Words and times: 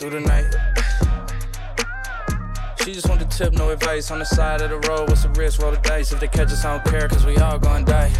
through 0.00 0.08
the 0.08 0.20
night. 0.20 0.46
She 2.82 2.94
just 2.94 3.06
want 3.06 3.20
the 3.20 3.26
tip, 3.26 3.52
no 3.52 3.68
advice. 3.68 4.10
On 4.10 4.18
the 4.18 4.24
side 4.24 4.62
of 4.62 4.70
the 4.70 4.88
road, 4.88 5.10
what's 5.10 5.24
the 5.24 5.28
risk? 5.30 5.60
Roll 5.60 5.72
the 5.72 5.76
dice. 5.76 6.10
If 6.10 6.20
they 6.20 6.28
catch 6.28 6.50
us, 6.50 6.64
I 6.64 6.78
don't 6.78 6.90
care, 6.90 7.06
cause 7.06 7.26
we 7.26 7.36
all 7.36 7.58
gonna 7.58 7.84
die. 7.84 8.10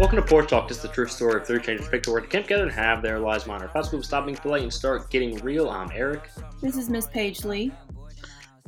Welcome 0.00 0.16
to 0.16 0.22
Porch 0.22 0.50
Talk. 0.50 0.66
This 0.66 0.78
is 0.78 0.82
the 0.82 0.88
true 0.88 1.06
story 1.06 1.40
of 1.40 1.46
three 1.46 1.60
changers 1.60 1.86
picked 1.88 2.06
to 2.06 2.10
work 2.10 2.24
to 2.24 2.28
camp 2.28 2.46
together 2.46 2.64
and 2.64 2.72
have 2.72 3.02
their 3.02 3.20
lives 3.20 3.46
monitor. 3.46 3.70
Fast 3.72 3.92
move, 3.92 4.04
stop 4.04 4.26
being 4.26 4.36
polite, 4.36 4.62
and 4.62 4.72
start 4.72 5.10
getting 5.10 5.36
real. 5.36 5.70
I'm 5.70 5.92
Eric. 5.94 6.28
This 6.60 6.76
is 6.76 6.90
Miss 6.90 7.06
Paige 7.06 7.44
Lee. 7.44 7.70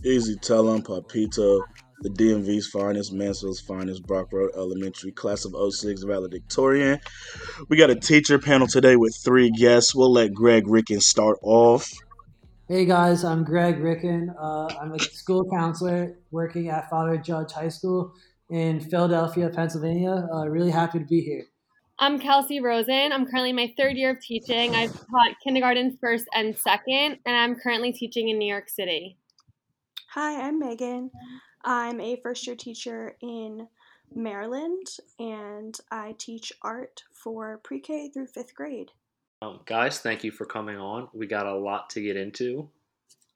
Easy 0.04 0.36
tell 0.36 0.72
'em, 0.72 0.80
Papito, 0.80 1.62
the 2.02 2.10
DMV's 2.10 2.68
finest, 2.68 3.12
Mansfield's 3.12 3.60
finest, 3.60 4.06
Brock 4.06 4.32
Road 4.32 4.52
Elementary, 4.54 5.10
class 5.10 5.44
of 5.44 5.56
06 5.56 6.04
valedictorian. 6.04 7.00
We 7.68 7.76
got 7.76 7.90
a 7.90 7.96
teacher 7.96 8.38
panel 8.38 8.68
today 8.68 8.94
with 8.94 9.16
three 9.16 9.50
guests. 9.50 9.92
We'll 9.92 10.12
let 10.12 10.32
Greg 10.32 10.68
Ricken 10.68 11.00
start 11.00 11.38
off. 11.42 11.92
Hey 12.70 12.84
guys, 12.84 13.24
I'm 13.24 13.42
Greg 13.42 13.80
Ricken. 13.80 14.32
Uh, 14.40 14.68
I'm 14.80 14.92
a 14.92 14.98
school 15.00 15.44
counselor 15.50 16.20
working 16.30 16.68
at 16.68 16.88
Father 16.88 17.16
Judge 17.16 17.50
High 17.50 17.66
School 17.66 18.14
in 18.48 18.78
Philadelphia, 18.78 19.50
Pennsylvania. 19.50 20.28
Uh, 20.32 20.46
really 20.48 20.70
happy 20.70 21.00
to 21.00 21.04
be 21.04 21.20
here. 21.20 21.46
I'm 21.98 22.20
Kelsey 22.20 22.60
Rosen. 22.60 23.10
I'm 23.10 23.26
currently 23.26 23.50
in 23.50 23.56
my 23.56 23.74
third 23.76 23.96
year 23.96 24.10
of 24.10 24.20
teaching. 24.20 24.76
I've 24.76 24.92
taught 24.92 25.34
kindergarten 25.42 25.98
first 26.00 26.26
and 26.32 26.56
second, 26.56 27.18
and 27.26 27.36
I'm 27.36 27.56
currently 27.56 27.90
teaching 27.90 28.28
in 28.28 28.38
New 28.38 28.48
York 28.48 28.68
City. 28.68 29.18
Hi, 30.10 30.40
I'm 30.40 30.60
Megan. 30.60 31.10
I'm 31.64 32.00
a 32.00 32.20
first 32.22 32.46
year 32.46 32.54
teacher 32.54 33.16
in 33.20 33.66
Maryland, 34.14 34.86
and 35.18 35.76
I 35.90 36.14
teach 36.18 36.52
art 36.62 37.02
for 37.12 37.58
pre 37.64 37.80
K 37.80 38.10
through 38.14 38.28
fifth 38.28 38.54
grade. 38.54 38.92
Um, 39.42 39.60
guys, 39.64 40.00
thank 40.00 40.22
you 40.22 40.30
for 40.30 40.44
coming 40.44 40.76
on. 40.76 41.08
We 41.14 41.26
got 41.26 41.46
a 41.46 41.54
lot 41.54 41.88
to 41.90 42.02
get 42.02 42.14
into. 42.14 42.68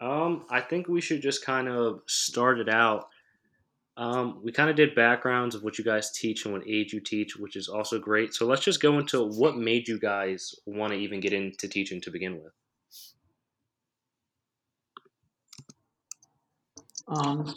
Um, 0.02 0.44
I 0.50 0.60
think 0.60 0.86
we 0.86 1.00
should 1.00 1.22
just 1.22 1.42
kind 1.42 1.66
of 1.66 2.02
start 2.06 2.58
it 2.58 2.69
out. 2.69 3.08
Um, 3.97 4.41
we 4.44 4.52
kind 4.52 4.69
of 4.69 4.77
did 4.77 4.94
backgrounds 4.94 5.55
of 5.55 5.62
what 5.62 5.78
you 5.78 5.84
guys 5.84 6.12
teach 6.12 6.44
and 6.44 6.52
what 6.52 6.69
age 6.69 6.92
you 6.92 7.00
teach, 7.00 7.36
which 7.36 7.56
is 7.56 7.69
also 7.69 7.98
great. 7.98 8.34
So 8.34 8.44
let's 8.44 8.62
just 8.62 8.82
go 8.82 8.98
into 8.98 9.22
what 9.22 9.56
made 9.56 9.88
you 9.88 9.98
guys 9.98 10.55
want 10.66 10.92
to 10.92 10.98
even 10.98 11.20
get 11.20 11.32
into 11.32 11.69
teaching 11.69 12.02
to 12.02 12.10
begin 12.10 12.34
with. 12.34 12.52
Um, 17.08 17.55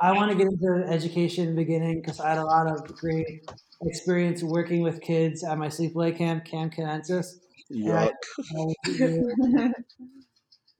I 0.00 0.10
want 0.10 0.32
to 0.32 0.36
get 0.36 0.48
into 0.48 0.84
education 0.88 1.50
in 1.50 1.54
the 1.54 1.62
beginning 1.62 2.00
because 2.00 2.18
I 2.18 2.30
had 2.30 2.38
a 2.38 2.44
lot 2.44 2.66
of 2.66 2.84
great 2.96 3.48
experience 3.82 4.42
working 4.42 4.82
with 4.82 5.00
kids 5.00 5.44
at 5.44 5.58
my 5.58 5.68
sleepaway 5.68 6.16
camp, 6.16 6.44
Camp 6.44 6.74
Canadensis. 6.74 7.36
Yuck. 7.70 8.12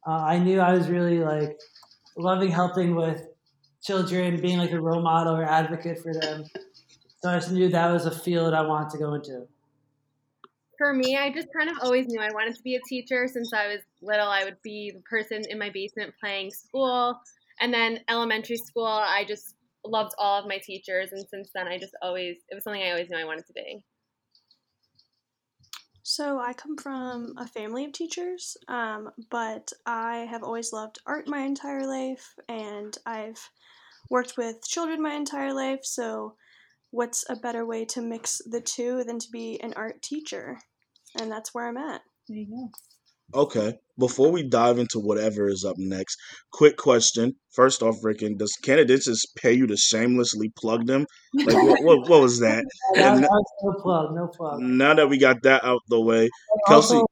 I, 0.07 0.11
uh, 0.11 0.25
I 0.25 0.39
knew 0.39 0.61
I 0.61 0.73
was 0.73 0.89
really 0.89 1.19
like 1.19 1.59
loving 2.17 2.51
helping 2.51 2.95
with 2.95 3.27
children, 3.83 4.41
being 4.41 4.59
like 4.59 4.73
a 4.73 4.81
role 4.81 5.03
model 5.03 5.37
or 5.37 5.45
advocate 5.45 6.01
for 6.03 6.13
them. 6.13 6.45
So 7.23 7.31
I 7.31 7.35
just 7.35 7.53
knew 7.53 7.69
that 7.69 7.93
was 7.93 8.07
a 8.07 8.11
field 8.11 8.55
I 8.55 8.63
wanted 8.63 8.91
to 8.91 8.99
go 8.99 9.15
into. 9.15 9.47
For 10.79 10.95
me, 10.95 11.17
I 11.17 11.31
just 11.33 11.49
kind 11.57 11.69
of 11.69 11.77
always 11.83 12.07
knew 12.07 12.21
I 12.21 12.29
wanted 12.33 12.55
to 12.55 12.63
be 12.63 12.77
a 12.77 12.81
teacher 12.89 13.27
since 13.27 13.53
I 13.53 13.67
was 13.67 13.81
little. 14.01 14.29
I 14.29 14.45
would 14.45 14.63
be 14.63 14.93
the 14.95 15.01
person 15.01 15.43
in 15.49 15.59
my 15.59 15.71
basement 15.71 16.15
playing 16.21 16.53
school. 16.53 17.19
And 17.61 17.75
then 17.75 17.99
elementary 18.09 18.57
school, 18.57 18.87
I 18.87 19.25
just 19.27 19.57
loved 19.91 20.13
all 20.19 20.41
of 20.41 20.49
my 20.49 20.59
teachers. 20.59 21.11
And 21.13 21.25
since 21.29 21.51
then, 21.55 21.69
I 21.69 21.79
just 21.79 21.97
always, 22.03 22.37
it 22.49 22.55
was 22.55 22.65
something 22.65 22.83
I 22.83 22.91
always 22.91 23.09
knew 23.09 23.19
I 23.19 23.25
wanted 23.25 23.47
to 23.47 23.53
be. 23.53 23.83
So, 26.03 26.41
I 26.41 26.55
come 26.55 26.77
from 26.79 27.35
a 27.37 27.47
family 27.47 27.85
of 27.85 27.93
teachers, 27.93 28.57
um, 28.67 29.11
but 29.31 29.71
I 29.85 30.27
have 30.31 30.43
always 30.43 30.73
loved 30.73 30.99
art 31.05 31.29
my 31.29 31.41
entire 31.41 31.87
life, 31.87 32.35
and 32.49 32.97
I've 33.05 33.51
worked 34.09 34.39
with 34.39 34.67
children 34.67 35.03
my 35.03 35.13
entire 35.13 35.53
life. 35.53 35.81
So, 35.83 36.35
what's 36.93 37.29
a 37.29 37.37
better 37.37 37.67
way 37.67 37.85
to 37.87 38.01
mix 38.01 38.41
the 38.47 38.63
two 38.63 39.05
than 39.05 39.19
to 39.19 39.31
be 39.31 39.61
an 39.61 39.75
art 39.77 40.01
teacher? 40.01 40.59
And 41.21 41.31
that's 41.31 41.53
where 41.53 41.69
I'm 41.69 41.77
at. 41.77 42.01
There 42.27 42.39
you 42.39 42.47
go. 42.47 42.71
Okay. 43.35 43.75
Before 43.99 44.31
we 44.31 44.49
dive 44.49 44.79
into 44.79 45.01
whatever 45.01 45.49
is 45.49 45.65
up 45.65 45.77
next, 45.77 46.17
quick 46.53 46.77
question. 46.77 47.35
First 47.53 47.83
off, 47.83 47.97
Ricken, 48.03 48.37
does 48.37 48.57
Canadensis 48.65 49.05
just 49.07 49.35
pay 49.37 49.53
you 49.53 49.67
to 49.67 49.77
shamelessly 49.77 50.53
plug 50.57 50.87
them? 50.87 51.05
Like, 51.35 51.57
what, 51.57 51.83
what, 51.83 52.09
what 52.09 52.21
was 52.21 52.39
that? 52.41 52.65
That, 52.95 53.21
that 53.21 53.29
was 53.29 53.53
no 53.65 53.83
plug, 53.83 54.15
no 54.15 54.29
plug. 54.29 54.61
now 54.61 54.95
that 54.95 55.09
we 55.09 55.19
got 55.19 55.43
that 55.43 55.65
out 55.65 55.81
the 55.89 56.01
way, 56.01 56.23
And 56.23 56.31
Kelsey. 56.69 56.95
also, 56.95 57.07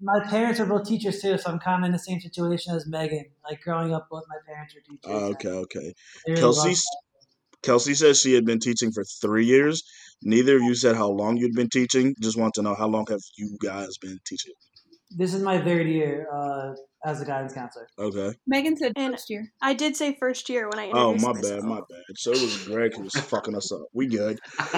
my 0.00 0.20
parents 0.26 0.58
are 0.58 0.66
both 0.66 0.88
teachers 0.88 1.20
too, 1.20 1.36
so 1.38 1.50
I'm 1.50 1.58
kind 1.58 1.84
of 1.84 1.86
in 1.86 1.92
the 1.92 1.98
same 1.98 2.18
situation 2.20 2.74
as 2.74 2.86
Megan. 2.88 3.26
Like 3.44 3.60
growing 3.60 3.94
up, 3.94 4.08
both 4.10 4.24
my 4.28 4.36
parents 4.46 4.74
are 4.74 4.80
teachers. 4.80 5.36
Okay, 5.36 5.48
okay. 5.48 5.92
Really 6.26 6.40
Kelsey, 6.40 6.74
Kelsey 7.62 7.94
says 7.94 8.20
she 8.20 8.34
had 8.34 8.44
been 8.44 8.58
teaching 8.58 8.90
for 8.90 9.04
three 9.20 9.44
years. 9.44 9.82
Neither 10.22 10.56
of 10.56 10.62
you 10.62 10.74
said 10.74 10.96
how 10.96 11.08
long 11.08 11.36
you'd 11.36 11.54
been 11.54 11.68
teaching. 11.68 12.14
Just 12.20 12.38
want 12.38 12.54
to 12.54 12.62
know 12.62 12.74
how 12.74 12.88
long 12.88 13.06
have 13.10 13.20
you 13.36 13.56
guys 13.62 13.98
been 14.00 14.18
teaching? 14.26 14.52
This 15.16 15.34
is 15.34 15.42
my 15.42 15.60
third 15.60 15.86
year 15.86 16.26
uh, 16.32 16.74
as 17.04 17.20
a 17.20 17.24
guidance 17.24 17.52
counselor. 17.52 17.86
Okay. 17.98 18.36
Megan 18.46 18.76
said 18.76 18.92
And- 18.96 19.14
first 19.14 19.30
year. 19.30 19.52
I 19.60 19.74
did 19.74 19.96
say 19.96 20.16
first 20.18 20.48
year 20.48 20.68
when 20.68 20.78
I 20.78 20.90
Oh, 20.92 21.12
introduced 21.12 21.26
my 21.26 21.32
myself. 21.32 21.60
bad, 21.60 21.68
my 21.68 21.80
bad. 21.80 22.16
So 22.16 22.30
it 22.32 22.40
was 22.42 22.64
Greg 22.66 22.94
who 22.96 23.02
was 23.02 23.14
fucking 23.14 23.56
us 23.56 23.72
up. 23.72 23.82
We 23.92 24.06
good. 24.06 24.38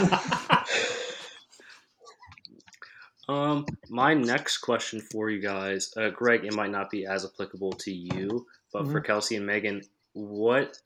um, 3.28 3.65
my 3.89 4.15
next 4.15 4.59
question 4.59 5.00
for 5.00 5.31
you 5.31 5.41
guys, 5.41 5.93
uh, 5.97 6.11
Greg, 6.11 6.45
it 6.45 6.55
might 6.55 6.71
not 6.71 6.91
be 6.91 7.06
as 7.06 7.25
applicable 7.25 7.72
to 7.72 7.93
you, 7.93 8.47
but 8.72 8.87
for 8.91 9.01
Kelsey 9.01 9.37
and 9.37 9.47
Megan, 9.47 9.83
what, 10.12 10.77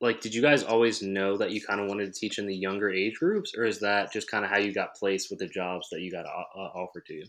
like, 0.00 0.20
did 0.20 0.34
you 0.34 0.42
guys 0.42 0.64
always 0.64 1.02
know 1.02 1.36
that 1.36 1.52
you 1.52 1.60
kind 1.60 1.80
of 1.80 1.88
wanted 1.88 2.12
to 2.12 2.18
teach 2.18 2.38
in 2.38 2.46
the 2.46 2.56
younger 2.56 2.90
age 2.90 3.14
groups, 3.18 3.52
or 3.56 3.64
is 3.64 3.80
that 3.80 4.12
just 4.12 4.30
kind 4.30 4.44
of 4.44 4.50
how 4.50 4.58
you 4.58 4.72
got 4.72 4.94
placed 4.96 5.30
with 5.30 5.38
the 5.38 5.46
jobs 5.48 5.88
that 5.90 6.00
you 6.00 6.10
got 6.10 6.26
uh, 6.26 6.58
offered 6.58 7.06
to 7.06 7.14
you? 7.14 7.26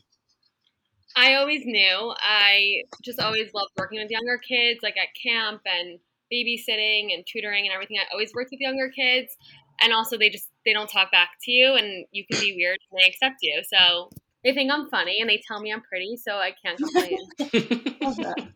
I 1.15 1.35
always 1.35 1.65
knew. 1.65 2.13
I 2.19 2.83
just 3.03 3.19
always 3.19 3.53
loved 3.53 3.71
working 3.77 3.99
with 3.99 4.11
younger 4.11 4.37
kids, 4.37 4.79
like 4.83 4.95
at 4.97 5.09
camp 5.21 5.61
and 5.65 5.99
babysitting 6.31 7.13
and 7.13 7.25
tutoring 7.25 7.65
and 7.65 7.73
everything. 7.73 7.97
I 7.97 8.05
always 8.11 8.31
worked 8.33 8.51
with 8.51 8.59
younger 8.59 8.89
kids, 8.89 9.35
and 9.81 9.93
also 9.93 10.17
they 10.17 10.29
just 10.29 10.49
they 10.65 10.73
don't 10.73 10.89
talk 10.89 11.11
back 11.11 11.31
to 11.43 11.51
you, 11.51 11.75
and 11.75 12.05
you 12.11 12.25
can 12.29 12.39
be 12.39 12.55
weird 12.55 12.77
and 12.91 12.99
they 12.99 13.07
accept 13.07 13.37
you. 13.41 13.61
So 13.67 14.09
they 14.43 14.53
think 14.53 14.71
I'm 14.71 14.89
funny 14.89 15.17
and 15.19 15.29
they 15.29 15.41
tell 15.45 15.61
me 15.61 15.71
I'm 15.73 15.81
pretty, 15.81 16.17
so 16.17 16.33
I 16.33 16.53
can't 16.63 16.77
complain. 16.77 17.17
Love 18.01 18.17
that. 18.17 18.53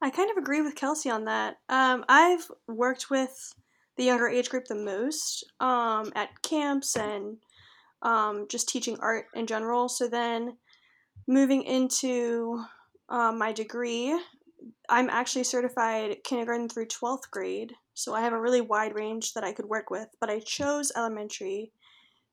I 0.00 0.10
kind 0.10 0.30
of 0.30 0.36
agree 0.36 0.62
with 0.62 0.74
Kelsey 0.74 1.10
on 1.10 1.26
that. 1.26 1.58
Um, 1.68 2.04
I've 2.08 2.50
worked 2.66 3.08
with 3.08 3.54
the 3.96 4.04
younger 4.04 4.28
age 4.28 4.50
group 4.50 4.64
the 4.66 4.74
most 4.74 5.44
um, 5.60 6.12
at 6.16 6.42
camps 6.42 6.96
and 6.96 7.36
um, 8.02 8.46
just 8.48 8.68
teaching 8.68 8.98
art 9.00 9.26
in 9.34 9.46
general. 9.46 9.88
So 9.88 10.08
then 10.08 10.56
moving 11.26 11.62
into 11.62 12.62
um, 13.08 13.38
my 13.38 13.52
degree, 13.52 14.18
I'm 14.88 15.10
actually 15.10 15.44
certified 15.44 16.16
kindergarten 16.24 16.68
through 16.68 16.86
12th 16.86 17.30
grade. 17.30 17.72
So 17.94 18.14
I 18.14 18.22
have 18.22 18.32
a 18.32 18.40
really 18.40 18.60
wide 18.60 18.94
range 18.94 19.34
that 19.34 19.44
I 19.44 19.52
could 19.52 19.66
work 19.66 19.90
with, 19.90 20.08
but 20.20 20.30
I 20.30 20.40
chose 20.40 20.92
elementary 20.96 21.72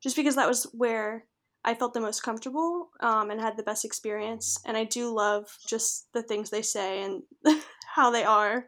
just 0.01 0.16
because 0.16 0.35
that 0.35 0.47
was 0.47 0.63
where 0.73 1.25
I 1.66 1.73
felt 1.73 1.94
the 1.94 2.00
most 2.00 2.23
comfortable 2.23 2.89
um, 3.01 3.31
and 3.31 3.41
had 3.41 3.57
the 3.57 3.63
best 3.63 3.83
experience. 3.83 4.57
And 4.66 4.77
I 4.77 4.85
do 4.85 5.13
love 5.13 5.45
just 5.67 6.07
the 6.13 6.23
things 6.23 6.50
they 6.50 6.61
say 6.61 7.03
and 7.03 7.23
how 7.95 8.11
they 8.11 8.23
are. 8.23 8.66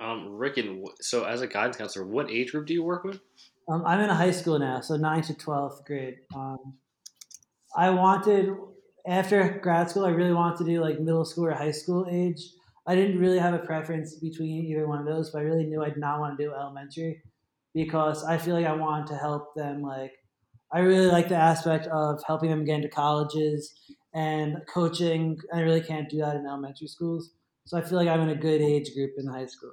Um, 0.00 0.28
Ricken, 0.30 0.82
wh- 0.84 0.94
so 1.00 1.24
as 1.24 1.40
a 1.40 1.46
guidance 1.46 1.76
counselor, 1.76 2.06
what 2.06 2.30
age 2.30 2.52
group 2.52 2.66
do 2.66 2.74
you 2.74 2.82
work 2.82 3.04
with? 3.04 3.20
Um, 3.68 3.84
I'm 3.86 4.00
in 4.00 4.10
a 4.10 4.14
high 4.14 4.30
school 4.30 4.58
now, 4.58 4.80
so 4.80 4.96
9th 4.96 5.26
to 5.28 5.34
12th 5.34 5.84
grade. 5.86 6.16
Um, 6.34 6.74
I 7.76 7.90
wanted, 7.90 8.50
after 9.06 9.58
grad 9.62 9.90
school, 9.90 10.04
I 10.04 10.10
really 10.10 10.32
wanted 10.32 10.58
to 10.58 10.64
do 10.64 10.80
like 10.80 11.00
middle 11.00 11.24
school 11.24 11.46
or 11.46 11.52
high 11.52 11.72
school 11.72 12.06
age. 12.10 12.40
I 12.86 12.94
didn't 12.94 13.18
really 13.18 13.38
have 13.38 13.54
a 13.54 13.58
preference 13.58 14.16
between 14.16 14.66
either 14.66 14.86
one 14.86 15.00
of 15.00 15.06
those, 15.06 15.30
but 15.30 15.38
I 15.38 15.42
really 15.42 15.66
knew 15.66 15.82
I 15.82 15.88
did 15.88 15.98
not 15.98 16.20
want 16.20 16.36
to 16.36 16.44
do 16.44 16.52
elementary 16.52 17.22
because 17.74 18.24
I 18.24 18.38
feel 18.38 18.54
like 18.54 18.66
I 18.66 18.74
wanted 18.74 19.06
to 19.08 19.16
help 19.16 19.54
them. 19.54 19.82
Like, 19.82 20.12
I 20.72 20.80
really 20.80 21.06
like 21.06 21.28
the 21.28 21.36
aspect 21.36 21.86
of 21.86 22.22
helping 22.26 22.50
them 22.50 22.64
get 22.64 22.76
into 22.76 22.88
colleges 22.88 23.74
and 24.12 24.58
coaching. 24.72 25.38
I 25.52 25.60
really 25.60 25.80
can't 25.80 26.08
do 26.08 26.18
that 26.18 26.36
in 26.36 26.46
elementary 26.46 26.88
schools. 26.88 27.30
So 27.66 27.78
I 27.78 27.80
feel 27.80 27.98
like 27.98 28.08
I'm 28.08 28.20
in 28.20 28.30
a 28.30 28.36
good 28.36 28.60
age 28.60 28.94
group 28.94 29.12
in 29.16 29.26
high 29.26 29.46
school. 29.46 29.72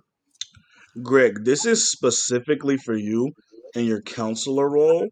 Greg, 1.04 1.44
this 1.44 1.66
is 1.66 1.90
specifically 1.90 2.78
for 2.78 2.96
you 2.96 3.32
in 3.76 3.86
your 3.86 4.02
counselor 4.02 4.70
role. 4.70 5.08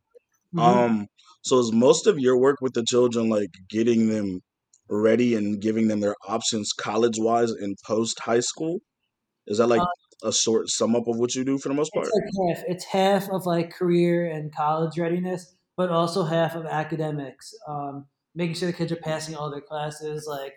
Mhm. 0.53 0.61
Um, 0.61 1.07
so 1.41 1.59
is 1.59 1.71
most 1.71 2.07
of 2.07 2.19
your 2.19 2.37
work 2.37 2.57
with 2.61 2.73
the 2.73 2.83
children 2.83 3.29
like 3.29 3.51
getting 3.69 4.09
them 4.09 4.41
ready 4.89 5.35
and 5.35 5.61
giving 5.61 5.87
them 5.87 5.99
their 5.99 6.15
options 6.27 6.73
college 6.73 7.17
wise 7.17 7.51
and 7.51 7.77
post 7.85 8.19
high 8.19 8.39
school? 8.39 8.79
Is 9.47 9.57
that 9.59 9.67
like 9.67 9.81
a 10.23 10.33
short 10.33 10.69
sum 10.69 10.95
up 10.95 11.07
of 11.07 11.17
what 11.17 11.35
you 11.35 11.43
do 11.43 11.57
for 11.57 11.69
the 11.69 11.75
most 11.75 11.91
part? 11.93 12.07
It's 12.07 12.37
like 12.37 12.57
half. 12.57 12.65
It's 12.67 12.85
half 12.85 13.29
of 13.29 13.45
like 13.45 13.71
career 13.71 14.29
and 14.29 14.53
college 14.53 14.97
readiness, 14.97 15.55
but 15.77 15.89
also 15.89 16.23
half 16.23 16.55
of 16.55 16.65
academics. 16.65 17.53
Um, 17.67 18.05
making 18.35 18.55
sure 18.55 18.67
the 18.67 18.77
kids 18.77 18.91
are 18.91 18.97
passing 18.97 19.35
all 19.35 19.49
their 19.49 19.61
classes, 19.61 20.27
like 20.27 20.53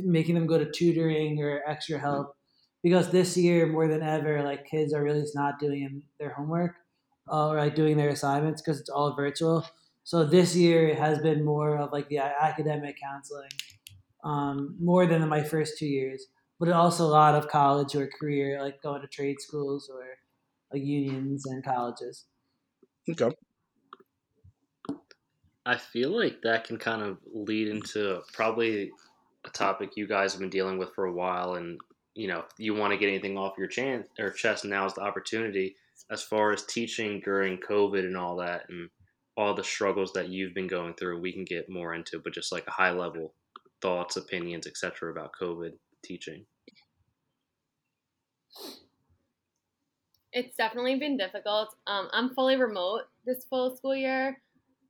making 0.00 0.34
them 0.34 0.46
go 0.46 0.58
to 0.58 0.70
tutoring 0.70 1.42
or 1.42 1.62
extra 1.66 1.98
help. 1.98 2.34
Because 2.82 3.10
this 3.10 3.36
year, 3.36 3.66
more 3.66 3.86
than 3.86 4.02
ever, 4.02 4.42
like 4.42 4.66
kids 4.66 4.92
are 4.92 5.02
really 5.02 5.20
just 5.20 5.36
not 5.36 5.60
doing 5.60 6.02
their 6.18 6.34
homework 6.34 6.74
uh, 7.30 7.48
or 7.48 7.56
like 7.56 7.76
doing 7.76 7.96
their 7.96 8.08
assignments 8.08 8.60
because 8.60 8.80
it's 8.80 8.90
all 8.90 9.14
virtual. 9.14 9.64
So 10.04 10.24
this 10.24 10.56
year 10.56 10.94
has 10.94 11.18
been 11.18 11.44
more 11.44 11.78
of 11.78 11.92
like 11.92 12.08
the 12.08 12.18
academic 12.18 12.98
counseling, 13.00 13.50
um, 14.24 14.76
more 14.80 15.06
than 15.06 15.22
in 15.22 15.28
my 15.28 15.42
first 15.42 15.78
two 15.78 15.86
years. 15.86 16.26
But 16.58 16.70
also 16.70 17.04
a 17.04 17.06
lot 17.06 17.34
of 17.34 17.48
college 17.48 17.96
or 17.96 18.06
career, 18.06 18.62
like 18.62 18.82
going 18.82 19.00
to 19.00 19.08
trade 19.08 19.40
schools 19.40 19.90
or 19.92 20.04
like 20.72 20.84
unions 20.84 21.44
and 21.46 21.64
colleges. 21.64 22.26
Okay. 23.10 23.34
I 25.64 25.76
feel 25.76 26.10
like 26.10 26.42
that 26.42 26.64
can 26.64 26.76
kind 26.76 27.02
of 27.02 27.18
lead 27.32 27.68
into 27.68 28.20
probably 28.32 28.90
a 29.44 29.50
topic 29.50 29.96
you 29.96 30.06
guys 30.06 30.32
have 30.32 30.40
been 30.40 30.50
dealing 30.50 30.78
with 30.78 30.94
for 30.94 31.06
a 31.06 31.12
while, 31.12 31.54
and 31.54 31.80
you 32.14 32.28
know, 32.28 32.40
if 32.40 32.46
you 32.58 32.74
want 32.74 32.92
to 32.92 32.98
get 32.98 33.08
anything 33.08 33.38
off 33.38 33.58
your 33.58 33.68
chance 33.68 34.08
or 34.18 34.30
chest. 34.30 34.64
Now 34.64 34.86
is 34.86 34.94
the 34.94 35.02
opportunity 35.02 35.76
as 36.10 36.22
far 36.22 36.52
as 36.52 36.64
teaching 36.64 37.20
during 37.24 37.58
COVID 37.58 38.00
and 38.00 38.16
all 38.16 38.36
that, 38.36 38.68
and 38.68 38.88
all 39.36 39.54
the 39.54 39.64
struggles 39.64 40.12
that 40.12 40.28
you've 40.28 40.54
been 40.54 40.66
going 40.66 40.94
through. 40.94 41.20
We 41.20 41.32
can 41.32 41.44
get 41.44 41.70
more 41.70 41.94
into, 41.94 42.20
but 42.22 42.34
just 42.34 42.52
like 42.52 42.66
a 42.66 42.72
high 42.72 42.90
level 42.90 43.34
thoughts, 43.80 44.16
opinions, 44.16 44.66
etc. 44.66 45.10
about 45.10 45.32
COVID 45.40 45.72
teaching. 46.04 46.44
It's 50.32 50.56
definitely 50.56 50.98
been 50.98 51.16
difficult. 51.16 51.74
Um, 51.86 52.08
I'm 52.12 52.34
fully 52.34 52.56
remote 52.56 53.02
this 53.26 53.44
full 53.50 53.76
school 53.76 53.94
year, 53.94 54.40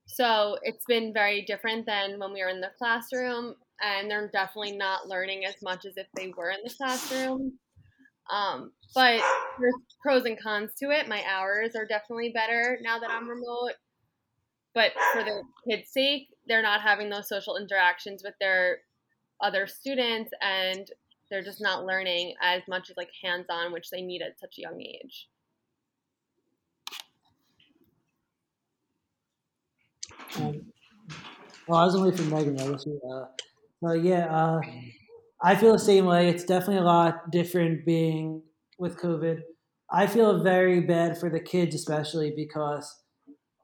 so 0.06 0.56
it's 0.62 0.84
been 0.86 1.12
very 1.12 1.44
different 1.46 1.86
than 1.86 2.18
when 2.18 2.32
we 2.32 2.42
were 2.42 2.50
in 2.50 2.60
the 2.60 2.70
classroom, 2.78 3.54
and 3.80 4.10
they're 4.10 4.28
definitely 4.28 4.76
not 4.76 5.08
learning 5.08 5.44
as 5.44 5.56
much 5.62 5.84
as 5.84 5.96
if 5.96 6.06
they 6.14 6.32
were 6.36 6.50
in 6.50 6.60
the 6.62 6.74
classroom. 6.76 7.58
Um, 8.30 8.72
but 8.94 9.20
there's 9.60 9.74
pros 10.00 10.24
and 10.24 10.40
cons 10.40 10.70
to 10.80 10.90
it. 10.90 11.08
My 11.08 11.22
hours 11.28 11.74
are 11.76 11.86
definitely 11.86 12.30
better 12.32 12.78
now 12.82 12.98
that 12.98 13.10
I'm 13.10 13.28
remote. 13.28 13.72
But 14.74 14.92
for 15.12 15.22
the 15.22 15.42
kids' 15.68 15.90
sake, 15.90 16.28
they're 16.46 16.62
not 16.62 16.80
having 16.80 17.10
those 17.10 17.28
social 17.28 17.56
interactions 17.56 18.22
with 18.24 18.34
their 18.40 18.78
other 19.42 19.66
students 19.66 20.30
and 20.40 20.88
they're 21.30 21.42
just 21.42 21.60
not 21.60 21.84
learning 21.84 22.34
as 22.42 22.62
much 22.68 22.90
as 22.90 22.96
like 22.96 23.10
hands 23.22 23.46
on, 23.50 23.72
which 23.72 23.90
they 23.90 24.02
need 24.02 24.22
at 24.22 24.38
such 24.38 24.58
a 24.58 24.62
young 24.62 24.80
age. 24.80 25.28
Um, 30.36 30.72
well, 31.66 31.80
I 31.80 31.84
was 31.84 31.94
only 31.94 32.16
from 32.16 32.30
Megan, 32.30 32.60
obviously. 32.60 32.98
Uh, 33.10 33.24
so 33.82 33.92
yeah, 33.92 34.26
uh, 34.26 34.60
I 35.42 35.56
feel 35.56 35.72
the 35.72 35.78
same 35.78 36.04
way. 36.04 36.28
It's 36.28 36.44
definitely 36.44 36.78
a 36.78 36.84
lot 36.84 37.30
different 37.30 37.84
being 37.84 38.42
with 38.78 38.98
COVID. 38.98 39.40
I 39.90 40.06
feel 40.06 40.42
very 40.42 40.80
bad 40.80 41.18
for 41.18 41.28
the 41.28 41.40
kids, 41.40 41.74
especially 41.74 42.32
because 42.34 43.01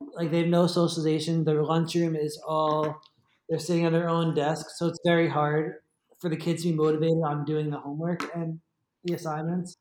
like 0.00 0.30
they 0.30 0.38
have 0.40 0.48
no 0.48 0.66
socialization. 0.66 1.44
Their 1.44 1.62
lunchroom 1.62 2.16
is 2.16 2.40
all 2.46 3.00
they're 3.48 3.58
sitting 3.58 3.86
on 3.86 3.92
their 3.92 4.08
own 4.08 4.34
desk, 4.34 4.66
so 4.76 4.86
it's 4.86 5.00
very 5.04 5.28
hard 5.28 5.76
for 6.20 6.28
the 6.28 6.36
kids 6.36 6.62
to 6.62 6.70
be 6.70 6.74
motivated 6.74 7.18
on 7.24 7.44
doing 7.44 7.70
the 7.70 7.78
homework 7.78 8.34
and 8.34 8.60
the 9.04 9.14
assignments. 9.14 9.76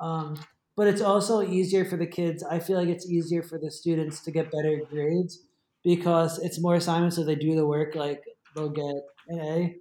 Um, 0.00 0.36
but 0.76 0.86
it's 0.86 1.00
also 1.00 1.42
easier 1.42 1.84
for 1.84 1.96
the 1.96 2.06
kids. 2.06 2.42
I 2.44 2.60
feel 2.60 2.78
like 2.78 2.88
it's 2.88 3.08
easier 3.08 3.42
for 3.42 3.58
the 3.58 3.70
students 3.70 4.20
to 4.22 4.30
get 4.30 4.50
better 4.50 4.80
grades 4.88 5.42
because 5.82 6.38
it's 6.38 6.60
more 6.60 6.76
assignments. 6.76 7.16
So 7.16 7.24
they 7.24 7.34
do 7.34 7.56
the 7.56 7.66
work, 7.66 7.94
like 7.94 8.22
they'll 8.54 8.68
get 8.70 8.94
an 9.28 9.40
A. 9.40 9.76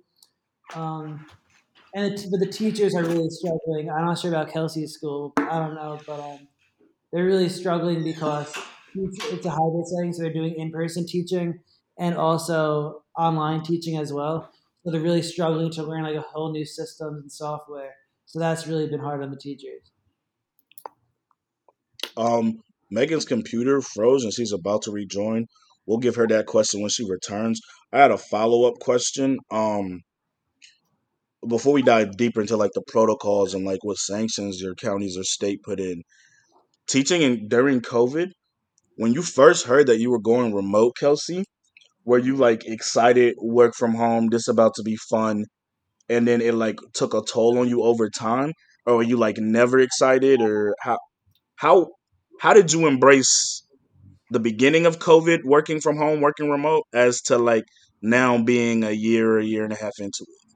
Um, 0.80 1.26
and 1.94 2.14
it, 2.14 2.26
but 2.32 2.40
the 2.40 2.52
teachers 2.52 2.96
are 2.96 3.04
really 3.04 3.30
struggling. 3.30 3.90
I'm 3.90 4.06
not 4.06 4.20
sure 4.20 4.32
about 4.32 4.52
Kelsey's 4.52 4.94
school. 4.94 5.34
I 5.38 5.60
don't 5.60 5.76
know, 5.76 6.00
but 6.06 6.20
um, 6.20 6.48
they're 7.12 7.26
really 7.26 7.50
struggling 7.50 8.04
because 8.04 8.56
it's 9.04 9.46
a 9.46 9.50
hybrid 9.50 9.88
setting, 9.88 10.14
so 10.14 10.24
they're 10.24 10.34
doing 10.34 10.56
in-person 10.56 11.06
teaching 11.08 11.60
and 11.98 12.16
also 12.16 13.04
online 13.18 13.64
teaching 13.64 13.98
as 13.98 14.14
well. 14.14 14.52
So 14.84 14.92
they're 14.92 15.02
really 15.02 15.22
struggling 15.22 15.72
to 15.72 15.84
learn 15.84 16.04
like 16.04 16.16
a 16.16 16.22
whole 16.22 16.52
new 16.52 16.66
systems 16.66 17.22
and 17.22 17.32
software. 17.32 17.96
So 18.26 18.40
that's 18.40 18.68
really 18.68 18.88
been 18.88 19.00
hard 19.00 19.24
on 19.24 19.32
the 19.32 19.38
teachers. 19.38 19.92
Um, 22.16 22.60
Megan's 22.90 23.26
computer 23.26 23.82
froze 23.82 24.24
and 24.24 24.34
she's 24.34 24.54
about 24.54 24.84
to 24.84 24.92
rejoin. 24.92 25.46
We'll 25.86 26.00
give 26.00 26.16
her 26.16 26.28
that 26.28 26.46
question 26.46 26.82
when 26.82 26.90
she 26.90 27.10
returns. 27.10 27.62
I 27.92 28.00
had 28.00 28.12
a 28.12 28.18
follow 28.18 28.68
up 28.68 28.80
question. 28.80 29.40
Um, 29.52 30.02
before 31.48 31.74
we 31.74 31.82
dive 31.82 32.18
deeper 32.18 32.42
into 32.42 32.58
like 32.58 32.72
the 32.74 32.84
protocols 32.88 33.54
and 33.54 33.66
like 33.66 33.84
what 33.84 33.98
sanctions 33.98 34.60
your 34.62 34.76
counties 34.76 35.18
or 35.18 35.24
state 35.24 35.62
put 35.64 35.80
in, 35.80 36.04
teaching 36.88 37.22
in 37.22 37.48
during 37.48 37.82
COVID, 37.82 38.32
when 38.98 39.14
you 39.14 39.22
first 39.22 39.66
heard 39.66 39.88
that 39.88 40.00
you 40.00 40.12
were 40.12 40.20
going 40.20 40.54
remote, 40.54 40.96
Kelsey, 41.00 41.46
were 42.04 42.18
you 42.18 42.36
like 42.36 42.66
excited, 42.66 43.36
work 43.42 43.74
from 43.76 43.94
home, 43.94 44.28
this 44.28 44.48
about 44.48 44.74
to 44.76 44.84
be 44.84 44.98
fun, 45.10 45.46
and 46.10 46.28
then 46.28 46.42
it 46.42 46.54
like 46.54 46.78
took 46.94 47.14
a 47.14 47.22
toll 47.22 47.60
on 47.60 47.70
you 47.70 47.84
over 47.84 48.10
time, 48.10 48.54
or 48.86 48.98
were 48.98 49.04
you 49.04 49.18
like 49.18 49.38
never 49.38 49.80
excited, 49.80 50.42
or 50.42 50.76
how 50.82 50.98
how 51.56 51.88
how 52.40 52.54
did 52.54 52.74
you 52.74 52.88
embrace 52.88 53.64
the 54.32 54.40
beginning 54.40 54.86
of 54.86 55.00
COVID, 55.00 55.40
working 55.46 55.80
from 55.80 55.98
home, 55.98 56.20
working 56.20 56.50
remote, 56.50 56.84
as 56.94 57.22
to 57.24 57.38
like 57.38 57.66
now 58.02 58.42
being 58.42 58.84
a 58.84 58.92
year, 58.92 59.38
a 59.38 59.46
year 59.46 59.64
and 59.64 59.74
a 59.74 59.78
half 59.78 59.94
into 60.00 60.22
it? 60.22 60.56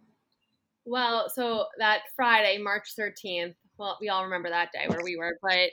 Well, 0.86 1.30
so 1.34 1.66
that 1.78 2.02
Friday, 2.16 2.58
March 2.58 2.88
13th, 3.00 3.54
well, 3.78 3.98
we 4.02 4.10
all 4.10 4.24
remember 4.24 4.50
that 4.50 4.72
day 4.74 4.86
where 4.88 5.04
we 5.04 5.16
were, 5.16 5.38
but 5.42 5.70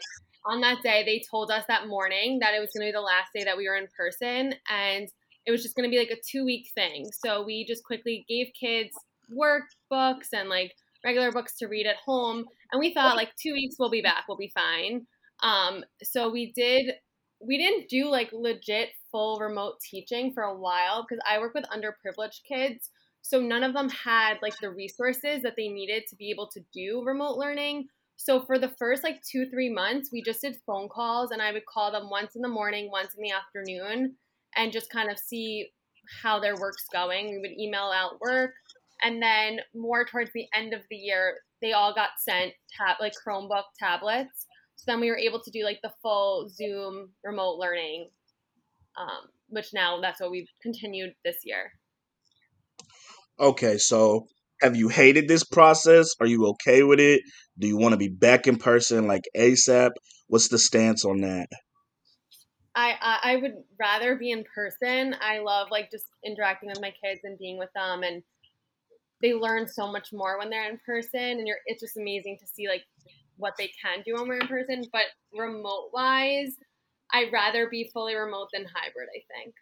on 0.48 0.60
that 0.62 0.82
day, 0.82 1.02
they 1.04 1.22
told 1.30 1.50
us 1.50 1.64
that 1.68 1.88
morning 1.88 2.38
that 2.40 2.54
it 2.54 2.60
was 2.60 2.70
going 2.74 2.86
to 2.86 2.88
be 2.88 2.96
the 2.96 3.00
last 3.00 3.28
day 3.34 3.44
that 3.44 3.56
we 3.56 3.68
were 3.68 3.76
in 3.76 3.86
person 3.96 4.54
and 4.70 5.08
it 5.46 5.50
was 5.50 5.62
just 5.62 5.76
going 5.76 5.88
to 5.88 5.90
be 5.90 5.98
like 5.98 6.10
a 6.10 6.20
two 6.26 6.44
week 6.44 6.68
thing. 6.74 7.06
So 7.24 7.44
we 7.44 7.64
just 7.66 7.84
quickly 7.84 8.24
gave 8.28 8.48
kids 8.58 8.90
workbooks 9.32 10.28
and 10.32 10.48
like 10.48 10.74
regular 11.04 11.32
books 11.32 11.56
to 11.58 11.66
read 11.66 11.86
at 11.86 11.96
home. 12.04 12.44
And 12.72 12.80
we 12.80 12.92
thought 12.92 13.16
like 13.16 13.30
two 13.40 13.52
weeks 13.52 13.76
we'll 13.78 13.90
be 13.90 14.02
back, 14.02 14.24
we'll 14.28 14.36
be 14.36 14.52
fine. 14.54 15.06
Um, 15.42 15.84
so 16.02 16.30
we 16.30 16.52
did, 16.52 16.92
we 17.40 17.56
didn't 17.56 17.88
do 17.88 18.10
like 18.10 18.30
legit 18.32 18.88
full 19.10 19.38
remote 19.38 19.74
teaching 19.90 20.32
for 20.32 20.42
a 20.42 20.56
while 20.56 21.06
because 21.08 21.22
I 21.28 21.38
work 21.38 21.54
with 21.54 21.64
underprivileged 21.66 22.40
kids. 22.46 22.90
So 23.22 23.40
none 23.40 23.62
of 23.62 23.74
them 23.74 23.88
had 23.90 24.38
like 24.42 24.54
the 24.60 24.70
resources 24.70 25.42
that 25.42 25.54
they 25.56 25.68
needed 25.68 26.04
to 26.08 26.16
be 26.16 26.30
able 26.30 26.48
to 26.48 26.60
do 26.74 27.02
remote 27.04 27.36
learning. 27.36 27.86
So 28.18 28.40
for 28.40 28.58
the 28.58 28.68
first 28.68 29.04
like 29.04 29.22
two, 29.22 29.48
three 29.48 29.72
months, 29.72 30.10
we 30.12 30.22
just 30.22 30.40
did 30.40 30.56
phone 30.66 30.88
calls 30.88 31.30
and 31.30 31.40
I 31.40 31.52
would 31.52 31.64
call 31.66 31.92
them 31.92 32.10
once 32.10 32.34
in 32.34 32.42
the 32.42 32.48
morning, 32.48 32.90
once 32.90 33.14
in 33.14 33.22
the 33.22 33.30
afternoon, 33.30 34.16
and 34.56 34.72
just 34.72 34.90
kind 34.90 35.08
of 35.08 35.18
see 35.18 35.68
how 36.22 36.40
their 36.40 36.56
work's 36.56 36.84
going. 36.92 37.30
We 37.30 37.38
would 37.38 37.58
email 37.58 37.92
out 37.94 38.20
work. 38.20 38.54
And 39.02 39.22
then 39.22 39.60
more 39.72 40.04
towards 40.04 40.32
the 40.34 40.46
end 40.52 40.74
of 40.74 40.80
the 40.90 40.96
year, 40.96 41.36
they 41.62 41.72
all 41.72 41.94
got 41.94 42.10
sent 42.18 42.52
tab 42.76 42.96
like 43.00 43.12
Chromebook 43.24 43.62
tablets. 43.78 44.46
So 44.74 44.84
then 44.88 45.00
we 45.00 45.10
were 45.10 45.16
able 45.16 45.40
to 45.40 45.50
do 45.52 45.62
like 45.62 45.78
the 45.84 45.92
full 46.02 46.48
Zoom 46.48 47.10
remote 47.22 47.58
learning, 47.58 48.10
um, 49.00 49.28
which 49.48 49.72
now 49.72 50.00
that's 50.00 50.20
what 50.20 50.32
we've 50.32 50.50
continued 50.60 51.14
this 51.24 51.36
year. 51.44 51.70
Okay, 53.38 53.78
so 53.78 54.26
have 54.60 54.74
you 54.74 54.88
hated 54.88 55.28
this 55.28 55.44
process? 55.44 56.10
Are 56.20 56.26
you 56.26 56.46
okay 56.48 56.82
with 56.82 56.98
it? 56.98 57.22
Do 57.58 57.66
you 57.66 57.76
want 57.76 57.92
to 57.92 57.96
be 57.96 58.08
back 58.08 58.46
in 58.46 58.56
person 58.56 59.06
like 59.06 59.24
ASAP? 59.36 59.90
What's 60.28 60.48
the 60.48 60.58
stance 60.58 61.04
on 61.04 61.22
that? 61.22 61.48
I, 62.74 62.94
I 63.00 63.32
I 63.32 63.36
would 63.36 63.54
rather 63.80 64.14
be 64.14 64.30
in 64.30 64.44
person. 64.54 65.16
I 65.20 65.38
love 65.40 65.68
like 65.70 65.90
just 65.90 66.04
interacting 66.24 66.68
with 66.68 66.80
my 66.80 66.92
kids 67.02 67.20
and 67.24 67.38
being 67.38 67.58
with 67.58 67.70
them, 67.74 68.02
and 68.02 68.22
they 69.20 69.34
learn 69.34 69.66
so 69.66 69.90
much 69.90 70.10
more 70.12 70.38
when 70.38 70.50
they're 70.50 70.70
in 70.70 70.78
person. 70.86 71.20
And 71.20 71.46
you're 71.46 71.58
it's 71.66 71.80
just 71.80 71.96
amazing 71.96 72.38
to 72.40 72.46
see 72.46 72.68
like 72.68 72.84
what 73.36 73.54
they 73.58 73.70
can 73.82 74.02
do 74.04 74.14
when 74.14 74.28
we're 74.28 74.38
in 74.38 74.46
person. 74.46 74.84
But 74.92 75.06
remote 75.36 75.90
wise, 75.92 76.54
I'd 77.12 77.32
rather 77.32 77.68
be 77.68 77.90
fully 77.92 78.14
remote 78.14 78.48
than 78.52 78.64
hybrid. 78.64 79.08
I 79.10 79.22
think. 79.34 79.54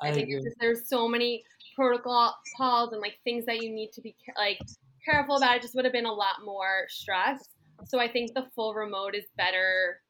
I, 0.00 0.08
I 0.08 0.12
think 0.12 0.30
just, 0.30 0.56
there's 0.60 0.88
so 0.88 1.08
many 1.08 1.42
protocol 1.74 2.34
calls 2.56 2.92
and 2.92 3.00
like 3.00 3.18
things 3.24 3.44
that 3.46 3.60
you 3.60 3.70
need 3.70 3.90
to 3.94 4.00
be 4.00 4.14
like 4.36 4.60
careful 5.04 5.36
about. 5.36 5.56
It 5.56 5.62
just 5.62 5.74
would 5.74 5.84
have 5.84 5.92
been 5.92 6.06
a 6.06 6.12
lot 6.12 6.36
more 6.44 6.86
stress. 6.88 7.48
So 7.86 7.98
I 7.98 8.08
think 8.08 8.34
the 8.34 8.46
full 8.54 8.74
remote 8.74 9.14
is 9.14 9.24
better 9.36 10.00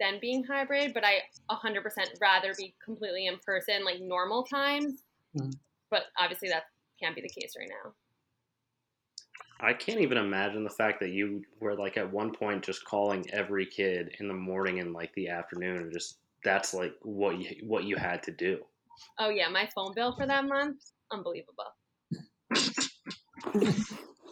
than 0.00 0.18
being 0.20 0.44
hybrid, 0.44 0.92
but 0.94 1.04
I 1.04 1.20
100% 1.50 1.82
rather 2.20 2.52
be 2.56 2.74
completely 2.84 3.26
in 3.26 3.38
person 3.44 3.84
like 3.84 4.00
normal 4.00 4.44
times. 4.44 5.02
Mm-hmm. 5.38 5.50
But 5.90 6.04
obviously 6.18 6.48
that 6.48 6.64
can't 7.00 7.14
be 7.14 7.22
the 7.22 7.28
case 7.28 7.54
right 7.58 7.68
now. 7.68 7.92
I 9.60 9.72
can't 9.72 10.00
even 10.00 10.18
imagine 10.18 10.64
the 10.64 10.70
fact 10.70 11.00
that 11.00 11.10
you 11.10 11.42
were 11.60 11.76
like 11.76 11.96
at 11.96 12.12
one 12.12 12.32
point 12.32 12.64
just 12.64 12.84
calling 12.84 13.24
every 13.32 13.66
kid 13.66 14.14
in 14.18 14.28
the 14.28 14.34
morning 14.34 14.80
and 14.80 14.92
like 14.92 15.12
the 15.14 15.28
afternoon 15.28 15.76
and 15.76 15.92
just 15.92 16.18
that's 16.42 16.74
like 16.74 16.94
what 17.02 17.38
you 17.38 17.56
what 17.66 17.84
you 17.84 17.96
had 17.96 18.22
to 18.24 18.32
do. 18.32 18.58
Oh 19.18 19.30
yeah, 19.30 19.48
my 19.48 19.68
phone 19.74 19.94
bill 19.94 20.14
for 20.16 20.26
that 20.26 20.44
month, 20.44 20.82
unbelievable. 21.10 21.72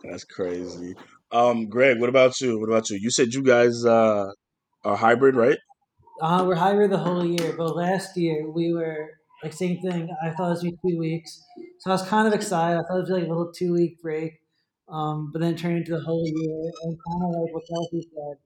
That's 0.04 0.24
crazy. 0.24 0.94
Um, 1.30 1.68
Greg, 1.68 2.00
what 2.00 2.08
about 2.08 2.40
you? 2.40 2.58
What 2.58 2.68
about 2.68 2.90
you? 2.90 2.98
You 3.00 3.10
said 3.10 3.32
you 3.32 3.42
guys 3.42 3.84
uh 3.84 4.26
are 4.84 4.96
hybrid, 4.96 5.36
right? 5.36 5.58
Uh, 6.20 6.44
we're 6.46 6.54
hybrid 6.54 6.90
the 6.90 6.98
whole 6.98 7.24
year, 7.24 7.54
but 7.56 7.74
last 7.74 8.16
year 8.16 8.50
we 8.50 8.72
were 8.72 9.10
like 9.42 9.52
same 9.52 9.80
thing. 9.80 10.08
I 10.22 10.30
thought 10.30 10.48
it 10.48 10.50
was 10.50 10.62
be 10.62 10.76
two 10.86 10.98
weeks, 10.98 11.40
so 11.80 11.90
I 11.90 11.94
was 11.94 12.02
kind 12.02 12.28
of 12.28 12.34
excited. 12.34 12.78
I 12.78 12.82
thought 12.82 12.98
it 12.98 13.00
was 13.02 13.10
like 13.10 13.24
a 13.24 13.28
little 13.28 13.52
two 13.56 13.72
week 13.72 14.02
break, 14.02 14.32
um, 14.88 15.30
but 15.32 15.40
then 15.40 15.56
turned 15.56 15.78
into 15.78 15.92
the 15.92 16.04
whole 16.04 16.24
year. 16.26 16.70
And 16.82 16.98
kind 17.08 17.24
of 17.24 17.40
like 17.40 17.54
what 17.54 17.62
Kelsey 17.68 18.02
said, 18.02 18.36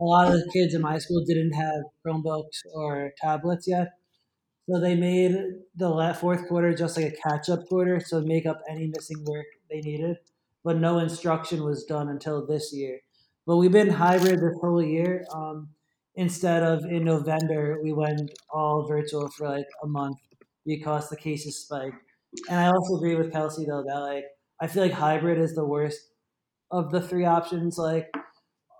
a 0.00 0.04
lot 0.04 0.28
of 0.28 0.34
the 0.34 0.50
kids 0.52 0.74
in 0.74 0.82
my 0.82 0.98
school 0.98 1.24
didn't 1.26 1.52
have 1.52 1.82
Chromebooks 2.06 2.64
or 2.74 3.12
tablets 3.20 3.66
yet, 3.66 3.88
so 4.68 4.78
they 4.78 4.94
made 4.94 5.34
the 5.74 6.16
fourth 6.20 6.46
quarter 6.48 6.74
just 6.74 6.96
like 6.96 7.06
a 7.06 7.28
catch 7.28 7.48
up 7.48 7.66
quarter, 7.68 8.00
so 8.00 8.20
make 8.20 8.46
up 8.46 8.60
any 8.70 8.86
missing 8.86 9.24
work 9.26 9.46
they 9.70 9.80
needed. 9.80 10.18
But 10.64 10.78
no 10.78 10.98
instruction 10.98 11.64
was 11.64 11.84
done 11.84 12.08
until 12.08 12.46
this 12.46 12.72
year. 12.72 13.00
But 13.46 13.56
we've 13.56 13.72
been 13.72 13.88
hybrid 13.88 14.40
this 14.40 14.58
whole 14.60 14.82
year. 14.82 15.24
Um, 15.32 15.70
instead 16.14 16.62
of 16.62 16.84
in 16.84 17.04
November, 17.04 17.80
we 17.82 17.92
went 17.92 18.30
all 18.50 18.86
virtual 18.86 19.28
for 19.30 19.48
like 19.48 19.66
a 19.82 19.86
month 19.86 20.18
because 20.66 21.08
the 21.08 21.16
cases 21.16 21.62
spiked. 21.62 21.96
And 22.50 22.58
I 22.58 22.66
also 22.66 22.96
agree 22.96 23.14
with 23.14 23.32
Kelsey 23.32 23.64
though 23.66 23.84
that 23.86 24.00
like 24.00 24.24
I 24.60 24.66
feel 24.66 24.82
like 24.82 24.92
hybrid 24.92 25.38
is 25.38 25.54
the 25.54 25.64
worst 25.64 26.00
of 26.70 26.90
the 26.90 27.00
three 27.00 27.24
options, 27.24 27.78
like 27.78 28.12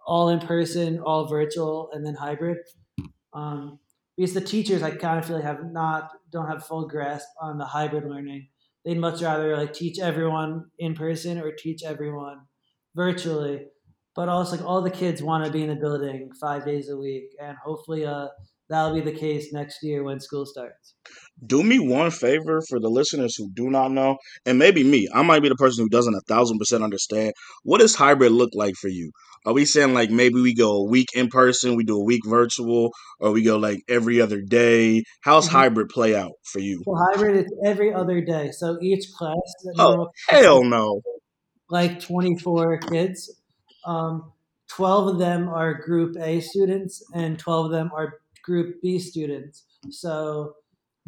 all 0.06 0.28
in 0.28 0.40
person, 0.40 1.00
all 1.00 1.26
virtual, 1.26 1.90
and 1.92 2.04
then 2.04 2.14
hybrid. 2.14 2.58
Um, 3.32 3.78
because 4.16 4.34
the 4.34 4.40
teachers 4.40 4.82
I 4.82 4.90
kind 4.90 5.18
of 5.18 5.26
feel 5.26 5.36
like 5.36 5.44
have 5.44 5.64
not 5.70 6.10
don't 6.30 6.48
have 6.48 6.66
full 6.66 6.88
grasp 6.88 7.28
on 7.40 7.58
the 7.58 7.64
hybrid 7.64 8.04
learning. 8.04 8.48
They'd 8.88 8.98
much 8.98 9.22
rather 9.22 9.56
like 9.56 9.74
teach 9.74 10.00
everyone 10.00 10.72
in 10.80 10.94
person 10.96 11.38
or 11.38 11.52
teach 11.52 11.84
everyone 11.84 12.40
virtually. 12.96 13.66
But 14.16 14.28
also 14.30 14.56
like 14.56 14.66
all 14.66 14.82
the 14.82 14.90
kids 14.90 15.22
want 15.22 15.44
to 15.46 15.52
be 15.52 15.62
in 15.62 15.68
the 15.68 15.76
building 15.76 16.30
five 16.40 16.64
days 16.64 16.88
a 16.90 16.96
week 16.96 17.36
and 17.40 17.56
hopefully 17.64 18.06
uh 18.06 18.28
that'll 18.70 18.94
be 18.94 19.00
the 19.00 19.18
case 19.18 19.52
next 19.52 19.82
year 19.82 20.02
when 20.04 20.20
school 20.20 20.46
starts 20.46 20.96
Do 21.46 21.62
me 21.62 21.78
one 21.78 22.10
favor 22.10 22.62
for 22.68 22.80
the 22.80 22.88
listeners 22.88 23.34
who 23.36 23.50
do 23.54 23.70
not 23.70 23.92
know, 23.92 24.16
and 24.44 24.58
maybe 24.58 24.82
me. 24.82 25.08
I 25.14 25.22
might 25.22 25.40
be 25.42 25.48
the 25.48 25.54
person 25.56 25.84
who 25.84 25.88
doesn't 25.88 26.14
a 26.14 26.20
thousand 26.28 26.58
percent 26.58 26.82
understand. 26.82 27.32
What 27.62 27.78
does 27.80 27.94
hybrid 27.94 28.32
look 28.32 28.50
like 28.54 28.74
for 28.80 28.88
you? 28.88 29.10
Are 29.46 29.52
we 29.52 29.64
saying 29.64 29.94
like 29.94 30.10
maybe 30.10 30.40
we 30.40 30.52
go 30.54 30.72
a 30.78 30.88
week 30.90 31.08
in 31.14 31.28
person, 31.28 31.76
we 31.76 31.84
do 31.84 31.96
a 31.96 32.04
week 32.04 32.22
virtual, 32.26 32.90
or 33.20 33.30
we 33.30 33.42
go 33.44 33.56
like 33.56 33.78
every 33.88 34.20
other 34.20 34.40
day? 34.42 35.04
How's 35.22 35.46
Mhm. 35.48 35.52
hybrid 35.52 35.88
play 35.90 36.14
out 36.16 36.32
for 36.52 36.58
you? 36.58 36.82
so 36.84 36.94
hybrid 37.12 37.46
is 37.46 37.52
every 37.64 37.94
other 37.94 38.20
day 38.20 38.50
so 38.50 38.76
each 38.82 39.04
class 39.16 39.36
Oh 39.78 40.08
hell 40.28 40.64
no! 40.64 41.00
like 41.70 42.00
24 42.00 42.78
kids 42.90 43.32
um 43.86 44.32
12 44.70 45.08
of 45.14 45.18
them 45.18 45.48
are 45.48 45.74
group 45.74 46.16
a 46.20 46.40
students 46.40 47.02
and 47.14 47.38
12 47.38 47.66
of 47.66 47.72
them 47.72 47.90
are 47.94 48.14
group 48.44 48.76
b 48.82 48.98
students 48.98 49.64
so 49.90 50.54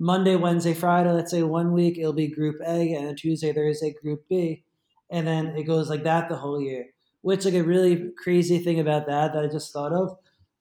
monday 0.00 0.36
wednesday 0.36 0.74
friday 0.74 1.12
let's 1.12 1.30
say 1.30 1.42
one 1.44 1.72
week 1.72 1.98
it'll 1.98 2.12
be 2.12 2.28
group 2.28 2.56
a 2.66 2.94
and 2.94 3.18
tuesday 3.18 3.52
thursday 3.52 3.94
group 4.02 4.24
b 4.28 4.64
and 5.10 5.26
then 5.26 5.48
it 5.56 5.64
goes 5.64 5.90
like 5.90 6.04
that 6.04 6.28
the 6.28 6.36
whole 6.36 6.60
year. 6.60 6.86
Which 7.22 7.44
like 7.44 7.54
a 7.54 7.62
really 7.62 8.12
crazy 8.16 8.58
thing 8.60 8.80
about 8.80 9.06
that 9.06 9.34
that 9.34 9.44
i 9.44 9.48
just 9.48 9.72
thought 9.72 9.92
of 9.92 10.16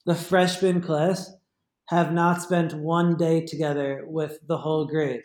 the 0.06 0.16
freshman 0.16 0.82
class 0.82 1.32
have 1.88 2.14
not 2.14 2.42
spent 2.42 2.74
one 2.74 3.18
day 3.18 3.46
together 3.46 4.06
with 4.08 4.40
the 4.48 4.58
whole 4.58 4.86
grade 4.86 5.24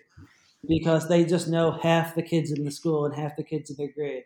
because 0.68 1.09
they 1.09 1.25
just 1.25 1.49
know 1.49 1.73
half 1.83 2.14
the 2.14 2.23
kids 2.23 2.50
in 2.52 2.64
the 2.64 2.71
school 2.71 3.04
and 3.06 3.14
half 3.14 3.37
the 3.37 3.44
kids 3.44 3.71
in 3.71 3.76
their 3.76 3.92
grade. 3.92 4.25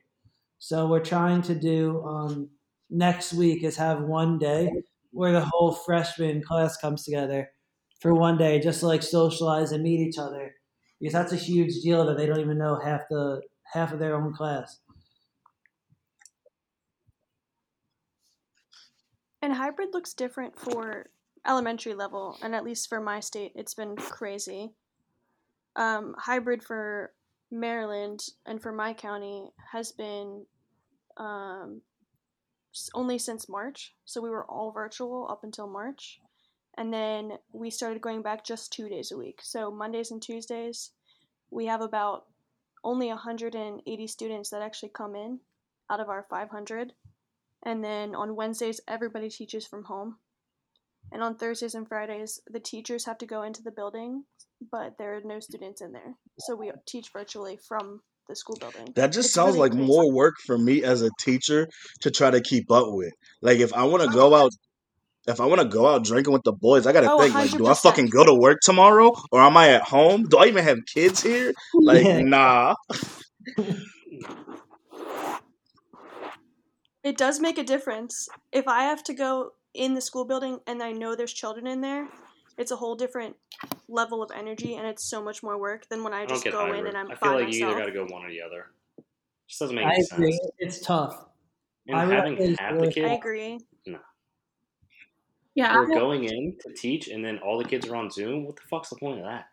So 0.58 0.86
we're 0.88 1.04
trying 1.04 1.42
to 1.42 1.54
do 1.54 2.02
um, 2.04 2.50
next 2.90 3.34
week 3.34 3.64
is 3.64 3.76
have 3.76 4.02
one 4.02 4.38
day 4.38 4.72
where 5.12 5.32
the 5.32 5.44
whole 5.52 5.72
freshman 5.72 6.42
class 6.42 6.76
comes 6.76 7.04
together 7.04 7.50
for 7.98 8.14
one 8.14 8.38
day 8.38 8.60
just 8.60 8.80
to 8.80 8.86
like 8.86 9.02
socialize 9.02 9.72
and 9.72 9.82
meet 9.82 10.00
each 10.00 10.18
other 10.18 10.54
because 11.00 11.12
that's 11.12 11.32
a 11.32 11.36
huge 11.36 11.80
deal 11.82 12.06
that 12.06 12.16
they 12.16 12.26
don't 12.26 12.40
even 12.40 12.58
know 12.58 12.78
half 12.82 13.02
the 13.10 13.40
half 13.72 13.92
of 13.92 13.98
their 13.98 14.14
own 14.16 14.32
class. 14.32 14.80
And 19.40 19.52
hybrid 19.52 19.90
looks 19.92 20.14
different 20.14 20.58
for 20.58 21.10
elementary 21.46 21.94
level, 21.94 22.36
and 22.42 22.54
at 22.54 22.64
least 22.64 22.88
for 22.88 23.00
my 23.00 23.20
state, 23.20 23.52
it's 23.54 23.74
been 23.74 23.94
crazy. 23.96 24.72
Um, 25.76 26.14
hybrid 26.18 26.62
for 26.62 27.12
Maryland 27.50 28.20
and 28.46 28.60
for 28.60 28.72
my 28.72 28.92
county 28.92 29.50
has 29.72 29.92
been 29.92 30.44
um, 31.16 31.82
only 32.94 33.18
since 33.18 33.48
March. 33.48 33.94
So 34.04 34.20
we 34.20 34.28
were 34.28 34.44
all 34.44 34.72
virtual 34.72 35.28
up 35.30 35.44
until 35.44 35.68
March. 35.68 36.20
And 36.78 36.92
then 36.94 37.32
we 37.52 37.70
started 37.70 38.00
going 38.00 38.22
back 38.22 38.44
just 38.44 38.72
two 38.72 38.88
days 38.88 39.10
a 39.10 39.18
week. 39.18 39.40
So 39.42 39.70
Mondays 39.72 40.12
and 40.12 40.22
Tuesdays, 40.22 40.92
we 41.50 41.66
have 41.66 41.80
about 41.80 42.26
only 42.84 43.08
180 43.08 44.06
students 44.06 44.50
that 44.50 44.62
actually 44.62 44.90
come 44.90 45.16
in 45.16 45.40
out 45.90 45.98
of 45.98 46.08
our 46.08 46.24
500. 46.30 46.92
And 47.64 47.82
then 47.82 48.14
on 48.14 48.36
Wednesdays, 48.36 48.80
everybody 48.86 49.28
teaches 49.28 49.66
from 49.66 49.84
home. 49.84 50.18
And 51.10 51.20
on 51.20 51.34
Thursdays 51.34 51.74
and 51.74 51.88
Fridays, 51.88 52.40
the 52.48 52.60
teachers 52.60 53.06
have 53.06 53.18
to 53.18 53.26
go 53.26 53.42
into 53.42 53.62
the 53.62 53.72
building, 53.72 54.24
but 54.70 54.98
there 54.98 55.16
are 55.16 55.20
no 55.24 55.40
students 55.40 55.80
in 55.80 55.90
there. 55.90 56.14
So 56.38 56.54
we 56.54 56.70
teach 56.86 57.08
virtually 57.12 57.58
from 57.66 58.02
the 58.28 58.36
school 58.36 58.56
building. 58.60 58.92
That 58.94 59.10
just 59.10 59.28
It's 59.28 59.34
sounds 59.34 59.56
really 59.56 59.70
like 59.70 59.72
crazy. 59.72 59.86
more 59.86 60.12
work 60.12 60.34
for 60.46 60.56
me 60.56 60.84
as 60.84 61.02
a 61.02 61.10
teacher 61.18 61.66
to 62.02 62.10
try 62.12 62.30
to 62.30 62.40
keep 62.40 62.70
up 62.70 62.86
with. 62.90 63.12
Like 63.42 63.58
if 63.58 63.72
I 63.72 63.84
want 63.84 64.04
to 64.04 64.10
go 64.10 64.34
out, 64.34 64.52
if 65.28 65.40
I 65.40 65.46
want 65.46 65.60
to 65.60 65.68
go 65.68 65.86
out 65.86 66.02
drinking 66.04 66.32
with 66.32 66.42
the 66.42 66.52
boys, 66.52 66.86
I 66.86 66.92
gotta 66.92 67.10
Oh, 67.10 67.18
think 67.20 67.34
like, 67.34 67.50
do 67.52 67.66
I 67.66 67.74
fucking 67.74 68.06
go 68.06 68.24
to 68.24 68.34
work 68.34 68.58
tomorrow 68.62 69.12
or 69.30 69.40
am 69.40 69.56
I 69.56 69.68
at 69.70 69.82
home? 69.82 70.24
Do 70.24 70.38
I 70.38 70.46
even 70.46 70.64
have 70.64 70.78
kids 70.86 71.22
here? 71.22 71.52
Like, 71.74 72.04
Yeah. 72.04 72.20
nah. 72.22 72.74
It 77.04 77.16
does 77.16 77.40
make 77.40 77.58
a 77.58 77.62
difference. 77.64 78.28
If 78.52 78.66
I 78.66 78.82
have 78.84 79.02
to 79.04 79.14
go 79.14 79.52
in 79.74 79.94
the 79.94 80.00
school 80.00 80.24
building 80.24 80.58
and 80.66 80.82
I 80.82 80.92
know 80.92 81.14
there's 81.14 81.32
children 81.32 81.66
in 81.66 81.80
there, 81.80 82.08
it's 82.56 82.70
a 82.72 82.76
whole 82.76 82.96
different 82.96 83.36
level 83.88 84.22
of 84.22 84.30
energy 84.34 84.74
and 84.74 84.86
it's 84.86 85.08
so 85.08 85.22
much 85.22 85.42
more 85.42 85.58
work 85.58 85.88
than 85.88 86.02
when 86.02 86.12
I 86.12 86.22
I 86.22 86.26
just 86.26 86.44
get 86.44 86.52
go 86.52 86.60
hybrid. 86.60 86.80
in 86.80 86.86
and 86.88 86.96
I'm 86.96 87.10
I 87.10 87.14
by 87.14 87.20
feel 87.20 87.32
like 87.44 87.54
you 87.54 87.66
either 87.68 87.78
got 87.78 87.86
to 87.86 87.92
go 87.92 88.04
one 88.06 88.24
or 88.24 88.30
the 88.30 88.42
other. 88.42 88.66
Just 89.46 89.60
doesn't 89.60 89.76
make 89.76 89.86
I 89.86 89.94
any 89.94 90.04
agree. 90.12 90.32
sense. 90.32 90.50
It's 90.58 90.80
tough. 90.80 91.24
And 91.86 91.96
I 91.96 92.04
would 92.04 92.14
having 92.14 92.36
say 92.36 92.56
half 92.58 92.72
the 92.74 92.80
really- 92.80 92.88
I 92.88 92.92
kids 92.92 93.18
agree. 93.18 93.58
Yeah, 95.58 95.72
who 95.72 95.92
are 95.92 95.98
going 95.98 96.22
in 96.22 96.56
to 96.60 96.72
teach, 96.72 97.08
and 97.08 97.24
then 97.24 97.38
all 97.38 97.58
the 97.58 97.64
kids 97.64 97.88
are 97.88 97.96
on 97.96 98.12
Zoom. 98.12 98.46
What 98.46 98.54
the 98.54 98.62
fuck's 98.70 98.90
the 98.90 98.96
point 98.96 99.18
of 99.18 99.24
that? 99.24 99.46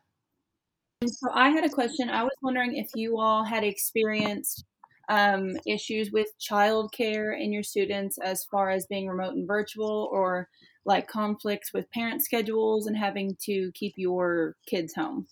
so 1.04 1.32
I 1.34 1.50
had 1.50 1.66
a 1.66 1.70
question. 1.70 2.12
I 2.12 2.22
was 2.22 2.36
wondering 2.44 2.76
if 2.76 2.92
you 2.94 3.20
all 3.20 3.44
had 3.44 3.64
experienced 3.64 4.66
um, 5.10 5.58
issues 5.66 6.12
with 6.12 6.28
childcare 6.40 7.42
in 7.42 7.52
your 7.52 7.64
students 7.64 8.20
as 8.20 8.44
far 8.44 8.70
as 8.70 8.86
being 8.86 9.08
remote 9.08 9.34
and 9.34 9.48
virtual, 9.48 10.08
or 10.12 10.48
like 10.86 11.08
conflicts 11.08 11.74
with 11.74 11.90
parent 11.90 12.24
schedules 12.24 12.86
and 12.86 12.96
having 12.96 13.36
to 13.46 13.72
keep 13.74 13.96
your 13.98 14.58
kids 14.68 14.94
home. 14.94 15.26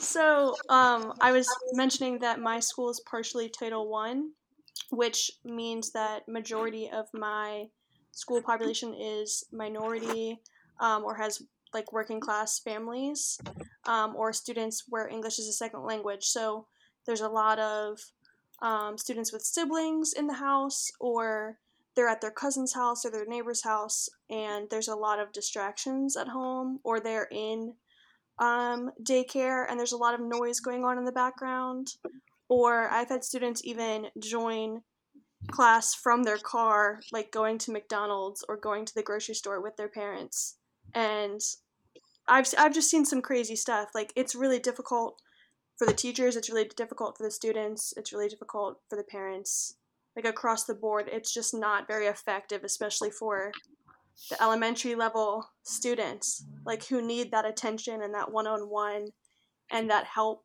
So, 0.00 0.56
um, 0.68 1.12
I 1.20 1.30
was 1.30 1.46
mentioning 1.74 2.18
that 2.18 2.40
my 2.40 2.58
school 2.58 2.90
is 2.90 3.00
partially 3.08 3.48
Title 3.48 3.88
One, 3.88 4.32
which 4.90 5.30
means 5.44 5.92
that 5.92 6.26
majority 6.26 6.90
of 6.90 7.06
my 7.14 7.66
school 8.12 8.40
population 8.42 8.94
is 8.94 9.44
minority 9.52 10.40
um, 10.80 11.04
or 11.04 11.14
has 11.16 11.42
like 11.74 11.92
working 11.92 12.20
class 12.20 12.58
families 12.58 13.40
um, 13.86 14.14
or 14.14 14.32
students 14.32 14.84
where 14.88 15.08
English 15.08 15.38
is 15.38 15.48
a 15.48 15.52
second 15.52 15.82
language. 15.84 16.24
So 16.24 16.66
there's 17.06 17.22
a 17.22 17.28
lot 17.28 17.58
of 17.58 17.98
um, 18.60 18.96
students 18.96 19.32
with 19.32 19.42
siblings 19.42 20.12
in 20.12 20.26
the 20.26 20.34
house 20.34 20.90
or 21.00 21.58
they're 21.94 22.08
at 22.08 22.20
their 22.20 22.30
cousin's 22.30 22.74
house 22.74 23.04
or 23.04 23.10
their 23.10 23.26
neighbor's 23.26 23.64
house 23.64 24.08
and 24.30 24.68
there's 24.70 24.88
a 24.88 24.94
lot 24.94 25.18
of 25.18 25.32
distractions 25.32 26.16
at 26.16 26.28
home 26.28 26.78
or 26.84 27.00
they're 27.00 27.28
in 27.30 27.74
um, 28.38 28.90
daycare 29.02 29.66
and 29.68 29.78
there's 29.78 29.92
a 29.92 29.96
lot 29.96 30.14
of 30.14 30.20
noise 30.20 30.60
going 30.60 30.84
on 30.84 30.98
in 30.98 31.04
the 31.04 31.12
background. 31.12 31.88
Or 32.48 32.88
I've 32.90 33.08
had 33.08 33.24
students 33.24 33.64
even 33.64 34.06
join 34.18 34.82
class 35.50 35.94
from 35.94 36.22
their 36.22 36.38
car, 36.38 37.00
like 37.12 37.32
going 37.32 37.58
to 37.58 37.72
McDonald's 37.72 38.44
or 38.48 38.56
going 38.56 38.84
to 38.84 38.94
the 38.94 39.02
grocery 39.02 39.34
store 39.34 39.60
with 39.60 39.76
their 39.76 39.88
parents. 39.88 40.56
And 40.94 41.40
I've, 42.28 42.46
I've 42.56 42.74
just 42.74 42.90
seen 42.90 43.04
some 43.04 43.22
crazy 43.22 43.56
stuff. 43.56 43.90
Like, 43.94 44.12
it's 44.14 44.34
really 44.34 44.58
difficult 44.58 45.20
for 45.76 45.86
the 45.86 45.92
teachers, 45.92 46.36
it's 46.36 46.50
really 46.50 46.70
difficult 46.76 47.16
for 47.16 47.24
the 47.24 47.30
students, 47.30 47.92
it's 47.96 48.12
really 48.12 48.28
difficult 48.28 48.80
for 48.88 48.96
the 48.96 49.02
parents. 49.02 49.76
Like, 50.14 50.26
across 50.26 50.64
the 50.64 50.74
board, 50.74 51.08
it's 51.10 51.32
just 51.32 51.54
not 51.54 51.88
very 51.88 52.06
effective, 52.06 52.62
especially 52.62 53.10
for 53.10 53.52
the 54.28 54.40
elementary 54.42 54.94
level 54.94 55.48
students 55.62 56.44
like 56.64 56.86
who 56.86 57.00
need 57.00 57.30
that 57.30 57.46
attention 57.46 58.02
and 58.02 58.14
that 58.14 58.30
one-on-one 58.30 59.08
and 59.70 59.90
that 59.90 60.04
help 60.04 60.44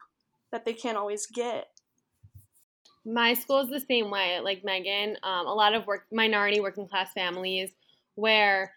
that 0.52 0.66
they 0.66 0.74
can't 0.74 0.98
always 0.98 1.26
get. 1.28 1.68
My 3.10 3.34
school 3.36 3.62
is 3.62 3.70
the 3.70 3.80
same 3.80 4.12
way, 4.12 4.40
like 4.42 4.66
Megan. 4.66 5.16
Um, 5.24 5.48
a 5.48 5.54
lot 5.54 5.74
of 5.74 5.88
work 5.88 6.04
minority 6.12 6.60
working 6.60 6.90
class 6.90 7.14
families 7.14 7.72
where 8.16 8.74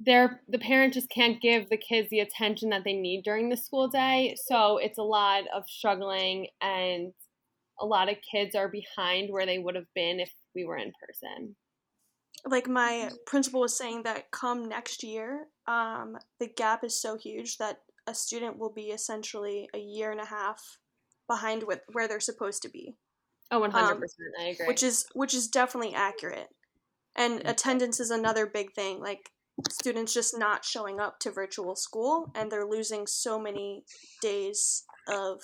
they're 0.00 0.40
the 0.48 0.58
parent 0.58 0.92
just 0.92 1.08
can't 1.08 1.40
give 1.40 1.70
the 1.70 1.78
kids 1.78 2.10
the 2.10 2.20
attention 2.20 2.68
that 2.70 2.84
they 2.84 2.92
need 2.92 3.22
during 3.24 3.48
the 3.48 3.56
school 3.56 3.88
day. 3.88 4.36
So 4.44 4.76
it's 4.76 4.98
a 4.98 5.02
lot 5.02 5.44
of 5.54 5.64
struggling 5.66 6.48
and 6.60 7.14
a 7.80 7.86
lot 7.86 8.10
of 8.10 8.16
kids 8.30 8.54
are 8.54 8.68
behind 8.68 9.30
where 9.30 9.46
they 9.46 9.58
would 9.58 9.76
have 9.76 9.92
been 9.94 10.20
if 10.20 10.30
we 10.54 10.66
were 10.66 10.76
in 10.76 10.92
person. 11.00 11.56
Like 12.44 12.68
my 12.68 13.10
principal 13.26 13.60
was 13.60 13.76
saying 13.76 14.02
that 14.02 14.30
come 14.30 14.68
next 14.68 15.02
year, 15.02 15.46
um, 15.66 16.16
the 16.38 16.48
gap 16.48 16.84
is 16.84 17.00
so 17.00 17.16
huge 17.16 17.56
that 17.58 17.78
a 18.06 18.14
student 18.14 18.58
will 18.58 18.72
be 18.72 18.90
essentially 18.90 19.68
a 19.74 19.78
year 19.78 20.10
and 20.12 20.20
a 20.20 20.26
half 20.26 20.60
behind 21.28 21.64
with 21.64 21.80
where 21.92 22.06
they're 22.06 22.20
supposed 22.20 22.62
to 22.62 22.68
be. 22.68 22.94
Oh, 23.50 23.60
100%. 23.60 23.90
Um, 23.92 24.04
I 24.38 24.44
agree. 24.48 24.66
which 24.66 24.82
is 24.82 25.06
which 25.14 25.34
is 25.34 25.48
definitely 25.48 25.94
accurate. 25.94 26.48
And 27.16 27.42
attendance 27.46 27.98
is 28.00 28.10
another 28.10 28.46
big 28.46 28.72
thing. 28.74 29.00
Like 29.00 29.30
students 29.70 30.14
just 30.14 30.38
not 30.38 30.64
showing 30.64 31.00
up 31.00 31.18
to 31.20 31.30
virtual 31.30 31.74
school 31.74 32.30
and 32.34 32.50
they're 32.50 32.66
losing 32.66 33.06
so 33.06 33.40
many 33.40 33.84
days 34.22 34.84
of 35.08 35.40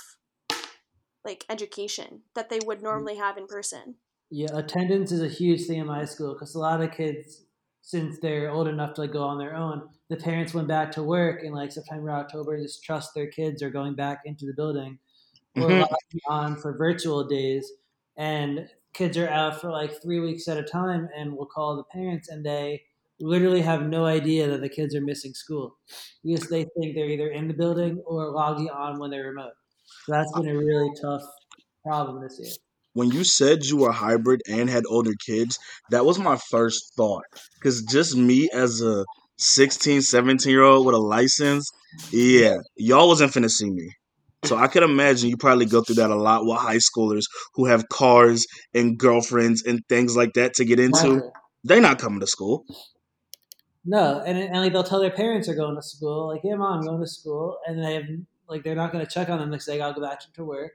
like 1.24 1.44
education 1.48 2.22
that 2.34 2.50
they 2.50 2.60
would 2.64 2.82
normally 2.82 3.16
have 3.16 3.38
in 3.38 3.46
person. 3.46 3.96
Yeah, 4.30 4.56
attendance 4.56 5.10
is 5.12 5.22
a 5.22 5.28
huge 5.28 5.66
thing 5.66 5.78
in 5.78 5.86
my 5.86 6.04
school 6.04 6.34
because 6.34 6.54
a 6.54 6.58
lot 6.58 6.80
of 6.82 6.92
kids, 6.92 7.44
since 7.82 8.18
they're 8.20 8.50
old 8.50 8.68
enough 8.68 8.94
to 8.94 9.02
like, 9.02 9.12
go 9.12 9.22
on 9.22 9.38
their 9.38 9.54
own, 9.54 9.88
the 10.10 10.16
parents 10.16 10.52
went 10.54 10.68
back 10.68 10.90
to 10.92 11.02
work 11.02 11.42
in 11.42 11.52
like 11.52 11.72
September, 11.72 12.10
October, 12.10 12.54
and 12.54 12.64
just 12.64 12.82
trust 12.84 13.14
their 13.14 13.28
kids 13.28 13.62
are 13.62 13.70
going 13.70 13.94
back 13.94 14.20
into 14.24 14.44
the 14.46 14.54
building 14.54 14.98
or 15.56 15.62
Mhm. 15.68 15.80
logging 15.80 16.20
on 16.28 16.56
for 16.56 16.76
virtual 16.76 17.24
days. 17.26 17.70
And 18.16 18.68
kids 18.94 19.16
are 19.18 19.28
out 19.28 19.60
for 19.60 19.70
like 19.70 20.00
three 20.02 20.20
weeks 20.20 20.48
at 20.48 20.56
a 20.56 20.62
time, 20.62 21.08
and 21.16 21.32
we'll 21.36 21.46
call 21.46 21.76
the 21.76 21.84
parents, 21.84 22.28
and 22.28 22.44
they 22.44 22.82
literally 23.20 23.62
have 23.62 23.82
no 23.86 24.04
idea 24.04 24.48
that 24.48 24.60
the 24.60 24.68
kids 24.68 24.94
are 24.94 25.00
missing 25.00 25.32
school 25.34 25.76
because 26.24 26.48
they 26.48 26.64
think 26.78 26.94
they're 26.94 27.08
either 27.10 27.28
in 27.28 27.48
the 27.48 27.54
building 27.54 28.02
or 28.06 28.30
logging 28.30 28.70
on 28.70 28.98
when 28.98 29.10
they're 29.10 29.28
remote. 29.28 29.52
So 30.06 30.12
that's 30.12 30.32
been 30.32 30.48
a 30.48 30.56
really 30.56 30.90
tough 31.00 31.22
problem 31.84 32.22
this 32.22 32.38
year. 32.40 32.52
when 32.94 33.10
you 33.10 33.24
said 33.24 33.64
you 33.64 33.76
were 33.78 33.92
hybrid 33.92 34.40
and 34.48 34.70
had 34.70 34.84
older 34.88 35.12
kids, 35.26 35.58
that 35.90 36.04
was 36.04 36.18
my 36.18 36.36
first 36.50 36.92
thought. 36.96 37.24
Because 37.54 37.82
just 37.82 38.16
me 38.16 38.48
as 38.52 38.80
a 38.82 39.04
16, 39.38 40.02
17 40.02 40.50
year 40.50 40.62
old 40.62 40.86
with 40.86 40.94
a 40.94 40.98
license, 40.98 41.70
yeah, 42.12 42.56
y'all 42.76 43.08
wasn't 43.08 43.32
finna 43.32 43.50
see 43.50 43.70
me. 43.70 43.90
So 44.44 44.56
I 44.56 44.68
could 44.68 44.82
imagine 44.82 45.30
you 45.30 45.36
probably 45.36 45.66
go 45.66 45.82
through 45.82 45.96
that 45.96 46.10
a 46.10 46.16
lot 46.16 46.44
with 46.44 46.58
high 46.58 46.78
schoolers 46.78 47.24
who 47.54 47.66
have 47.66 47.88
cars 47.88 48.46
and 48.72 48.98
girlfriends 48.98 49.64
and 49.64 49.80
things 49.88 50.16
like 50.16 50.34
that 50.34 50.54
to 50.54 50.64
get 50.64 50.78
into. 50.78 51.14
Exactly. 51.14 51.30
They're 51.64 51.80
not 51.80 51.98
coming 51.98 52.20
to 52.20 52.26
school. 52.26 52.64
No, 53.86 54.22
and, 54.24 54.38
and 54.38 54.56
like 54.56 54.72
they'll 54.72 54.82
tell 54.82 55.00
their 55.00 55.10
parents 55.10 55.46
they're 55.46 55.56
going 55.56 55.76
to 55.76 55.82
school, 55.82 56.28
like, 56.28 56.40
"Yeah, 56.42 56.54
mom, 56.54 56.78
I'm 56.78 56.86
going 56.86 57.00
to 57.02 57.06
school," 57.06 57.58
and 57.66 57.82
they 57.82 57.94
have 57.94 58.04
like 58.48 58.64
they're 58.64 58.74
not 58.74 58.92
going 58.92 59.04
to 59.04 59.10
check 59.10 59.28
on 59.28 59.38
them 59.38 59.50
next 59.50 59.66
day. 59.66 59.80
I'll 59.80 59.92
go 59.92 60.00
back 60.00 60.20
to 60.20 60.44
work. 60.44 60.72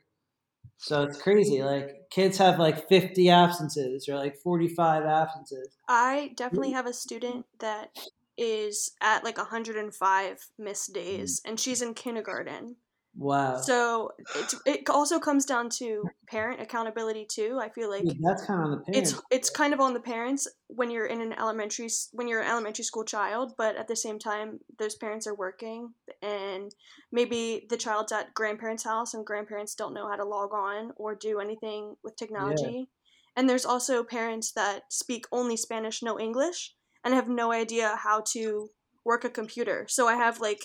So 0.78 1.04
it's 1.04 1.22
crazy. 1.22 1.62
Like 1.62 2.10
kids 2.10 2.38
have 2.38 2.58
like 2.58 2.88
50 2.88 3.30
absences 3.30 4.08
or 4.08 4.16
like 4.16 4.38
45 4.38 5.04
absences. 5.04 5.76
I 5.88 6.32
definitely 6.36 6.72
have 6.72 6.86
a 6.86 6.94
student 6.94 7.46
that 7.60 7.90
is 8.38 8.92
at 9.02 9.26
like 9.26 9.38
105 9.38 10.38
missed 10.58 10.94
days 10.94 11.42
and 11.46 11.60
she's 11.60 11.82
in 11.82 11.94
kindergarten. 11.94 12.78
Wow, 13.20 13.58
So 13.58 14.12
it, 14.34 14.54
it 14.66 14.90
also 14.90 15.20
comes 15.20 15.46
down 15.46 15.70
to 15.72 16.06
parent 16.30 16.62
accountability 16.62 17.28
too. 17.30 17.60
I 17.62 17.68
feel 17.68 17.90
like 17.90 18.06
Dude, 18.06 18.18
that's 18.22 18.46
kind 18.46 18.62
of 18.62 18.66
on 18.66 18.72
the 18.72 18.78
parents. 18.78 19.12
it's 19.12 19.22
it's 19.30 19.50
kind 19.50 19.74
of 19.74 19.82
on 19.82 19.94
the 19.94 20.00
parents 20.00 20.48
when 20.68 20.90
you're 20.90 21.06
in 21.06 21.20
an 21.20 21.34
elementary 21.34 21.90
when 22.14 22.30
you're 22.30 22.40
an 22.40 22.48
elementary 22.50 22.86
school 22.86 23.04
child 23.04 23.56
but 23.58 23.76
at 23.76 23.90
the 23.90 23.96
same 23.96 24.20
time 24.20 24.60
those 24.78 24.96
parents 24.96 25.28
are 25.28 25.36
working 25.36 25.94
and 26.22 26.74
maybe 27.12 27.68
the 27.70 27.76
child's 27.76 28.14
at 28.14 28.34
grandparents 28.34 28.86
house 28.86 29.14
and 29.14 29.26
grandparents 29.26 29.76
don't 29.76 29.94
know 29.94 30.08
how 30.08 30.16
to 30.16 30.24
log 30.24 30.54
on 30.54 30.92
or 30.96 31.14
do 31.14 31.42
anything 31.42 31.96
with 32.06 32.16
technology 32.16 32.88
and 33.36 33.50
there's 33.50 33.66
also 33.66 34.02
parents 34.02 34.54
that 34.54 34.84
speak 34.90 35.26
only 35.34 35.58
spanish 35.58 36.02
no 36.02 36.18
english 36.18 36.74
and 37.04 37.14
have 37.14 37.28
no 37.28 37.52
idea 37.52 37.98
how 37.98 38.22
to 38.26 38.70
work 39.04 39.26
a 39.26 39.30
computer 39.30 39.86
so 39.90 40.08
i 40.08 40.16
have 40.16 40.40
like 40.40 40.62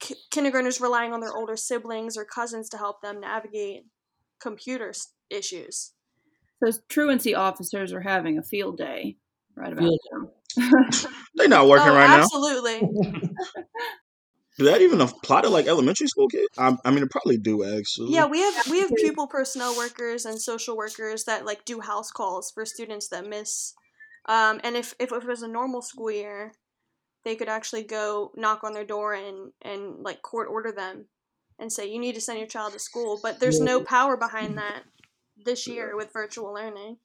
ki- 0.00 0.16
kindergartners 0.30 0.80
relying 0.80 1.12
on 1.12 1.20
their 1.20 1.34
older 1.34 1.56
siblings 1.56 2.16
or 2.16 2.24
cousins 2.24 2.68
to 2.70 2.78
help 2.78 3.02
them 3.02 3.20
navigate 3.20 3.84
computer 4.40 4.92
issues 5.30 5.92
So 6.62 6.72
truancy 6.88 7.34
officers 7.34 7.92
are 7.92 8.00
having 8.00 8.38
a 8.38 8.42
field 8.42 8.78
day 8.78 9.16
right 9.56 9.72
about 9.72 9.84
Field 9.84 10.00
now. 10.12 10.30
They're 11.34 11.48
not 11.48 11.68
working 11.68 11.88
oh, 11.88 11.94
right 11.94 12.06
now. 12.06 12.22
absolutely. 12.22 12.80
Do 14.58 14.64
that 14.64 14.82
even 14.82 15.00
apply 15.00 15.42
to 15.42 15.48
like 15.48 15.68
elementary 15.68 16.08
school 16.08 16.26
kids? 16.26 16.48
I, 16.58 16.76
I 16.84 16.90
mean, 16.90 17.04
it 17.04 17.10
probably 17.10 17.38
do 17.38 17.62
actually. 17.62 18.12
Yeah, 18.12 18.26
we 18.26 18.40
have 18.40 18.66
we 18.68 18.80
have 18.80 18.90
pupil 18.96 19.28
personnel 19.28 19.76
workers 19.76 20.24
and 20.24 20.40
social 20.40 20.76
workers 20.76 21.24
that 21.24 21.46
like 21.46 21.64
do 21.64 21.80
house 21.80 22.10
calls 22.10 22.50
for 22.50 22.66
students 22.66 23.08
that 23.08 23.24
miss. 23.24 23.74
Um, 24.26 24.60
and 24.64 24.76
if, 24.76 24.94
if 24.98 25.12
if 25.12 25.22
it 25.22 25.28
was 25.28 25.42
a 25.42 25.48
normal 25.48 25.80
school 25.80 26.10
year, 26.10 26.52
they 27.24 27.36
could 27.36 27.48
actually 27.48 27.82
go 27.82 28.32
knock 28.36 28.64
on 28.64 28.72
their 28.72 28.84
door 28.84 29.14
and 29.14 29.52
and 29.62 30.02
like 30.02 30.22
court 30.22 30.48
order 30.50 30.72
them, 30.72 31.06
and 31.58 31.72
say 31.72 31.90
you 31.90 31.98
need 31.98 32.14
to 32.14 32.20
send 32.20 32.38
your 32.38 32.48
child 32.48 32.72
to 32.72 32.78
school. 32.78 33.18
But 33.22 33.40
there's 33.40 33.60
no 33.60 33.82
power 33.82 34.16
behind 34.16 34.58
that 34.58 34.82
this 35.44 35.66
year 35.66 35.96
with 35.96 36.12
virtual 36.12 36.52
learning. 36.52 36.98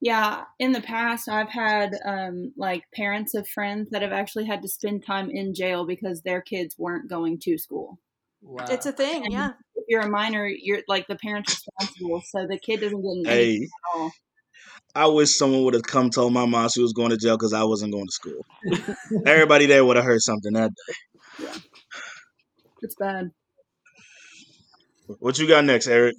Yeah, 0.00 0.44
in 0.58 0.72
the 0.72 0.80
past, 0.80 1.28
I've 1.28 1.48
had 1.48 1.96
um, 2.04 2.52
like 2.56 2.82
parents 2.92 3.34
of 3.34 3.46
friends 3.46 3.90
that 3.90 4.02
have 4.02 4.10
actually 4.10 4.46
had 4.46 4.60
to 4.62 4.68
spend 4.68 5.06
time 5.06 5.30
in 5.30 5.54
jail 5.54 5.86
because 5.86 6.22
their 6.22 6.40
kids 6.40 6.74
weren't 6.76 7.08
going 7.08 7.38
to 7.44 7.56
school. 7.56 8.00
wow. 8.40 8.64
It's 8.68 8.86
a 8.86 8.92
thing, 8.92 9.24
And 9.24 9.32
yeah. 9.32 9.50
If 9.76 9.84
you're 9.88 10.00
a 10.00 10.10
minor, 10.10 10.46
you're 10.46 10.82
like 10.88 11.06
the 11.06 11.14
parent's 11.16 11.52
responsible, 11.52 12.20
so 12.26 12.46
the 12.48 12.58
kid 12.58 12.80
doesn't 12.80 13.00
get 13.24 13.32
Hey, 13.32 13.56
at 13.62 13.68
all. 13.94 14.12
I 14.94 15.06
wish 15.06 15.34
someone 15.34 15.64
would 15.64 15.74
have 15.74 15.84
come 15.84 16.10
told 16.10 16.32
my 16.32 16.44
mom 16.44 16.68
she 16.68 16.82
was 16.82 16.92
going 16.92 17.10
to 17.10 17.16
jail 17.16 17.36
because 17.36 17.52
I 17.52 17.64
wasn't 17.64 17.92
going 17.92 18.06
to 18.06 18.12
school. 18.12 18.44
Everybody 19.26 19.66
there 19.66 19.84
would 19.84 19.96
have 19.96 20.04
heard 20.04 20.20
something 20.20 20.52
that 20.52 20.70
day. 20.70 20.94
Yeah. 21.44 21.54
It's 22.82 22.94
bad. 22.96 23.30
What 25.18 25.38
you 25.38 25.48
got 25.48 25.64
next, 25.64 25.86
Eric? 25.86 26.16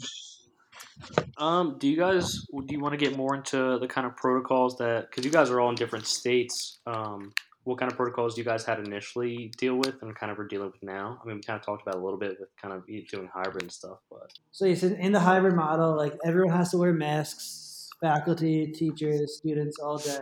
Um, 1.38 1.78
do 1.80 1.88
you 1.88 1.98
guys 1.98 2.46
do 2.52 2.74
you 2.74 2.80
want 2.80 2.94
to 2.94 2.98
get 2.98 3.18
more 3.18 3.36
into 3.36 3.78
the 3.80 3.88
kind 3.88 4.08
of 4.08 4.16
protocols 4.16 4.78
that 4.78 5.10
because 5.10 5.26
you 5.26 5.32
guys 5.32 5.50
are 5.50 5.60
all 5.60 5.70
in 5.70 5.76
different 5.76 6.08
states? 6.08 6.80
Um, 6.86 7.34
what 7.64 7.80
kind 7.80 7.92
of 7.92 7.98
protocols 7.98 8.36
do 8.36 8.42
you 8.42 8.46
guys 8.46 8.66
had 8.66 8.80
initially 8.80 9.52
deal 9.58 9.76
with 9.76 10.02
and 10.02 10.14
kind 10.16 10.32
of 10.32 10.40
are 10.40 10.48
dealing 10.48 10.68
with 10.68 10.84
now? 10.84 11.20
I 11.22 11.28
mean, 11.28 11.38
we 11.38 11.42
kind 11.42 11.58
of 11.58 11.66
talked 11.66 11.82
about 11.82 11.96
a 11.96 12.04
little 12.04 12.20
bit 12.20 12.38
with 12.40 12.50
kind 12.62 12.74
of 12.74 12.84
you 12.88 13.06
doing 13.06 13.30
hybrid 13.34 13.64
and 13.64 13.72
stuff, 13.72 14.00
but 14.10 14.32
So 14.52 14.66
you 14.66 14.76
said 14.76 14.94
in 14.94 15.12
the 15.12 15.20
hybrid 15.20 15.56
model, 15.56 15.96
like 15.96 16.14
everyone 16.26 16.56
has 16.56 16.72
to 16.72 16.78
wear 16.78 16.94
masks, 16.94 17.63
faculty, 18.04 18.68
teachers, 18.68 19.38
students 19.38 19.80
all 19.80 19.98
day. 19.98 20.20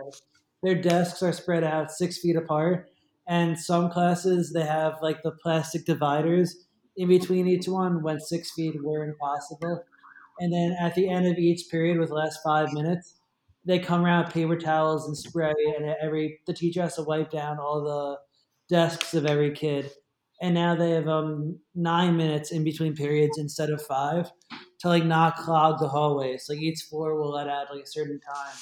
Their 0.62 0.80
desks 0.80 1.20
are 1.22 1.32
spread 1.32 1.64
out 1.64 1.90
six 1.90 2.18
feet 2.18 2.36
apart, 2.36 2.88
and 3.26 3.58
some 3.58 3.90
classes 3.90 4.52
they 4.52 4.64
have 4.64 4.94
like 5.02 5.22
the 5.22 5.32
plastic 5.32 5.84
dividers 5.84 6.64
in 6.96 7.08
between 7.08 7.48
each 7.48 7.66
one 7.66 8.02
when 8.02 8.20
six 8.20 8.52
feet 8.52 8.82
were 8.82 9.04
impossible. 9.04 9.82
And 10.38 10.52
then 10.52 10.76
at 10.80 10.94
the 10.94 11.08
end 11.08 11.26
of 11.26 11.38
each 11.38 11.68
period, 11.70 11.98
with 11.98 12.10
the 12.10 12.14
last 12.14 12.38
five 12.44 12.72
minutes, 12.72 13.14
they 13.64 13.80
come 13.80 14.04
around 14.04 14.26
with 14.26 14.34
paper 14.34 14.56
towels 14.56 15.06
and 15.06 15.18
spray, 15.18 15.54
and 15.76 15.94
every 16.00 16.38
the 16.46 16.54
teacher 16.54 16.82
has 16.82 16.94
to 16.96 17.02
wipe 17.02 17.30
down 17.30 17.58
all 17.58 17.82
the 17.82 18.74
desks 18.74 19.12
of 19.14 19.26
every 19.26 19.52
kid. 19.52 19.90
And 20.40 20.54
now 20.54 20.76
they 20.76 20.92
have 20.92 21.08
um 21.08 21.58
nine 21.74 22.16
minutes 22.16 22.52
in 22.52 22.62
between 22.62 22.94
periods 22.94 23.38
instead 23.38 23.70
of 23.70 23.82
five 23.82 24.30
to 24.82 24.88
like 24.88 25.04
not 25.04 25.36
clog 25.36 25.78
the 25.80 25.88
hallways. 25.88 26.46
Like 26.48 26.58
each 26.58 26.82
floor 26.82 27.16
will 27.18 27.30
let 27.30 27.48
out 27.48 27.74
like 27.74 27.84
a 27.84 27.86
certain 27.86 28.20
time 28.20 28.54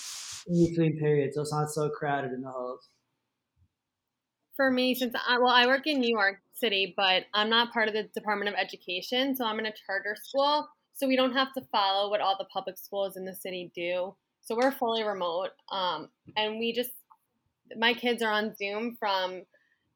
in 0.47 0.67
between 0.69 0.99
periods, 0.99 1.35
so 1.35 1.43
it's 1.43 1.53
not 1.53 1.71
so 1.71 1.89
crowded 1.91 2.33
in 2.33 2.43
the 2.43 2.51
halls. 2.51 2.89
For 4.57 4.71
me, 4.71 4.95
since 4.95 5.15
I 5.27 5.39
well, 5.39 5.49
I 5.49 5.67
work 5.67 5.87
in 5.87 6.01
New 6.01 6.15
York 6.15 6.41
City, 6.53 6.93
but 6.97 7.25
I'm 7.33 7.49
not 7.49 7.73
part 7.73 7.89
of 7.89 7.95
the 7.95 8.05
Department 8.15 8.51
of 8.51 8.55
Education, 8.55 9.35
so 9.35 9.45
I'm 9.47 9.59
in 9.59 9.67
a 9.67 9.73
charter 9.87 10.17
school. 10.23 10.69
So 10.93 11.09
we 11.09 11.17
don't 11.17 11.33
have 11.33 11.55
to 11.55 11.63
follow 11.73 12.11
what 12.11 12.21
all 12.21 12.37
the 12.39 12.45
public 12.53 12.77
schools 12.77 13.17
in 13.17 13.25
the 13.25 13.35
city 13.35 13.73
do. 13.75 14.15
So 14.43 14.55
we're 14.55 14.73
fully 14.73 15.03
remote, 15.03 15.51
um, 15.73 16.11
and 16.37 16.59
we 16.59 16.75
just 16.75 16.91
my 17.79 17.95
kids 17.95 18.23
are 18.23 18.33
on 18.33 18.55
Zoom 18.57 18.97
from 18.99 19.43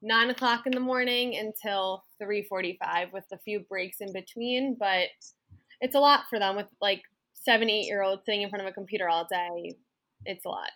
nine 0.01 0.29
o'clock 0.31 0.65
in 0.65 0.71
the 0.71 0.79
morning 0.79 1.35
until 1.37 2.03
three 2.19 2.43
forty-five, 2.43 3.09
with 3.13 3.25
a 3.31 3.37
few 3.37 3.59
breaks 3.59 4.01
in 4.01 4.13
between. 4.13 4.77
But 4.79 5.09
it's 5.81 5.95
a 5.95 5.99
lot 5.99 6.21
for 6.29 6.39
them 6.39 6.55
with 6.55 6.67
like 6.81 7.01
seven, 7.33 7.69
eight 7.69 7.85
year 7.85 8.01
olds 8.01 8.23
sitting 8.25 8.41
in 8.41 8.49
front 8.49 8.65
of 8.65 8.69
a 8.69 8.73
computer 8.73 9.07
all 9.09 9.27
day. 9.29 9.75
It's 10.25 10.45
a 10.45 10.49
lot. 10.49 10.69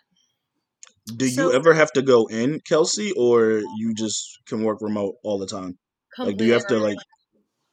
Do 1.16 1.26
you 1.26 1.52
ever 1.52 1.74
have 1.74 1.90
to 1.92 2.02
go 2.02 2.26
in, 2.26 2.60
Kelsey, 2.60 3.12
or 3.16 3.62
you 3.78 3.94
just 3.94 4.38
can 4.46 4.62
work 4.62 4.80
remote 4.80 5.16
all 5.24 5.38
the 5.38 5.46
time? 5.46 5.78
Like, 6.18 6.36
do 6.36 6.44
you 6.44 6.52
have 6.52 6.66
to 6.68 6.78
like? 6.78 6.98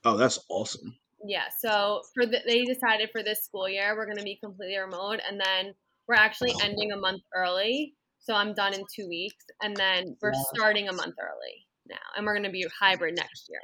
Oh, 0.05 0.17
that's 0.17 0.39
awesome. 0.49 0.95
Yeah, 1.25 1.45
so 1.59 2.01
for 2.13 2.25
the, 2.25 2.39
they 2.45 2.63
decided 2.63 3.09
for 3.11 3.23
this 3.23 3.43
school 3.43 3.67
year 3.67 3.95
we're 3.95 4.05
going 4.05 4.17
to 4.17 4.23
be 4.23 4.39
completely 4.41 4.77
remote, 4.77 5.19
and 5.27 5.39
then 5.39 5.73
we're 6.07 6.15
actually 6.15 6.53
ending 6.61 6.91
a 6.91 6.97
month 6.97 7.21
early. 7.35 7.93
So 8.19 8.33
I'm 8.33 8.53
done 8.53 8.73
in 8.73 8.83
two 8.93 9.07
weeks, 9.07 9.45
and 9.61 9.75
then 9.75 10.15
we're 10.21 10.31
Wow. 10.31 10.45
starting 10.55 10.89
a 10.89 10.93
month 10.93 11.15
early 11.19 11.65
now, 11.87 11.95
and 12.15 12.25
we're 12.25 12.33
going 12.33 12.43
to 12.43 12.51
be 12.51 12.65
hybrid 12.79 13.15
next 13.15 13.49
year. 13.49 13.61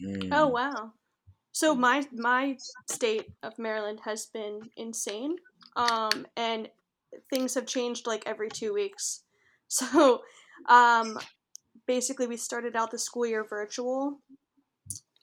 Mm. 0.00 0.28
Oh 0.32 0.48
wow. 0.48 0.92
So 1.58 1.74
my 1.74 2.06
my 2.12 2.56
state 2.88 3.32
of 3.42 3.58
Maryland 3.58 3.98
has 4.04 4.26
been 4.26 4.60
insane. 4.76 5.34
Um 5.74 6.24
and 6.36 6.68
things 7.30 7.54
have 7.54 7.66
changed 7.66 8.06
like 8.06 8.22
every 8.26 8.48
2 8.48 8.72
weeks. 8.72 9.24
So 9.70 10.22
um 10.68 11.18
basically 11.88 12.28
we 12.28 12.36
started 12.36 12.76
out 12.76 12.92
the 12.92 12.98
school 12.98 13.26
year 13.26 13.44
virtual 13.44 14.20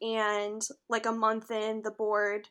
and 0.01 0.61
like 0.89 1.05
a 1.05 1.19
month 1.25 1.51
in 1.51 1.81
the 1.83 1.95
board 2.03 2.49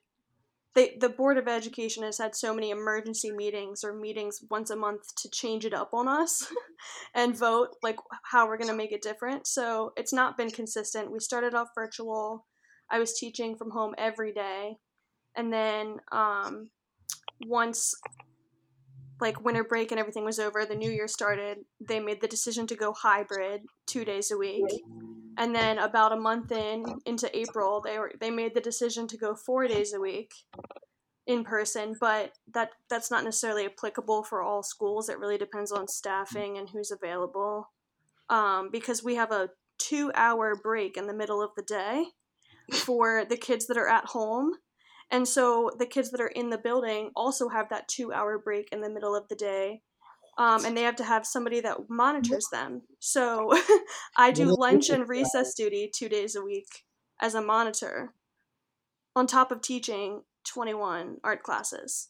they, 0.75 0.97
the 0.99 1.14
board 1.20 1.37
of 1.38 1.47
education 1.47 2.03
has 2.05 2.18
had 2.18 2.35
so 2.35 2.53
many 2.53 2.70
emergency 2.70 3.31
meetings 3.31 3.85
or 3.85 3.92
meetings 3.92 4.42
once 4.51 4.70
a 4.70 4.77
month 4.77 5.14
to 5.23 5.29
change 5.31 5.64
it 5.64 5.75
up 5.75 5.90
on 5.92 6.09
us 6.09 6.51
and 7.14 7.38
vote 7.38 7.68
like 7.83 7.99
how 8.33 8.49
we're 8.49 8.62
going 8.62 8.75
to 8.75 8.83
make 8.83 8.92
it 8.92 9.03
different 9.03 9.47
so 9.47 9.92
it's 9.97 10.12
not 10.12 10.38
been 10.38 10.51
consistent 10.51 11.12
we 11.12 11.20
started 11.20 11.55
off 11.55 11.68
virtual 11.77 12.47
i 12.94 12.98
was 13.00 13.18
teaching 13.18 13.57
from 13.57 13.72
home 13.72 13.92
every 13.98 14.33
day. 14.33 14.76
And 15.37 15.52
then 15.52 15.96
um, 16.12 16.70
once 17.46 17.92
like 19.20 19.44
winter 19.44 19.64
break 19.64 19.90
and 19.90 19.98
everything 19.98 20.24
was 20.24 20.38
over 20.38 20.64
the 20.64 20.74
new 20.74 20.90
year 20.90 21.09
started 21.09 21.59
they 21.80 22.00
made 22.00 22.20
the 22.20 22.28
decision 22.28 22.66
to 22.66 22.76
go 22.76 22.92
hybrid 22.92 23.62
two 23.87 24.04
days 24.04 24.30
a 24.30 24.37
week. 24.37 24.64
And 25.37 25.54
then 25.54 25.78
about 25.78 26.12
a 26.12 26.16
month 26.16 26.52
in 26.52 26.85
into 27.04 27.37
april 27.37 27.80
they 27.80 27.98
were 27.98 28.12
they 28.20 28.30
made 28.30 28.54
the 28.54 28.61
decision 28.61 29.09
to 29.09 29.16
go 29.16 29.35
four 29.35 29.66
days 29.66 29.92
a 29.92 30.00
week 30.00 30.33
in 31.26 31.42
person 31.42 31.96
but 32.00 32.33
that 32.52 32.70
that's 32.90 33.11
not 33.11 33.24
necessarily 33.24 33.66
applicable 33.66 34.22
for 34.22 34.42
all 34.42 34.62
schools. 34.62 35.09
It 35.09 35.18
really 35.18 35.38
depends 35.38 35.72
on 35.72 35.88
staffing 35.88 36.59
and 36.59 36.68
who's 36.68 36.92
available. 36.92 37.70
Um, 38.30 38.68
because 38.70 39.02
we 39.02 39.16
have 39.16 39.33
a 39.33 39.50
two 39.78 40.12
hour 40.14 40.54
break 40.54 40.96
in 40.96 41.07
the 41.07 41.14
middle 41.14 41.42
of 41.42 41.50
the 41.57 41.62
day 41.62 42.07
for 42.72 43.24
the 43.24 43.37
kids 43.37 43.66
that 43.66 43.77
are 43.77 43.88
at 43.88 44.07
home 44.07 44.55
and 45.11 45.29
so 45.29 45.70
the 45.79 45.87
kids 45.87 46.11
that 46.11 46.20
are 46.20 46.29
in 46.29 46.50
the 46.50 46.59
building 46.59 47.11
also 47.14 47.48
have 47.48 47.68
that 47.70 47.88
two 47.88 48.12
hour 48.12 48.38
break 48.38 48.68
in 48.72 48.81
the 48.81 48.90
middle 48.90 49.14
of 49.14 49.29
the 49.29 49.35
day. 49.35 49.83
Um, 50.37 50.64
and 50.64 50.77
they 50.77 50.83
have 50.83 50.96
to 50.96 51.05
have 51.05 51.24
somebody 51.24 51.61
that 51.61 51.88
monitors 51.88 52.46
them. 52.50 52.83
So 52.98 53.53
I 54.16 54.33
do 54.33 54.57
lunch 54.59 54.88
and 54.88 55.09
recess 55.09 55.55
duty 55.55 55.88
two 55.94 56.09
days 56.09 56.35
a 56.35 56.42
week 56.42 56.66
as 57.20 57.37
a 57.37 57.40
monitor, 57.40 58.12
on 59.14 59.29
top 59.29 59.53
of 59.53 59.61
teaching 59.61 60.22
21 60.44 61.18
art 61.22 61.44
classes. 61.44 62.09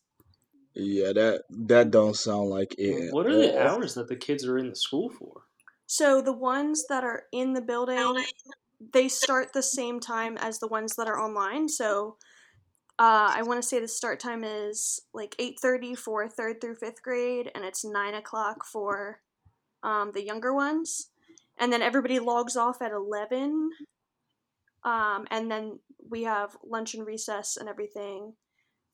Yeah, 0.75 1.13
that 1.13 1.43
that 1.51 1.91
don't 1.91 2.17
sound 2.17 2.49
like 2.49 2.75
it. 2.79 3.13
What 3.13 3.27
are 3.27 3.37
the 3.37 3.63
hours 3.63 3.95
that 3.95 4.09
the 4.09 4.17
kids 4.17 4.47
are 4.47 4.57
in 4.57 4.71
the 4.71 4.77
school 4.77 5.11
for? 5.11 5.43
So 5.87 6.23
the 6.23 6.33
ones 6.33 6.87
that 6.89 7.05
are 7.05 7.25
in 7.31 7.53
the 7.53 7.61
building, 7.61 8.25
they 8.93 9.09
start 9.09 9.53
the 9.53 9.63
same 9.63 10.01
time 10.01 10.37
as 10.39 10.59
the 10.59 10.69
ones 10.69 10.97
that 10.97 11.09
are 11.09 11.19
online. 11.19 11.69
So 11.69 12.17
uh, 12.99 13.35
I 13.35 13.43
want 13.43 13.61
to 13.61 13.69
say 13.69 13.81
the 13.81 13.89
start 13.89 14.21
time 14.21 14.45
is 14.45 15.01
like 15.13 15.35
8.30 15.39 15.99
for 15.99 16.29
third 16.29 16.61
through 16.61 16.77
fifth 16.77 17.03
grade, 17.03 17.51
and 17.55 17.65
it's 17.65 17.85
9 17.85 18.15
o'clock 18.15 18.65
for 18.65 19.21
um, 19.83 20.13
the 20.15 20.25
younger 20.25 20.55
ones. 20.55 21.11
And 21.59 21.73
then 21.73 21.83
everybody 21.83 22.19
logs 22.19 22.57
off 22.57 22.83
at 22.83 22.93
11. 22.93 23.71
Um, 24.85 25.27
and 25.31 25.51
then 25.51 25.79
we 26.09 26.25
have 26.25 26.57
lunch 26.65 26.95
and 26.95 27.07
recess 27.07 27.57
and 27.57 27.69
everything. 27.69 28.35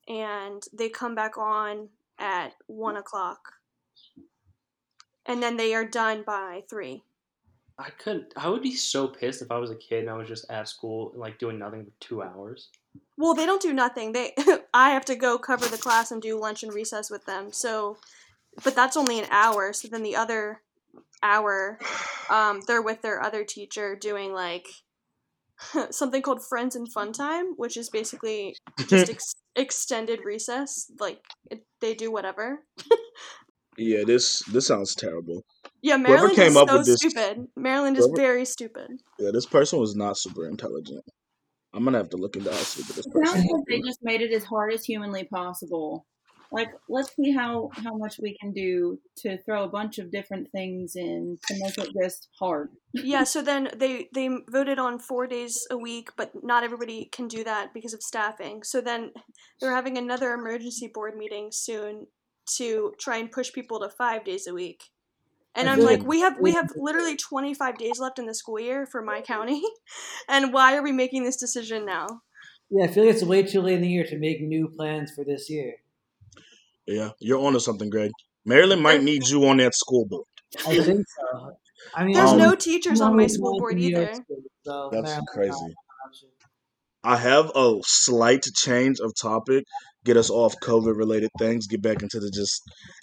And 0.08 0.62
they 0.72 0.88
come 0.88 1.14
back 1.14 1.36
on 1.36 1.88
at 2.18 2.54
1 2.66 2.96
o'clock. 2.96 3.40
And 5.26 5.42
then 5.42 5.56
they 5.56 5.74
are 5.74 5.84
done 5.84 6.22
by 6.26 6.62
3. 6.68 7.02
I 7.80 7.90
couldn't. 7.90 8.34
I 8.36 8.48
would 8.48 8.62
be 8.62 8.74
so 8.74 9.08
pissed 9.08 9.40
if 9.40 9.50
I 9.50 9.56
was 9.56 9.70
a 9.70 9.76
kid 9.76 10.00
and 10.00 10.10
I 10.10 10.14
was 10.14 10.28
just 10.28 10.44
at 10.50 10.68
school 10.68 11.12
like 11.16 11.38
doing 11.38 11.58
nothing 11.58 11.84
for 11.86 11.92
two 11.98 12.22
hours. 12.22 12.68
Well, 13.16 13.34
they 13.34 13.46
don't 13.46 13.62
do 13.62 13.72
nothing. 13.72 14.12
They 14.12 14.34
I 14.74 14.90
have 14.90 15.06
to 15.06 15.14
go 15.14 15.38
cover 15.38 15.66
the 15.66 15.78
class 15.78 16.10
and 16.10 16.20
do 16.20 16.38
lunch 16.38 16.62
and 16.62 16.74
recess 16.74 17.10
with 17.10 17.24
them. 17.24 17.52
So, 17.52 17.96
but 18.62 18.74
that's 18.74 18.98
only 18.98 19.18
an 19.18 19.26
hour. 19.30 19.72
So 19.72 19.88
then 19.88 20.02
the 20.02 20.16
other 20.16 20.60
hour, 21.22 21.78
um, 22.28 22.60
they're 22.66 22.82
with 22.82 23.00
their 23.00 23.22
other 23.22 23.44
teacher 23.44 23.96
doing 23.96 24.34
like 24.34 24.68
something 25.90 26.20
called 26.20 26.44
friends 26.44 26.76
and 26.76 26.92
fun 26.92 27.12
time, 27.14 27.54
which 27.56 27.78
is 27.78 27.88
basically 27.88 28.56
just 28.88 29.10
ex- 29.10 29.36
extended 29.56 30.20
recess. 30.22 30.92
Like 31.00 31.24
it, 31.50 31.64
they 31.80 31.94
do 31.94 32.12
whatever. 32.12 32.60
Yeah, 33.78 34.04
this 34.04 34.42
this 34.52 34.66
sounds 34.66 34.94
terrible. 34.94 35.44
Yeah, 35.82 35.96
Maryland 35.96 36.34
came 36.36 36.48
is 36.48 36.56
up 36.56 36.68
so 36.68 36.78
with 36.78 36.86
this- 36.86 36.96
stupid. 36.96 37.46
Maryland 37.56 37.96
is 37.96 38.04
whoever- 38.06 38.20
very 38.20 38.44
stupid. 38.44 38.90
Yeah, 39.18 39.30
this 39.32 39.46
person 39.46 39.78
was 39.78 39.94
not 39.96 40.16
super 40.18 40.46
intelligent. 40.46 41.04
I'm 41.72 41.84
gonna 41.84 41.98
have 41.98 42.10
to 42.10 42.16
look 42.16 42.36
into 42.36 42.50
how 42.50 42.56
stupid 42.56 42.96
this 42.96 43.06
person 43.06 43.26
sounds 43.26 43.44
is. 43.44 43.50
like 43.50 43.64
they 43.68 43.80
just 43.80 44.00
made 44.02 44.20
it 44.22 44.32
as 44.32 44.44
hard 44.44 44.72
as 44.72 44.84
humanly 44.84 45.24
possible. 45.24 46.06
Like, 46.52 46.70
let's 46.88 47.14
see 47.14 47.30
how 47.30 47.70
how 47.74 47.96
much 47.96 48.16
we 48.20 48.36
can 48.40 48.52
do 48.52 48.98
to 49.18 49.38
throw 49.44 49.62
a 49.62 49.68
bunch 49.68 49.98
of 49.98 50.10
different 50.10 50.50
things 50.50 50.96
in 50.96 51.38
to 51.46 51.54
make 51.62 51.78
it 51.78 51.90
just 52.02 52.28
hard. 52.40 52.70
yeah 52.92 53.22
so 53.32 53.40
then 53.40 53.70
they 53.76 54.08
they 54.12 54.28
voted 54.50 54.80
on 54.80 54.98
four 54.98 55.28
days 55.28 55.64
a 55.70 55.76
week 55.78 56.10
but 56.16 56.32
not 56.42 56.64
everybody 56.64 57.08
can 57.12 57.28
do 57.28 57.44
that 57.44 57.72
because 57.72 57.94
of 57.94 58.02
staffing 58.02 58.64
so 58.64 58.80
then 58.80 59.12
they're 59.60 59.74
having 59.76 59.96
another 59.96 60.32
emergency 60.32 60.90
board 60.92 61.16
meeting 61.16 61.50
soon 61.52 62.08
to 62.56 62.92
try 62.98 63.16
and 63.18 63.30
push 63.30 63.52
people 63.52 63.78
to 63.78 63.88
five 63.88 64.24
days 64.24 64.48
a 64.48 64.52
week 64.52 64.82
and 65.54 65.68
I 65.68 65.72
i'm 65.72 65.80
like 65.80 66.00
like 66.00 66.08
we 66.08 66.20
have 66.20 66.36
we 66.36 66.50
we- 66.50 66.52
have 66.52 66.70
literally 66.76 67.16
25 67.16 67.78
days 67.78 67.98
left 67.98 68.18
in 68.18 68.26
the 68.26 68.34
school 68.34 68.60
year 68.60 68.86
for 68.86 69.02
my 69.02 69.20
county 69.20 69.62
and 70.28 70.52
why 70.52 70.76
are 70.76 70.82
we 70.82 70.92
making 70.92 71.24
this 71.24 71.36
decision 71.36 71.84
now 71.84 72.06
Yeah, 72.70 72.84
I 72.84 72.88
feel 72.88 73.04
like 73.04 73.14
it's 73.14 73.24
way 73.24 73.42
too 73.42 73.60
late 73.62 73.74
in 73.74 73.82
the 73.82 73.88
year 73.88 74.04
to 74.04 74.18
make 74.18 74.40
new 74.40 74.68
plans 74.68 75.10
for 75.14 75.24
this 75.24 75.50
year. 75.50 75.74
Yeah, 76.86 77.10
you're 77.18 77.40
onto 77.44 77.58
something, 77.58 77.90
Greg. 77.90 78.12
Maryland 78.44 78.80
might 78.82 79.02
need 79.02 79.26
you 79.28 79.44
on 79.46 79.56
that 79.58 79.74
school 79.74 80.06
board. 80.06 80.26
I 80.66 80.80
think 80.82 81.04
so. 81.18 81.56
I 81.96 82.04
mean, 82.04 82.14
there's 82.14 82.30
Um, 82.30 82.38
no 82.38 82.54
teachers 82.54 83.00
on 83.00 83.16
my 83.16 83.26
school 83.26 83.58
board 83.58 83.72
in 83.74 83.78
New 83.80 83.90
York 83.90 84.10
either 84.10 84.14
State, 84.14 84.50
so 84.64 84.88
That's 84.92 85.02
Maryland's 85.02 85.30
crazy. 85.34 85.50
not 85.50 85.70
an 85.70 85.74
option. 86.06 86.28
I 87.02 87.16
have 87.16 87.50
a 87.56 87.80
slight 87.84 88.44
change 88.54 89.00
of 89.00 89.14
topic. 89.20 89.64
Get 90.04 90.16
us 90.16 90.30
off 90.30 90.54
COVID 90.62 90.96
related 90.96 91.30
things. 91.38 91.66
Get 91.66 91.82
back 91.82 92.02
into 92.02 92.20
the 92.20 92.30
just 92.30 92.62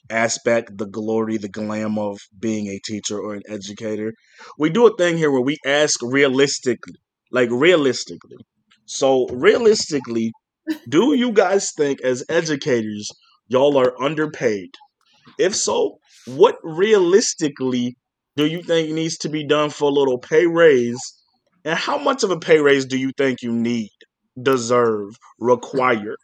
aspect, 0.10 0.78
the 0.78 0.88
glory, 0.88 1.38
the 1.38 1.50
glam 1.50 2.00
of 2.00 2.20
being 2.40 2.68
a 2.68 2.80
teacher 2.84 3.20
or 3.20 3.36
an 3.36 3.44
educator. 3.48 4.14
We 4.58 4.70
do 4.72 4.88
a 4.88 4.96
thing 4.98 5.18
here 5.18 5.32
where 5.32 5.42
we 5.42 5.58
ask 5.66 6.02
realistically, 6.02 6.96
like 7.32 7.50
realistically. 7.52 8.38
So 8.86 9.28
realistically, 9.28 10.32
do 10.90 11.14
you 11.14 11.32
guys 11.32 11.72
think 11.78 12.02
as 12.02 12.24
educators 12.30 13.10
y'all 13.48 13.78
are 13.78 13.94
underpaid? 14.02 14.70
If 15.38 15.56
so, 15.56 16.00
what 16.26 16.56
realistically 16.64 17.96
do 18.36 18.46
you 18.46 18.64
think 18.64 18.92
needs 18.92 19.18
to 19.20 19.30
be 19.30 19.46
done 19.46 19.70
for 19.70 19.86
a 19.86 19.94
little 19.94 20.18
pay 20.18 20.48
raise? 20.48 21.00
And 21.64 21.78
how 21.78 21.98
much 21.98 22.24
of 22.24 22.32
a 22.32 22.40
pay 22.40 22.60
raise 22.60 22.86
do 22.86 22.98
you 22.98 23.12
think 23.18 23.42
you 23.42 23.52
need, 23.52 23.92
deserve, 24.42 25.10
require? 25.40 26.16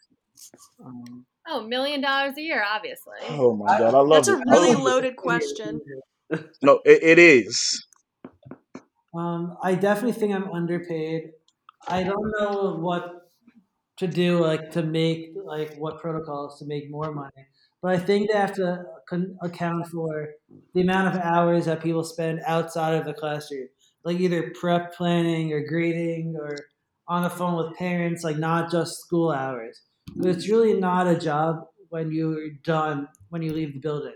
Um, 0.84 1.26
Oh, 1.46 1.62
million 1.66 2.00
dollars 2.00 2.38
a 2.38 2.42
year, 2.42 2.64
obviously. 2.66 3.18
Oh 3.28 3.54
my 3.54 3.78
god, 3.78 3.94
I 3.94 4.00
love 4.00 4.22
that's 4.22 4.28
it. 4.28 4.34
a 4.34 4.38
I 4.50 4.56
really 4.56 4.74
love 4.74 4.78
it. 4.78 4.84
loaded 4.84 5.16
question 5.16 5.80
No, 6.62 6.80
it, 6.84 7.02
it 7.02 7.18
is. 7.18 7.86
Um, 9.14 9.56
I 9.62 9.74
definitely 9.74 10.12
think 10.12 10.34
I'm 10.34 10.50
underpaid. 10.50 11.32
I 11.86 12.02
don't 12.02 12.32
know 12.38 12.76
what 12.76 13.30
to 13.98 14.08
do, 14.08 14.40
like 14.40 14.72
to 14.72 14.82
make 14.82 15.34
like 15.36 15.76
what 15.76 16.00
protocols 16.00 16.58
to 16.60 16.66
make 16.66 16.90
more 16.90 17.12
money. 17.12 17.46
But 17.82 17.94
I 17.94 17.98
think 17.98 18.30
they 18.30 18.38
have 18.38 18.54
to 18.56 18.84
account 19.42 19.88
for 19.88 20.34
the 20.74 20.82
amount 20.82 21.14
of 21.14 21.22
hours 21.22 21.66
that 21.66 21.82
people 21.82 22.04
spend 22.04 22.40
outside 22.46 22.94
of 22.94 23.04
the 23.06 23.14
classroom, 23.14 23.68
like 24.04 24.18
either 24.20 24.52
prep 24.60 24.94
planning 24.94 25.52
or 25.52 25.66
grading 25.66 26.36
or 26.38 26.56
on 27.08 27.24
the 27.24 27.30
phone 27.30 27.56
with 27.56 27.76
parents, 27.78 28.24
like 28.24 28.38
not 28.38 28.70
just 28.70 28.98
school 29.00 29.30
hours. 29.32 29.83
It's 30.16 30.48
really 30.48 30.74
not 30.74 31.06
a 31.06 31.18
job 31.18 31.66
when 31.88 32.12
you're 32.12 32.50
done 32.62 33.08
when 33.28 33.42
you 33.42 33.52
leave 33.52 33.74
the 33.74 33.80
building. 33.80 34.14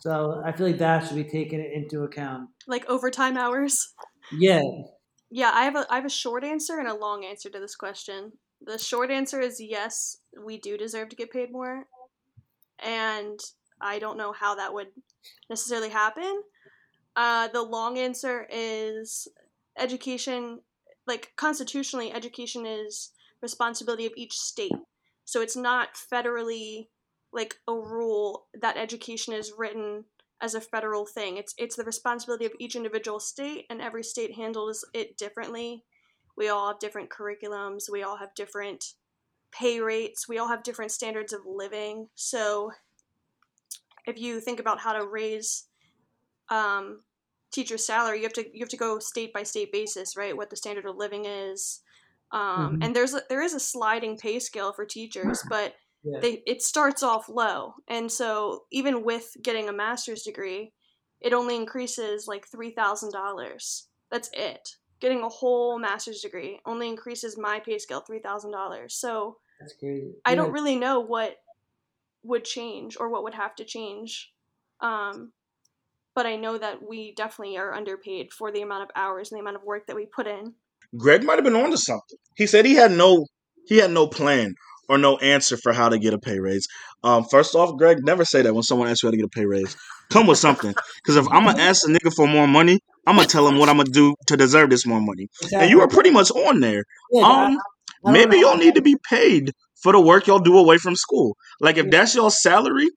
So 0.00 0.42
I 0.44 0.52
feel 0.52 0.66
like 0.66 0.78
that 0.78 1.06
should 1.06 1.16
be 1.16 1.24
taken 1.24 1.60
into 1.60 2.04
account. 2.04 2.50
like 2.66 2.86
overtime 2.86 3.36
hours 3.36 3.94
Yeah, 4.30 4.62
Yeah, 5.30 5.50
I 5.52 5.64
have 5.64 5.76
a 5.76 5.86
I 5.90 5.96
have 5.96 6.06
a 6.06 6.10
short 6.10 6.44
answer 6.44 6.78
and 6.78 6.88
a 6.88 6.94
long 6.94 7.24
answer 7.24 7.50
to 7.50 7.60
this 7.60 7.76
question. 7.76 8.32
The 8.60 8.78
short 8.78 9.10
answer 9.10 9.40
is 9.40 9.60
yes, 9.60 10.18
we 10.42 10.58
do 10.58 10.76
deserve 10.76 11.10
to 11.10 11.16
get 11.16 11.30
paid 11.30 11.52
more. 11.52 11.84
And 12.78 13.40
I 13.80 13.98
don't 13.98 14.18
know 14.18 14.32
how 14.32 14.54
that 14.56 14.74
would 14.74 14.88
necessarily 15.50 15.90
happen. 15.90 16.42
Uh, 17.16 17.48
the 17.48 17.62
long 17.62 17.98
answer 17.98 18.46
is 18.50 19.28
education 19.78 20.62
like 21.06 21.32
constitutionally 21.36 22.12
education 22.12 22.66
is 22.66 23.12
responsibility 23.42 24.06
of 24.06 24.12
each 24.16 24.34
state. 24.38 24.72
So 25.28 25.42
it's 25.42 25.56
not 25.56 25.90
federally 26.10 26.88
like 27.34 27.56
a 27.68 27.74
rule 27.74 28.46
that 28.58 28.78
education 28.78 29.34
is 29.34 29.52
written 29.58 30.06
as 30.40 30.54
a 30.54 30.60
federal 30.62 31.04
thing. 31.04 31.36
It's 31.36 31.54
it's 31.58 31.76
the 31.76 31.84
responsibility 31.84 32.46
of 32.46 32.52
each 32.58 32.74
individual 32.74 33.20
state 33.20 33.66
and 33.68 33.82
every 33.82 34.02
state 34.02 34.36
handles 34.36 34.86
it 34.94 35.18
differently. 35.18 35.84
We 36.34 36.48
all 36.48 36.68
have 36.68 36.78
different 36.78 37.10
curriculums, 37.10 37.90
we 37.92 38.02
all 38.02 38.16
have 38.16 38.34
different 38.34 38.94
pay 39.52 39.80
rates, 39.80 40.26
we 40.26 40.38
all 40.38 40.48
have 40.48 40.62
different 40.62 40.92
standards 40.92 41.34
of 41.34 41.42
living. 41.44 42.08
So 42.14 42.70
if 44.06 44.18
you 44.18 44.40
think 44.40 44.60
about 44.60 44.80
how 44.80 44.94
to 44.94 45.06
raise 45.06 45.64
um, 46.48 47.02
teacher 47.52 47.76
salary, 47.76 48.16
you 48.16 48.22
have 48.22 48.32
to 48.32 48.46
you 48.50 48.60
have 48.60 48.70
to 48.70 48.78
go 48.78 48.98
state 48.98 49.34
by 49.34 49.42
state 49.42 49.72
basis, 49.72 50.16
right? 50.16 50.34
What 50.34 50.48
the 50.48 50.56
standard 50.56 50.86
of 50.86 50.96
living 50.96 51.26
is, 51.26 51.82
um, 52.32 52.76
Mhm. 52.76 52.84
and 52.84 52.96
there's 52.96 53.14
a, 53.14 53.22
there 53.28 53.42
is 53.42 53.54
a 53.54 53.60
sliding 53.60 54.18
pay 54.18 54.38
scale 54.38 54.72
for 54.72 54.84
teachers, 54.84 55.42
but 55.50 55.74
Yeah. 56.02 56.20
they 56.20 56.42
it 56.46 56.62
starts 56.62 57.02
off 57.02 57.28
low, 57.28 57.74
and 57.88 58.10
so 58.10 58.66
even 58.70 59.02
with 59.04 59.36
getting 59.42 59.68
a 59.68 59.72
master's 59.72 60.22
degree, 60.22 60.72
it 61.20 61.32
only 61.32 61.56
increases 61.56 62.26
like 62.28 62.46
three 62.46 62.70
thousand 62.70 63.12
dollars. 63.12 63.88
That's 64.10 64.30
it. 64.32 64.76
Getting 65.00 65.22
a 65.22 65.28
whole 65.28 65.78
master's 65.78 66.20
degree 66.22 66.60
only 66.66 66.88
increases 66.88 67.38
my 67.38 67.60
pay 67.60 67.78
scale 67.78 68.00
three 68.00 68.20
thousand 68.20 68.52
dollars. 68.52 68.94
So 68.94 69.38
That's 69.60 69.74
crazy. 69.74 70.14
I 70.24 70.30
Yeah. 70.30 70.36
don't 70.36 70.52
really 70.52 70.76
know 70.76 71.00
what 71.00 71.36
would 72.22 72.44
change 72.44 72.96
or 72.98 73.08
what 73.08 73.22
would 73.24 73.34
have 73.34 73.54
to 73.56 73.64
change. 73.64 74.32
Um, 74.80 75.32
but 76.14 76.26
I 76.26 76.36
know 76.36 76.58
that 76.58 76.82
we 76.82 77.14
definitely 77.14 77.56
are 77.58 77.72
underpaid 77.74 78.32
for 78.32 78.50
the 78.50 78.62
amount 78.62 78.82
of 78.84 78.90
hours 78.96 79.30
and 79.30 79.38
the 79.38 79.42
amount 79.42 79.56
of 79.56 79.62
work 79.64 79.86
that 79.86 79.96
we 79.96 80.06
put 80.06 80.26
in. 80.26 80.54
Greg 80.96 81.22
might 81.24 81.34
have 81.36 81.44
been 81.44 81.56
onto 81.56 81.76
something. 81.76 82.18
He 82.36 82.46
said 82.46 82.64
he 82.64 82.74
had 82.74 82.92
no 82.92 83.26
he 83.66 83.76
had 83.78 83.90
no 83.90 84.06
plan 84.06 84.54
or 84.88 84.96
no 84.96 85.18
answer 85.18 85.56
for 85.56 85.72
how 85.72 85.88
to 85.90 85.98
get 85.98 86.14
a 86.14 86.18
pay 86.18 86.38
raise. 86.38 86.66
Um, 87.04 87.24
first 87.24 87.54
off, 87.54 87.76
Greg, 87.76 87.98
never 88.02 88.24
say 88.24 88.40
that 88.42 88.54
when 88.54 88.62
someone 88.62 88.88
asks 88.88 89.02
you 89.02 89.08
how 89.08 89.10
to 89.10 89.16
get 89.16 89.26
a 89.26 89.28
pay 89.28 89.44
raise. 89.44 89.76
Come 90.10 90.26
with 90.26 90.38
something. 90.38 90.74
Because 91.02 91.16
if 91.16 91.26
I'm 91.30 91.44
gonna 91.44 91.60
ask 91.60 91.86
a 91.86 91.90
nigga 91.90 92.12
for 92.14 92.26
more 92.26 92.48
money, 92.48 92.78
I'm 93.06 93.16
gonna 93.16 93.28
tell 93.28 93.46
him 93.46 93.58
what 93.58 93.68
I'm 93.68 93.76
gonna 93.76 93.90
do 93.90 94.14
to 94.28 94.36
deserve 94.36 94.70
this 94.70 94.86
more 94.86 95.00
money. 95.00 95.28
And 95.62 95.70
you 95.70 95.78
were 95.78 95.88
pretty 95.88 96.10
much 96.10 96.30
on 96.30 96.60
there. 96.60 96.84
Yeah, 97.12 97.22
Um, 97.26 97.58
maybe 98.04 98.38
y'all 98.38 98.56
need 98.56 98.74
to 98.76 98.82
be 98.82 98.96
paid 99.08 99.52
for 99.82 99.92
the 99.92 100.00
work 100.00 100.26
y'all 100.26 100.38
do 100.38 100.56
away 100.56 100.78
from 100.78 100.96
school. 100.96 101.36
Like 101.60 101.76
if 101.76 101.90
that's 101.90 102.14
your 102.14 102.30
salary, 102.30 102.88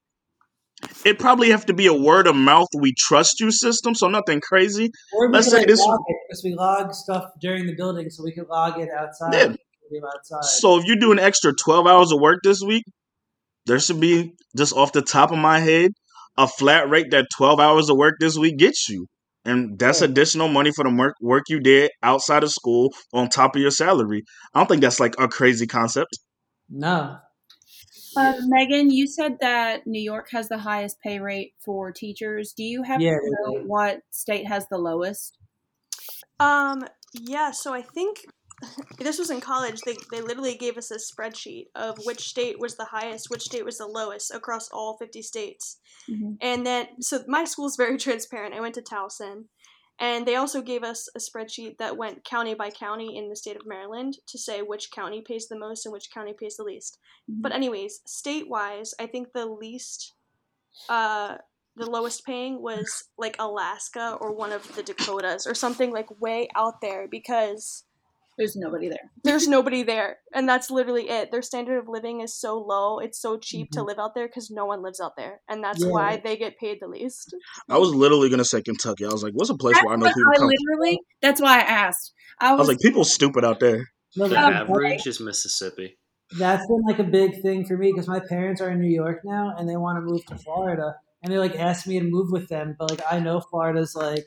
it 1.05 1.19
probably 1.19 1.49
have 1.51 1.65
to 1.67 1.73
be 1.73 1.87
a 1.87 1.93
word 1.93 2.27
of 2.27 2.35
mouth 2.35 2.67
we 2.77 2.93
trust 2.97 3.39
you 3.39 3.51
system, 3.51 3.95
so 3.95 4.07
nothing 4.07 4.41
crazy. 4.41 4.89
Or 5.13 5.27
we 5.27 5.33
let's 5.33 5.49
say 5.49 5.59
like, 5.59 5.67
this- 5.67 5.79
because 5.79 6.41
we 6.43 6.53
log 6.53 6.93
stuff 6.93 7.25
during 7.41 7.65
the 7.67 7.75
building, 7.75 8.09
so 8.09 8.23
we 8.23 8.31
can 8.33 8.45
log 8.49 8.79
it 8.79 8.89
outside. 8.97 9.33
Yeah. 9.33 9.53
outside. 10.15 10.43
So 10.45 10.79
if 10.79 10.85
you 10.85 10.97
do 10.99 11.11
an 11.11 11.19
extra 11.19 11.51
12 11.53 11.85
hours 11.85 12.11
of 12.13 12.19
work 12.21 12.39
this 12.43 12.61
week, 12.61 12.83
there 13.65 13.79
should 13.79 13.99
be 13.99 14.33
just 14.57 14.73
off 14.73 14.93
the 14.93 15.01
top 15.01 15.31
of 15.31 15.37
my 15.37 15.59
head 15.59 15.91
a 16.37 16.47
flat 16.47 16.89
rate 16.89 17.11
that 17.11 17.27
12 17.35 17.59
hours 17.59 17.89
of 17.89 17.97
work 17.97 18.15
this 18.19 18.37
week 18.37 18.57
gets 18.57 18.87
you. 18.87 19.05
And 19.43 19.77
that's 19.77 19.99
Yeah. 20.01 20.07
additional 20.07 20.47
money 20.47 20.71
for 20.71 20.83
the 20.85 20.95
work 20.95 21.15
work 21.19 21.43
you 21.49 21.59
did 21.59 21.91
outside 22.01 22.43
of 22.43 22.51
school 22.51 22.93
on 23.11 23.27
top 23.27 23.55
of 23.55 23.61
your 23.61 23.71
salary. 23.71 24.23
I 24.53 24.59
don't 24.59 24.67
think 24.67 24.81
that's 24.81 24.99
like 24.99 25.15
a 25.19 25.27
crazy 25.27 25.67
concept. 25.67 26.17
no, 26.69 27.17
Uh, 28.17 28.33
Megan, 28.47 28.91
you 28.91 29.07
said 29.07 29.37
that 29.41 29.87
New 29.87 30.01
York 30.01 30.29
has 30.31 30.49
the 30.49 30.57
highest 30.57 30.99
pay 31.01 31.19
rate 31.19 31.53
for 31.63 31.91
teachers. 31.91 32.53
Do 32.55 32.63
you 32.63 32.83
have 32.83 33.01
Yeah, 33.01 33.11
to 33.11 33.31
know 33.31 33.53
they 33.57 33.63
do. 33.63 33.67
what 33.67 34.01
state 34.11 34.47
has 34.47 34.67
the 34.69 34.77
lowest? 34.77 35.37
Um, 36.39 36.83
yeah, 37.13 37.51
so 37.51 37.73
I 37.73 37.81
think 37.81 38.25
this 38.99 39.17
was 39.17 39.29
in 39.29 39.41
college. 39.41 39.81
They, 39.81 39.95
they 40.11 40.21
literally 40.21 40.55
gave 40.55 40.77
us 40.77 40.91
a 40.91 40.97
spreadsheet 40.97 41.65
of 41.75 41.97
which 42.05 42.21
state 42.21 42.59
was 42.59 42.75
the 42.75 42.85
highest, 42.85 43.29
which 43.29 43.43
state 43.43 43.65
was 43.65 43.77
the 43.77 43.87
lowest 43.87 44.33
across 44.33 44.69
all 44.69 44.97
50 44.97 45.21
states. 45.21 45.77
Mhm. 46.09 46.37
And 46.41 46.65
then, 46.65 46.87
so 46.99 47.23
my 47.27 47.43
school's 47.45 47.75
very 47.77 47.97
transparent. 47.99 48.53
I 48.53 48.61
went 48.61 48.75
to 48.75 48.81
Towson. 48.81 49.45
And 50.01 50.25
they 50.25 50.35
also 50.35 50.63
gave 50.63 50.83
us 50.83 51.07
a 51.15 51.19
spreadsheet 51.19 51.77
that 51.77 51.95
went 51.95 52.25
county 52.25 52.55
by 52.55 52.71
county 52.71 53.15
in 53.15 53.29
the 53.29 53.35
state 53.35 53.55
of 53.55 53.67
Maryland 53.67 54.17
to 54.27 54.37
say 54.39 54.63
which 54.63 54.89
county 54.89 55.21
pays 55.21 55.47
the 55.47 55.57
most 55.57 55.85
and 55.85 55.93
which 55.93 56.11
county 56.11 56.33
pays 56.33 56.57
the 56.57 56.63
least. 56.63 56.97
But 57.29 57.53
anyways, 57.53 58.01
state 58.07 58.49
wise, 58.49 58.95
I 58.99 59.05
think 59.05 59.31
the 59.31 59.45
least, 59.45 60.13
uh, 60.89 61.35
the 61.75 61.89
lowest 61.89 62.25
paying 62.25 62.63
was 62.63 63.09
like 63.19 63.35
Alaska 63.37 64.17
or 64.19 64.33
one 64.33 64.51
of 64.51 64.75
the 64.75 64.81
Dakotas 64.81 65.45
or 65.45 65.53
something 65.53 65.91
like 65.91 66.19
way 66.19 66.49
out 66.55 66.81
there 66.81 67.07
because 67.07 67.83
There's 68.37 68.55
nobody 68.55 68.89
there. 68.89 69.11
there's 69.23 69.47
nobody 69.47 69.83
there, 69.83 70.17
and 70.33 70.47
that's 70.47 70.71
literally 70.71 71.09
it. 71.09 71.31
Their 71.31 71.41
standard 71.41 71.77
of 71.77 71.87
living 71.87 72.21
is 72.21 72.33
so 72.33 72.57
low; 72.57 72.99
it's 72.99 73.19
so 73.21 73.37
cheap 73.37 73.71
to 73.71 73.81
Mhm. 73.81 73.87
live 73.87 73.99
out 73.99 74.15
there 74.15 74.27
because 74.27 74.49
no 74.49 74.65
one 74.65 74.81
lives 74.81 74.99
out 74.99 75.13
there, 75.17 75.41
and 75.49 75.63
that's 75.63 75.83
Yeah. 75.83 75.91
why 75.91 76.17
they 76.23 76.37
get 76.37 76.57
paid 76.57 76.79
the 76.81 76.87
least. 76.87 77.35
I 77.69 77.77
was 77.77 77.93
literally 77.93 78.29
gonna 78.29 78.45
say 78.45 78.61
Kentucky. 78.61 79.05
I 79.05 79.09
was 79.09 79.23
like, 79.23 79.33
what's 79.33 79.49
a 79.49 79.55
place 79.55 79.75
That's 79.75 79.85
where 79.85 79.93
I 79.93 79.97
know 79.97 80.07
people 80.07 80.31
I 80.33 80.37
come? 80.37 80.47
literally. 80.49 80.99
That's 81.21 81.41
why 81.41 81.57
I 81.59 81.61
asked. 81.61 82.13
I 82.39 82.49
I 82.49 82.51
was, 82.53 82.59
was 82.59 82.67
like, 82.69 82.79
people 82.79 83.03
stupid 83.03 83.43
out 83.45 83.59
there. 83.59 83.89
no, 84.15 84.27
The 84.27 84.35
but 84.35 84.53
average 84.53 85.05
is 85.07 85.19
Mississippi. 85.19 85.97
that's 86.39 86.65
been 86.67 86.81
like 86.87 86.99
a 86.99 87.03
big 87.03 87.41
thing 87.41 87.65
for 87.65 87.77
me 87.77 87.91
because 87.91 88.07
my 88.07 88.19
parents 88.19 88.61
are 88.61 88.71
in 88.71 88.79
New 88.79 88.89
York 88.89 89.19
now 89.25 89.53
and 89.57 89.69
they 89.69 89.77
want 89.77 89.97
to 89.97 90.01
move 90.01 90.25
to 90.27 90.37
Florida, 90.37 90.95
and 91.21 91.31
they 91.31 91.37
like 91.37 91.55
asked 91.55 91.85
me 91.87 91.99
to 91.99 92.05
move 92.05 92.31
with 92.31 92.47
them, 92.49 92.75
but 92.79 92.89
like 92.89 93.01
I 93.11 93.19
know 93.19 93.41
Florida's 93.41 93.93
like 93.95 94.25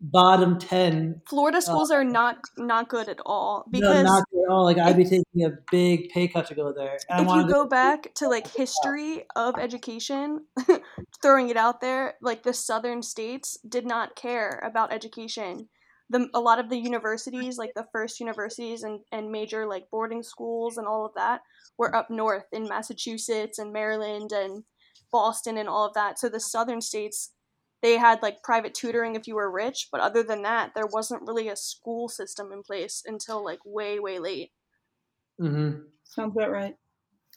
bottom 0.00 0.58
ten. 0.58 1.22
Florida 1.28 1.58
uh, 1.58 1.60
schools 1.60 1.90
are 1.90 2.04
not 2.04 2.38
not 2.56 2.88
good 2.88 3.08
at 3.08 3.18
all 3.24 3.64
no, 3.66 3.80
because 3.80 4.04
not 4.04 4.22
at 4.22 4.50
all. 4.50 4.64
Like 4.64 4.78
I'd 4.78 4.96
be 4.96 5.04
taking 5.04 5.44
a 5.44 5.50
big 5.70 6.10
pay 6.10 6.28
cut 6.28 6.46
to 6.46 6.54
go 6.54 6.72
there. 6.72 6.98
If 7.08 7.28
you 7.28 7.48
go 7.48 7.66
back 7.66 8.14
to 8.16 8.28
like 8.28 8.46
history 8.46 9.24
of 9.34 9.58
education, 9.58 10.46
throwing 11.22 11.48
it 11.48 11.56
out 11.56 11.80
there, 11.80 12.14
like 12.20 12.42
the 12.42 12.54
southern 12.54 13.02
states 13.02 13.58
did 13.68 13.86
not 13.86 14.16
care 14.16 14.60
about 14.64 14.92
education. 14.92 15.68
The, 16.08 16.28
a 16.34 16.40
lot 16.40 16.60
of 16.60 16.70
the 16.70 16.78
universities, 16.78 17.58
like 17.58 17.72
the 17.74 17.86
first 17.90 18.20
universities 18.20 18.84
and, 18.84 19.00
and 19.10 19.32
major 19.32 19.66
like 19.66 19.90
boarding 19.90 20.22
schools 20.22 20.76
and 20.76 20.86
all 20.86 21.04
of 21.04 21.12
that, 21.16 21.40
were 21.78 21.94
up 21.96 22.10
north 22.10 22.44
in 22.52 22.68
Massachusetts 22.68 23.58
and 23.58 23.72
Maryland 23.72 24.30
and 24.32 24.62
Boston 25.10 25.58
and 25.58 25.68
all 25.68 25.84
of 25.86 25.94
that. 25.94 26.18
So 26.18 26.28
the 26.28 26.40
southern 26.40 26.80
states, 26.80 27.32
they 27.82 27.98
had 27.98 28.22
like 28.22 28.42
private 28.42 28.74
tutoring 28.74 29.14
if 29.14 29.26
you 29.26 29.34
were 29.36 29.50
rich, 29.50 29.88
but 29.92 30.00
other 30.00 30.22
than 30.22 30.42
that, 30.42 30.72
there 30.74 30.86
wasn't 30.86 31.22
really 31.26 31.48
a 31.48 31.56
school 31.56 32.08
system 32.08 32.50
in 32.52 32.62
place 32.62 33.02
until 33.06 33.44
like 33.44 33.58
way 33.64 33.98
way 34.00 34.18
late. 34.18 34.50
mm-hmm. 35.40 35.80
sounds 36.04 36.34
about 36.36 36.50
right. 36.50 36.74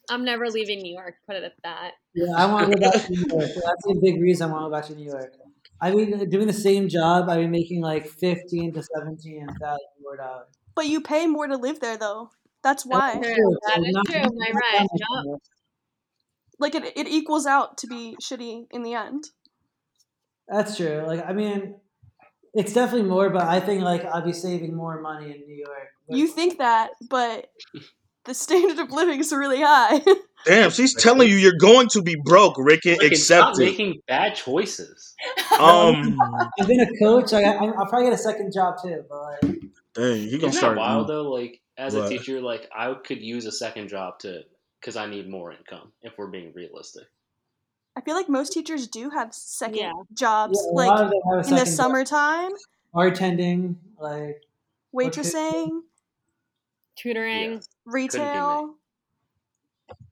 I'm 0.10 0.26
never 0.26 0.48
leaving 0.50 0.82
New 0.82 0.94
York. 0.94 1.16
Put 1.28 1.36
it 1.36 1.44
at 1.44 1.54
that. 1.64 1.92
Yeah, 2.16 2.34
I 2.36 2.46
want 2.48 2.72
to 2.72 2.78
go 2.78 2.90
back 2.90 3.06
to 3.06 3.12
New 3.12 3.20
York. 3.30 3.30
That's 3.64 3.86
a 3.92 3.96
big 4.02 4.20
reason 4.20 4.50
I 4.50 4.52
want 4.54 4.64
to 4.66 4.70
go 4.70 4.76
back 4.76 4.86
to 4.88 4.96
New 4.96 5.06
York. 5.06 5.34
I 5.82 5.92
mean, 5.92 6.28
doing 6.30 6.48
the 6.48 6.54
same 6.54 6.90
job, 6.90 7.30
I've 7.30 7.38
been 7.40 7.52
making 7.52 7.82
like 7.82 8.08
fifteen 8.08 8.74
to 8.74 8.82
seventeen 8.84 9.46
thousand 9.62 9.86
more 10.02 10.18
dollars. 10.18 10.48
But 10.76 10.88
you 10.88 11.02
pay 11.02 11.28
more 11.28 11.48
to 11.48 11.58
live 11.58 11.80
there 11.80 11.98
though. 11.98 12.32
That's 12.64 12.86
why. 12.86 13.14
True. 13.14 13.24
True, 13.24 13.58
That 13.68 13.76
so 13.76 13.84
is 13.84 13.94
not- 13.94 14.06
true. 14.08 14.22
My 14.36 14.52
right. 14.52 14.82
much 14.82 14.90
Yup. 15.00 15.26
more. 15.26 15.38
like 16.60 16.76
it, 16.76 16.98
it 16.98 17.08
equals 17.08 17.46
out 17.46 17.78
to 17.80 17.88
be 17.88 18.18
shitty 18.22 18.66
in 18.72 18.84
the 18.84 18.94
end 18.94 19.26
That's 20.52 20.78
true. 20.78 21.04
Like, 21.06 21.26
I 21.26 21.34
mean, 21.34 21.76
it's 22.54 22.74
definitely 22.74 23.08
more, 23.08 23.30
but 23.30 23.44
I 23.44 23.60
think 23.60 23.84
like 23.84 24.06
I'll 24.06 24.26
be 24.26 24.34
saving 24.34 24.76
more 24.76 25.00
money 25.02 25.32
in 25.32 25.42
New 25.46 25.56
York. 25.56 25.90
But- 26.08 26.18
you 26.18 26.28
think 26.28 26.58
that 26.58 26.92
but 27.10 27.52
the 28.26 28.34
standard 28.34 28.80
of 28.80 28.92
living 28.92 29.20
is 29.20 29.32
really 29.32 29.62
high 29.62 30.02
Damn, 30.46 30.72
she's 30.72 30.94
telling 30.94 31.28
you 31.28 31.36
you're 31.36 31.58
going 31.60 31.88
to 31.90 32.02
be 32.02 32.16
broke, 32.24 32.56
Ricky. 32.58 32.98
Like, 32.98 33.16
stop 33.18 33.56
it. 33.56 33.60
making 33.60 34.02
bad 34.08 34.36
choices. 34.36 35.14
Um, 35.60 36.18
I've 36.60 36.68
been 36.68 36.80
a 36.80 36.98
coach. 36.98 37.34
Like, 37.34 37.46
I, 37.46 37.56
I'll 37.56 37.86
probably 37.88 38.06
get 38.06 38.14
a 38.14 38.18
second 38.18 38.54
job 38.54 38.76
too. 38.82 39.04
But 39.10 39.22
like, 39.22 39.60
dang, 39.94 40.30
he 40.30 40.38
gonna 40.38 40.54
start. 40.54 40.78
wild 40.78 41.08
though? 41.08 41.30
Like 41.30 41.60
as 41.78 41.96
a 41.96 42.08
teacher, 42.08 42.40
like 42.40 42.70
I 42.74 42.94
could 42.94 43.20
use 43.20 43.46
a 43.46 43.52
second 43.52 43.90
job 43.90 44.20
to 44.20 44.44
because 44.80 44.96
I 44.96 45.08
need 45.08 45.30
more 45.30 45.52
income. 45.52 45.92
If 46.02 46.18
we're 46.18 46.28
being 46.28 46.54
realistic, 46.56 47.04
i 47.96 48.02
feel 48.02 48.16
like 48.16 48.30
most 48.30 48.52
teachers 48.54 48.88
do 48.88 49.10
have 49.10 49.34
second 49.34 49.78
Yeah. 49.78 49.92
jobs 50.14 50.60
yeah, 50.66 50.72
like 50.76 50.92
of 51.02 51.10
them 51.10 51.20
have 51.26 51.34
a 51.34 51.34
in 51.34 51.38
the 51.38 51.44
second 51.44 51.66
job. 51.66 51.68
summertime 51.76 52.52
bartending, 52.94 53.76
like 54.00 54.42
waitressing 54.96 55.82
Tutoring. 56.98 57.52
Yeah. 57.54 57.60
retail 57.86 58.76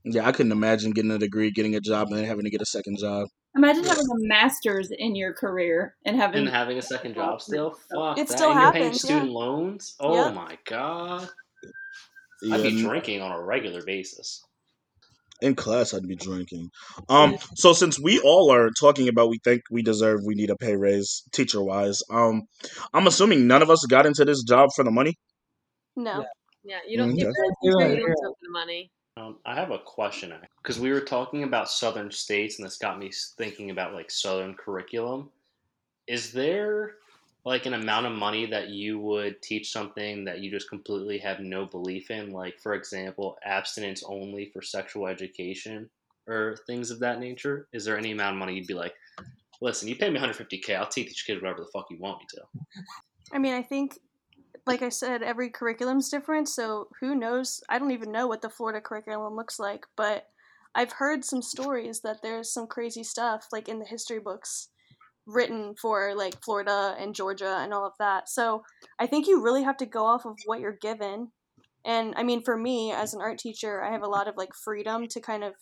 Yeah, 0.05 0.25
I 0.27 0.31
couldn't 0.31 0.53
imagine 0.53 0.91
getting 0.91 1.11
a 1.11 1.17
degree, 1.17 1.51
getting 1.51 1.75
a 1.75 1.81
job, 1.81 2.07
and 2.09 2.17
then 2.19 2.25
having 2.25 2.45
to 2.45 2.49
get 2.49 2.61
a 2.61 2.65
second 2.65 2.97
job. 2.97 3.27
Imagine 3.57 3.83
having 3.83 4.05
a 4.05 4.27
master's 4.27 4.89
in 4.91 5.13
your 5.15 5.33
career 5.33 5.95
and 6.05 6.15
having 6.15 6.41
and 6.41 6.49
having 6.49 6.77
a 6.77 6.81
second 6.81 7.15
job 7.15 7.41
still, 7.41 7.71
fuck 7.93 8.17
It 8.17 8.27
that. 8.29 8.37
still 8.37 8.51
and 8.51 8.61
you're 8.61 8.71
paying 8.71 8.83
happens, 8.85 9.03
yeah. 9.03 9.07
student 9.09 9.31
loans. 9.31 9.95
Oh 9.99 10.13
Yep. 10.27 10.33
my 10.35 10.57
god, 10.65 11.27
Yeah, 12.43 12.55
I'd 12.55 12.63
be 12.63 12.81
drinking 12.81 13.21
on 13.21 13.31
a 13.31 13.41
regular 13.41 13.81
basis. 13.83 14.45
In 15.41 15.55
class, 15.55 15.93
I'd 15.93 16.07
be 16.07 16.15
drinking. 16.15 16.69
Um, 17.09 17.37
so 17.55 17.73
since 17.73 17.99
we 17.99 18.19
all 18.19 18.51
are 18.51 18.69
talking 18.79 19.07
about, 19.07 19.29
we 19.29 19.39
think 19.43 19.61
we 19.69 19.81
deserve, 19.81 20.21
we 20.25 20.35
need 20.35 20.49
a 20.49 20.55
pay 20.55 20.75
raise, 20.75 21.23
teacher 21.31 21.61
wise. 21.61 22.01
Um, 22.09 22.43
I'm 22.93 23.07
assuming 23.07 23.47
none 23.47 23.61
of 23.61 23.69
us 23.69 23.85
got 23.89 24.05
into 24.05 24.25
this 24.25 24.43
job 24.43 24.69
for 24.75 24.83
the 24.83 24.91
money. 24.91 25.15
No. 25.95 26.19
Yeah. 26.19 26.25
Yeah, 26.67 26.79
you 26.85 26.97
don't. 26.97 27.13
Okay. 27.13 27.21
You 27.21 27.33
You're 27.63 27.77
right, 27.77 27.87
don't 27.87 27.97
you're 27.97 28.09
have 28.09 28.33
the 28.41 28.51
money. 28.51 28.91
Um, 29.15 29.37
I 29.45 29.55
have 29.55 29.71
a 29.71 29.79
question 29.79 30.33
because 30.61 30.79
we 30.79 30.91
were 30.91 30.99
talking 30.99 31.43
about 31.43 31.69
southern 31.69 32.11
states, 32.11 32.59
and 32.59 32.65
this 32.65 32.77
got 32.77 32.99
me 32.99 33.09
thinking 33.37 33.71
about 33.71 33.93
like 33.93 34.11
southern 34.11 34.53
curriculum. 34.53 35.29
Is 36.07 36.33
there 36.33 36.95
like 37.47 37.65
an 37.65 37.75
amount 37.75 38.05
of 38.05 38.11
money 38.11 38.45
that 38.45 38.67
you 38.71 38.99
would 38.99 39.41
teach 39.41 39.71
something 39.71 40.25
that 40.25 40.41
you 40.41 40.51
just 40.51 40.69
completely 40.69 41.17
have 41.17 41.39
no 41.39 41.65
belief 41.65 42.11
in? 42.11 42.31
Like, 42.31 42.59
for 42.59 42.73
example, 42.73 43.37
abstinence 43.45 44.03
only 44.05 44.51
for 44.51 44.61
sexual 44.61 45.07
education 45.07 45.89
or 46.27 46.57
things 46.67 46.91
of 46.91 46.99
that 46.99 47.21
nature. 47.21 47.69
Is 47.71 47.85
there 47.85 47.97
any 47.97 48.11
amount 48.11 48.35
of 48.35 48.39
money 48.39 48.55
you'd 48.55 48.67
be 48.67 48.73
like, 48.73 48.93
listen, 49.61 49.87
you 49.87 49.95
pay 49.95 50.09
me 50.09 50.19
150k, 50.19 50.75
I'll 50.75 50.89
teach 50.89 51.07
these 51.07 51.21
kids 51.21 51.41
whatever 51.41 51.61
the 51.61 51.69
fuck 51.73 51.85
you 51.89 51.97
want 51.97 52.19
me 52.19 52.25
to. 52.31 52.41
I 53.31 53.39
mean, 53.39 53.53
I 53.53 53.63
think, 53.63 53.97
like 54.65 54.81
I 54.81 54.89
said, 54.89 55.23
every 55.23 55.49
curriculum's 55.49 56.09
different, 56.09 56.49
so 56.49 56.89
who 56.99 57.15
knows? 57.15 57.63
I 57.69 57.79
don't 57.79 57.91
even 57.91 58.11
know 58.11 58.27
what 58.27 58.41
the 58.41 58.49
Florida 58.49 58.81
curriculum 58.81 59.37
looks 59.37 59.57
like, 59.57 59.85
but 59.95 60.27
I've 60.75 60.91
heard 60.91 61.23
some 61.23 61.41
stories 61.41 62.01
that 62.01 62.21
there's 62.21 62.51
some 62.51 62.67
crazy 62.67 63.05
stuff, 63.05 63.47
like 63.53 63.69
in 63.69 63.79
the 63.79 63.85
history 63.85 64.19
books, 64.19 64.67
written 65.27 65.75
for 65.79 66.15
like 66.15 66.41
Florida 66.43 66.95
and 66.97 67.13
Georgia 67.13 67.57
and 67.59 67.73
all 67.73 67.85
of 67.85 67.93
that. 67.99 68.29
So 68.29 68.63
I 68.99 69.07
think 69.07 69.27
you 69.27 69.43
really 69.43 69.63
have 69.63 69.77
to 69.77 69.85
go 69.85 70.05
off 70.05 70.25
of 70.25 70.37
what 70.45 70.59
you're 70.59 70.77
given. 70.81 71.31
And 71.85 72.13
I 72.17 72.23
mean, 72.23 72.41
for 72.43 72.57
me 72.57 72.91
as 72.91 73.13
an 73.13 73.21
art 73.21 73.37
teacher, 73.37 73.83
I 73.83 73.91
have 73.91 74.03
a 74.03 74.07
lot 74.07 74.27
of 74.27 74.35
like 74.37 74.53
freedom 74.53 75.07
to 75.09 75.21
kind 75.21 75.43
of 75.43 75.53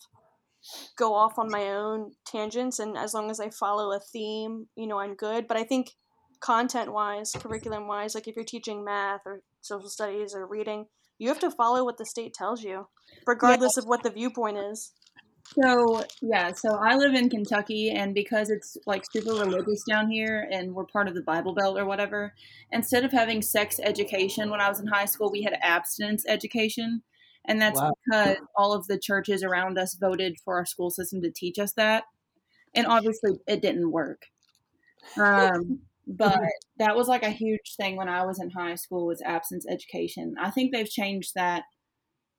go 0.96 1.14
off 1.14 1.38
on 1.38 1.50
my 1.50 1.68
own 1.68 2.12
tangents 2.26 2.78
and 2.78 2.96
as 2.96 3.14
long 3.14 3.30
as 3.30 3.38
I 3.38 3.50
follow 3.50 3.92
a 3.92 4.00
theme, 4.00 4.66
you 4.76 4.86
know, 4.86 4.98
I'm 4.98 5.14
good. 5.14 5.46
But 5.46 5.56
I 5.56 5.64
think 5.64 5.92
content 6.40 6.92
wise, 6.92 7.32
curriculum 7.36 7.86
wise, 7.86 8.14
like 8.14 8.28
if 8.28 8.36
you're 8.36 8.44
teaching 8.44 8.84
math 8.84 9.20
or 9.26 9.42
social 9.60 9.88
studies 9.88 10.34
or 10.34 10.46
reading, 10.46 10.86
you 11.18 11.28
have 11.28 11.40
to 11.40 11.50
follow 11.50 11.84
what 11.84 11.98
the 11.98 12.06
state 12.06 12.34
tells 12.34 12.62
you, 12.62 12.88
regardless 13.26 13.76
of 13.76 13.84
what 13.84 14.02
the 14.02 14.10
viewpoint 14.10 14.58
is. 14.58 14.92
So 15.54 16.02
yeah, 16.20 16.52
so 16.52 16.74
I 16.74 16.96
live 16.96 17.14
in 17.14 17.30
Kentucky, 17.30 17.90
and 17.90 18.14
because 18.14 18.50
it's 18.50 18.76
like 18.86 19.04
super 19.10 19.32
religious 19.32 19.84
down 19.84 20.10
here, 20.10 20.48
and 20.50 20.74
we're 20.74 20.84
part 20.86 21.08
of 21.08 21.14
the 21.14 21.22
Bible 21.22 21.54
Belt 21.54 21.78
or 21.78 21.86
whatever, 21.86 22.34
instead 22.72 23.04
of 23.04 23.12
having 23.12 23.40
sex 23.42 23.78
education 23.82 24.50
when 24.50 24.60
I 24.60 24.68
was 24.68 24.80
in 24.80 24.86
high 24.88 25.06
school, 25.06 25.30
we 25.30 25.42
had 25.42 25.58
abstinence 25.62 26.24
education, 26.28 27.02
and 27.46 27.60
that's 27.60 27.80
Wow. 27.80 27.92
because 28.04 28.36
all 28.56 28.72
of 28.74 28.86
the 28.86 28.98
churches 28.98 29.42
around 29.42 29.78
us 29.78 29.94
voted 29.94 30.36
for 30.44 30.56
our 30.56 30.66
school 30.66 30.90
system 30.90 31.22
to 31.22 31.30
teach 31.30 31.58
us 31.58 31.72
that, 31.74 32.04
and 32.74 32.86
obviously 32.86 33.32
it 33.46 33.62
didn't 33.62 33.92
work. 33.92 34.22
Um, 35.16 35.80
but 36.06 36.38
that 36.78 36.96
was 36.96 37.08
like 37.08 37.22
a 37.22 37.30
huge 37.30 37.74
thing 37.76 37.96
when 37.96 38.08
I 38.08 38.24
was 38.26 38.40
in 38.40 38.50
high 38.50 38.74
school 38.76 39.06
was 39.06 39.22
abstinence 39.22 39.66
education. 39.68 40.34
I 40.40 40.50
think 40.50 40.72
they've 40.72 40.88
changed 40.90 41.32
that 41.34 41.64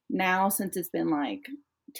now 0.09 0.49
since 0.49 0.77
it's 0.77 0.89
been 0.89 1.09
like 1.09 1.41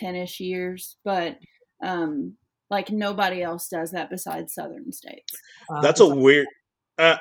10ish 0.01 0.39
years 0.39 0.97
but 1.05 1.37
um 1.83 2.33
like 2.69 2.89
nobody 2.91 3.41
else 3.41 3.67
does 3.69 3.91
that 3.91 4.09
besides 4.09 4.53
southern 4.53 4.91
states 4.91 5.33
Uh, 5.69 5.81
That's 5.81 5.99
a 6.01 6.07
weird. 6.07 6.47
Uh, 6.97 7.17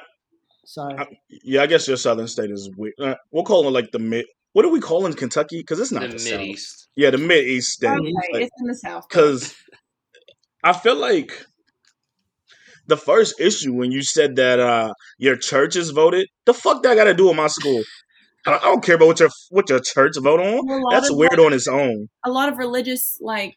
sorry. 0.64 0.98
I- 0.98 1.18
yeah, 1.44 1.62
I 1.62 1.66
guess 1.66 1.86
your 1.86 1.96
southern 1.98 2.26
state 2.28 2.50
is 2.50 2.70
weird. 2.76 2.94
Uh, 3.00 3.14
we'll 3.30 3.44
call 3.44 3.66
it 3.68 3.70
like 3.70 3.90
the 3.92 3.98
mid. 3.98 4.24
What 4.54 4.62
do 4.62 4.70
we 4.70 4.80
call 4.80 5.04
in 5.06 5.12
Kentucky? 5.12 5.58
Because 5.60 5.78
it's 5.80 5.92
not 5.92 6.00
the 6.02 6.08
the, 6.08 6.12
Mid 6.14 6.20
South. 6.22 6.40
East. 6.40 6.88
Yeah, 6.96 7.10
the 7.10 7.18
mid 7.18 7.44
east 7.46 7.72
state. 7.72 7.90
okay 7.90 8.12
Like, 8.32 8.42
it's 8.44 8.54
in 8.60 8.66
the 8.66 8.74
south 8.74 9.06
Because 9.08 9.54
I 10.64 10.72
feel 10.72 10.96
like 10.96 11.44
the 12.86 12.96
first 12.96 13.38
issue 13.40 13.72
when 13.74 13.92
you 13.92 14.02
said 14.02 14.36
that 14.36 14.58
uh 14.58 14.92
your 15.18 15.36
churches 15.36 15.90
voted, 15.90 16.26
the 16.46 16.54
fuck 16.54 16.82
that 16.82 16.94
got 16.96 17.04
to 17.04 17.14
do 17.14 17.26
with 17.28 17.36
my 17.36 17.48
school? 17.48 17.82
I 18.46 18.56
I 18.56 18.58
don't 18.60 18.82
care 18.84 18.94
about 18.96 19.08
what 19.08 19.20
your 19.20 19.30
what 19.50 19.68
your 19.68 19.80
church 19.80 20.14
vote 20.20 20.40
on. 20.40 20.66
Well, 20.66 20.82
That's 20.90 21.10
weird 21.10 21.32
like- 21.38 21.46
on 21.46 21.52
its 21.52 21.66
own. 21.68 22.08
a 22.24 22.30
lot 22.30 22.48
of 22.50 22.58
religious 22.58 23.18
like 23.20 23.54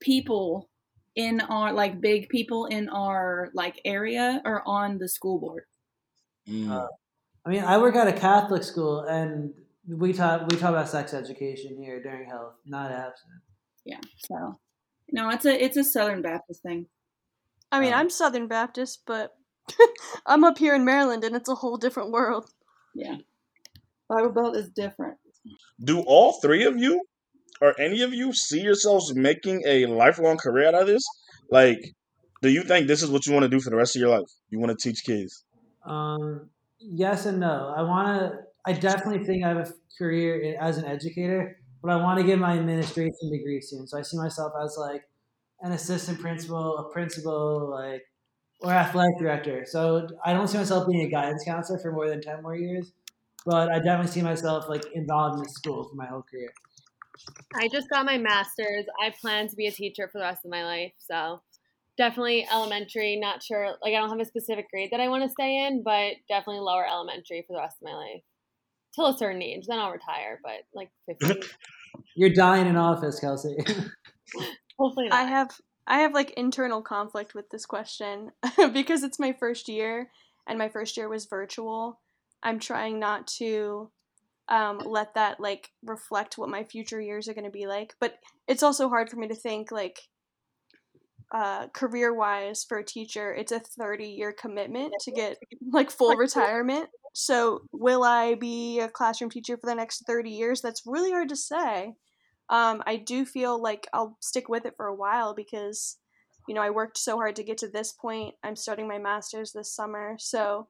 people 0.00 0.68
in 1.16 1.40
our 1.40 1.72
like 1.72 2.00
big 2.00 2.28
people 2.28 2.66
in 2.66 2.88
our 2.88 3.50
like 3.54 3.80
area 3.84 4.40
are 4.44 4.62
on 4.66 4.98
the 4.98 5.08
school 5.08 5.38
board 5.40 5.64
Mm. 6.48 6.70
Uh, 6.70 6.86
I 7.44 7.50
mean, 7.50 7.62
I 7.62 7.76
work 7.78 7.94
at 7.96 8.08
a 8.08 8.12
Catholic 8.12 8.62
school, 8.64 9.00
and 9.00 9.52
we 9.86 10.12
talk 10.12 10.48
we 10.50 10.56
talk 10.56 10.70
about 10.70 10.88
sex 10.88 11.12
education 11.14 11.76
here 11.82 12.02
during 12.02 12.28
health, 12.28 12.54
not 12.64 12.90
abstinence. 12.90 13.44
yeah 13.84 14.00
so 14.28 14.58
no 15.12 15.28
it's 15.30 15.44
a 15.44 15.64
it's 15.64 15.76
a 15.76 15.84
southern 15.84 16.22
baptist 16.22 16.62
thing 16.62 16.86
I 17.72 17.78
mean, 17.80 17.92
Um, 17.92 18.00
I'm 18.00 18.10
Southern 18.10 18.48
Baptist, 18.48 19.02
but 19.06 19.30
I'm 20.26 20.42
up 20.44 20.58
here 20.58 20.74
in 20.74 20.84
Maryland 20.84 21.22
and 21.24 21.36
it's 21.36 21.48
a 21.48 21.54
whole 21.54 21.76
different 21.76 22.10
world. 22.10 22.50
yeah 22.94 23.16
bible 24.10 24.32
belt 24.38 24.56
is 24.56 24.68
different 24.82 25.16
Do 25.82 26.00
all 26.00 26.38
three 26.42 26.64
of 26.64 26.76
you 26.76 27.02
or 27.60 27.78
any 27.80 28.02
of 28.02 28.12
you 28.12 28.32
see 28.32 28.60
yourselves 28.60 29.14
making 29.14 29.62
a 29.66 29.86
lifelong 29.86 30.38
career 30.38 30.68
out 30.68 30.74
of 30.74 30.86
this? 30.86 31.02
Like, 31.50 31.78
do 32.42 32.48
you 32.48 32.62
think 32.62 32.86
this 32.86 33.02
is 33.02 33.10
what 33.10 33.26
you 33.26 33.32
want 33.32 33.44
to 33.44 33.48
do 33.48 33.60
for 33.60 33.70
the 33.70 33.76
rest 33.76 33.96
of 33.96 34.00
your 34.00 34.10
life? 34.10 34.30
You 34.48 34.58
want 34.58 34.78
to 34.78 34.88
teach 34.88 35.04
kids? 35.04 35.44
Um, 35.84 36.48
yes 36.78 37.26
and 37.26 37.40
no. 37.40 37.72
I 37.76 37.82
want 37.82 38.20
to. 38.20 38.38
I 38.66 38.72
definitely 38.74 39.24
think 39.24 39.44
I 39.44 39.48
have 39.48 39.58
a 39.58 39.72
career 39.98 40.56
as 40.60 40.78
an 40.78 40.84
educator, 40.84 41.58
but 41.82 41.90
I 41.90 41.96
want 41.96 42.18
to 42.20 42.24
get 42.24 42.38
my 42.38 42.52
administration 42.52 43.30
degree 43.30 43.60
soon. 43.60 43.86
So 43.86 43.98
I 43.98 44.02
see 44.02 44.18
myself 44.18 44.52
as 44.62 44.76
like 44.78 45.02
an 45.62 45.72
assistant 45.72 46.20
principal, 46.20 46.78
a 46.78 46.92
principal, 46.92 47.70
like 47.70 48.04
or 48.60 48.72
athletic 48.72 49.18
director. 49.18 49.64
So 49.66 50.06
I 50.24 50.34
don't 50.34 50.48
see 50.48 50.58
myself 50.58 50.86
being 50.86 51.06
a 51.06 51.10
guidance 51.10 51.42
counselor 51.44 51.78
for 51.78 51.92
more 51.92 52.08
than 52.08 52.20
ten 52.20 52.42
more 52.42 52.56
years, 52.56 52.92
but 53.46 53.70
I 53.70 53.78
definitely 53.78 54.12
see 54.12 54.22
myself 54.22 54.68
like 54.68 54.84
involved 54.94 55.38
in 55.38 55.42
the 55.44 55.48
school 55.48 55.88
for 55.88 55.94
my 55.94 56.06
whole 56.06 56.24
career. 56.30 56.52
I 57.54 57.68
just 57.68 57.88
got 57.90 58.06
my 58.06 58.18
master's. 58.18 58.86
I 59.02 59.12
plan 59.20 59.48
to 59.48 59.56
be 59.56 59.66
a 59.66 59.72
teacher 59.72 60.08
for 60.10 60.18
the 60.18 60.24
rest 60.24 60.44
of 60.44 60.50
my 60.50 60.64
life. 60.64 60.92
So 60.98 61.42
definitely 61.98 62.46
elementary. 62.50 63.16
Not 63.16 63.42
sure. 63.42 63.66
Like 63.82 63.94
I 63.94 63.98
don't 63.98 64.10
have 64.10 64.20
a 64.20 64.24
specific 64.24 64.70
grade 64.70 64.90
that 64.92 65.00
I 65.00 65.08
want 65.08 65.24
to 65.24 65.30
stay 65.30 65.66
in, 65.66 65.82
but 65.82 66.14
definitely 66.28 66.60
lower 66.60 66.86
elementary 66.86 67.44
for 67.46 67.54
the 67.54 67.60
rest 67.60 67.76
of 67.82 67.88
my 67.88 67.94
life. 67.94 68.22
Till 68.94 69.06
a 69.06 69.16
certain 69.16 69.42
age, 69.42 69.66
then 69.68 69.78
I'll 69.78 69.92
retire. 69.92 70.40
But 70.42 70.62
like 70.74 70.90
fifty, 71.06 71.46
You're 72.16 72.30
dying 72.30 72.66
in 72.66 72.76
office, 72.76 73.20
Kelsey. 73.20 73.56
hopefully 74.78 75.08
not. 75.08 75.18
I 75.18 75.24
have 75.24 75.50
I 75.86 75.98
have 76.00 76.14
like 76.14 76.30
internal 76.32 76.82
conflict 76.82 77.34
with 77.34 77.50
this 77.50 77.66
question 77.66 78.32
because 78.72 79.02
it's 79.02 79.18
my 79.18 79.32
first 79.32 79.68
year 79.68 80.10
and 80.46 80.58
my 80.58 80.68
first 80.68 80.96
year 80.96 81.08
was 81.08 81.26
virtual. 81.26 82.00
I'm 82.42 82.58
trying 82.58 82.98
not 82.98 83.26
to 83.38 83.90
um, 84.48 84.78
let 84.84 85.14
that 85.14 85.40
like 85.40 85.70
reflect 85.84 86.38
what 86.38 86.48
my 86.48 86.64
future 86.64 87.00
years 87.00 87.28
are 87.28 87.34
going 87.34 87.44
to 87.44 87.50
be 87.50 87.66
like, 87.66 87.94
but 88.00 88.14
it's 88.48 88.62
also 88.62 88.88
hard 88.88 89.08
for 89.08 89.16
me 89.16 89.28
to 89.28 89.34
think 89.34 89.70
like 89.70 90.00
uh, 91.32 91.68
career 91.68 92.12
wise 92.12 92.64
for 92.64 92.78
a 92.78 92.84
teacher, 92.84 93.32
it's 93.32 93.52
a 93.52 93.60
30 93.60 94.04
year 94.04 94.32
commitment 94.32 94.92
to 95.02 95.12
get 95.12 95.38
like 95.72 95.90
full 95.90 96.16
retirement. 96.16 96.88
So, 97.12 97.62
will 97.72 98.04
I 98.04 98.34
be 98.34 98.80
a 98.80 98.88
classroom 98.88 99.30
teacher 99.30 99.56
for 99.56 99.66
the 99.66 99.74
next 99.74 100.06
30 100.06 100.30
years? 100.30 100.60
That's 100.60 100.82
really 100.86 101.10
hard 101.10 101.28
to 101.28 101.36
say. 101.36 101.94
Um, 102.48 102.82
I 102.86 102.96
do 102.96 103.24
feel 103.24 103.60
like 103.60 103.86
I'll 103.92 104.16
stick 104.20 104.48
with 104.48 104.66
it 104.66 104.74
for 104.76 104.86
a 104.86 104.94
while 104.94 105.34
because, 105.34 105.98
you 106.48 106.54
know, 106.54 106.62
I 106.62 106.70
worked 106.70 106.98
so 106.98 107.16
hard 107.16 107.36
to 107.36 107.44
get 107.44 107.58
to 107.58 107.68
this 107.68 107.92
point. 107.92 108.34
I'm 108.42 108.56
starting 108.56 108.88
my 108.88 108.98
master's 108.98 109.52
this 109.52 109.74
summer. 109.74 110.16
So, 110.18 110.68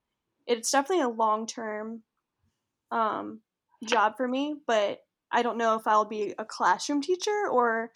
it's 0.50 0.70
definitely 0.72 1.04
a 1.04 1.08
long 1.08 1.46
term 1.46 2.02
um, 2.90 3.40
job 3.84 4.16
for 4.16 4.26
me, 4.26 4.56
but 4.66 5.00
I 5.30 5.42
don't 5.42 5.58
know 5.58 5.76
if 5.76 5.86
I'll 5.86 6.04
be 6.04 6.34
a 6.38 6.44
classroom 6.44 7.00
teacher 7.00 7.48
or 7.50 7.92